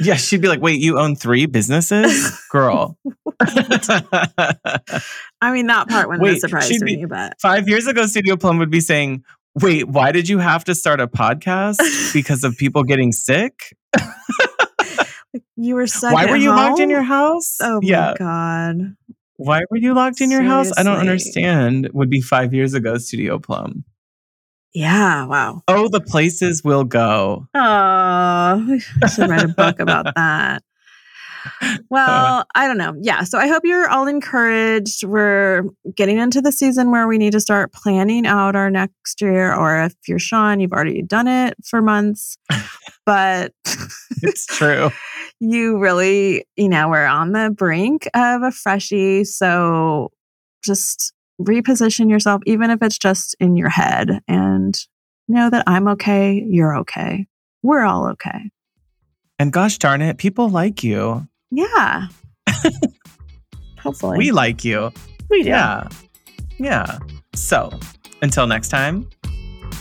Yeah, 0.00 0.16
she'd 0.16 0.40
be 0.40 0.48
like, 0.48 0.60
wait, 0.60 0.80
you 0.80 0.98
own 0.98 1.16
three 1.16 1.46
businesses? 1.46 2.30
Girl. 2.50 2.98
I 3.40 5.00
mean, 5.52 5.66
that 5.66 5.88
part 5.88 6.08
wouldn't 6.08 6.22
wait, 6.22 6.32
have 6.32 6.40
surprised 6.40 6.82
me, 6.82 7.04
but 7.06 7.40
five 7.40 7.68
years 7.68 7.86
ago, 7.86 8.06
Studio 8.06 8.36
Plum 8.36 8.58
would 8.58 8.70
be 8.70 8.80
saying, 8.80 9.24
Wait, 9.60 9.86
why 9.86 10.12
did 10.12 10.28
you 10.28 10.38
have 10.38 10.64
to 10.64 10.74
start 10.74 11.00
a 11.00 11.06
podcast? 11.06 12.12
because 12.14 12.42
of 12.42 12.56
people 12.56 12.84
getting 12.84 13.12
sick? 13.12 13.76
you 15.56 15.74
were 15.74 15.86
stuck. 15.86 16.14
Why 16.14 16.26
were 16.26 16.36
you 16.36 16.50
home? 16.50 16.56
locked 16.56 16.80
in 16.80 16.88
your 16.88 17.02
house? 17.02 17.58
Oh 17.60 17.80
yeah. 17.82 18.14
my 18.18 18.18
god. 18.18 18.96
Why 19.36 19.60
were 19.70 19.76
you 19.76 19.94
locked 19.94 20.20
in 20.20 20.30
your 20.30 20.42
house? 20.42 20.70
I 20.78 20.82
don't 20.82 20.98
understand. 20.98 21.90
Would 21.92 22.08
be 22.08 22.20
five 22.20 22.54
years 22.54 22.74
ago, 22.74 22.96
Studio 22.96 23.38
Plum. 23.38 23.84
Yeah, 24.74 25.26
wow. 25.26 25.62
Oh, 25.68 25.88
the 25.88 26.00
places 26.00 26.62
we'll 26.64 26.84
go. 26.84 27.46
Oh, 27.54 27.58
I 27.60 29.06
should 29.14 29.28
write 29.28 29.44
a 29.44 29.48
book 29.48 29.80
about 29.80 30.04
that. 30.16 30.62
Uh. 30.62 31.78
Well, 31.90 32.44
I 32.54 32.66
don't 32.68 32.78
know. 32.78 32.94
Yeah. 33.00 33.24
So 33.24 33.38
I 33.38 33.48
hope 33.48 33.64
you're 33.64 33.88
all 33.88 34.06
encouraged. 34.06 35.04
We're 35.04 35.64
getting 35.94 36.18
into 36.18 36.40
the 36.40 36.52
season 36.52 36.90
where 36.90 37.08
we 37.08 37.18
need 37.18 37.32
to 37.32 37.40
start 37.40 37.72
planning 37.72 38.26
out 38.26 38.56
our 38.56 38.70
next 38.70 39.20
year. 39.20 39.54
Or 39.54 39.84
if 39.84 39.94
you're 40.06 40.18
Sean, 40.18 40.60
you've 40.60 40.72
already 40.72 41.02
done 41.02 41.28
it 41.28 41.54
for 41.64 41.82
months. 41.82 42.36
But 43.04 43.52
it's 44.22 44.46
true. 44.46 44.90
you 45.40 45.78
really, 45.78 46.46
you 46.56 46.68
know, 46.68 46.88
we're 46.88 47.06
on 47.06 47.32
the 47.32 47.50
brink 47.50 48.08
of 48.14 48.42
a 48.42 48.52
freshie. 48.52 49.24
So 49.24 50.12
just 50.64 51.12
reposition 51.44 52.10
yourself, 52.10 52.42
even 52.46 52.70
if 52.70 52.82
it's 52.82 52.98
just 52.98 53.34
in 53.40 53.56
your 53.56 53.68
head, 53.68 54.20
and 54.28 54.74
know 55.28 55.50
that 55.50 55.64
I'm 55.66 55.88
okay, 55.88 56.44
you're 56.48 56.76
okay. 56.78 57.26
We're 57.62 57.82
all 57.82 58.06
okay. 58.10 58.50
And 59.38 59.52
gosh 59.52 59.78
darn 59.78 60.02
it, 60.02 60.18
people 60.18 60.48
like 60.48 60.82
you. 60.84 61.26
Yeah. 61.50 62.08
Hopefully. 63.78 64.18
We 64.18 64.32
like 64.32 64.64
you. 64.64 64.92
We 65.28 65.42
do. 65.42 65.50
Yeah. 65.50 65.88
Yeah. 66.58 66.98
So 67.34 67.70
until 68.20 68.46
next 68.46 68.68
time, 68.68 69.08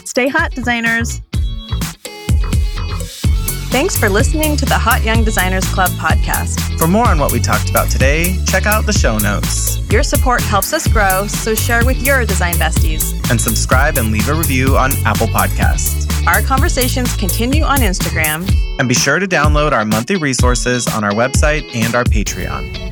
stay 0.05 0.27
hot, 0.27 0.51
designers. 0.51 1.21
Thanks 3.71 3.97
for 3.97 4.09
listening 4.09 4.57
to 4.57 4.65
the 4.65 4.77
Hot 4.77 5.01
Young 5.01 5.23
Designers 5.23 5.65
Club 5.73 5.89
podcast. 5.91 6.77
For 6.77 6.87
more 6.87 7.07
on 7.07 7.19
what 7.19 7.31
we 7.31 7.39
talked 7.39 7.69
about 7.69 7.89
today, 7.89 8.35
check 8.45 8.65
out 8.65 8.85
the 8.85 8.91
show 8.91 9.17
notes. 9.17 9.79
Your 9.89 10.03
support 10.03 10.41
helps 10.41 10.73
us 10.73 10.85
grow, 10.89 11.25
so 11.27 11.55
share 11.55 11.85
with 11.85 12.03
your 12.03 12.25
design 12.25 12.55
besties. 12.55 13.13
And 13.31 13.39
subscribe 13.39 13.97
and 13.97 14.11
leave 14.11 14.27
a 14.27 14.33
review 14.33 14.75
on 14.75 14.91
Apple 15.05 15.27
Podcasts. 15.27 16.11
Our 16.27 16.41
conversations 16.41 17.15
continue 17.15 17.63
on 17.63 17.77
Instagram. 17.77 18.45
And 18.77 18.89
be 18.89 18.93
sure 18.93 19.19
to 19.19 19.27
download 19.27 19.71
our 19.71 19.85
monthly 19.85 20.17
resources 20.17 20.85
on 20.87 21.05
our 21.05 21.13
website 21.13 21.73
and 21.73 21.95
our 21.95 22.03
Patreon. 22.03 22.90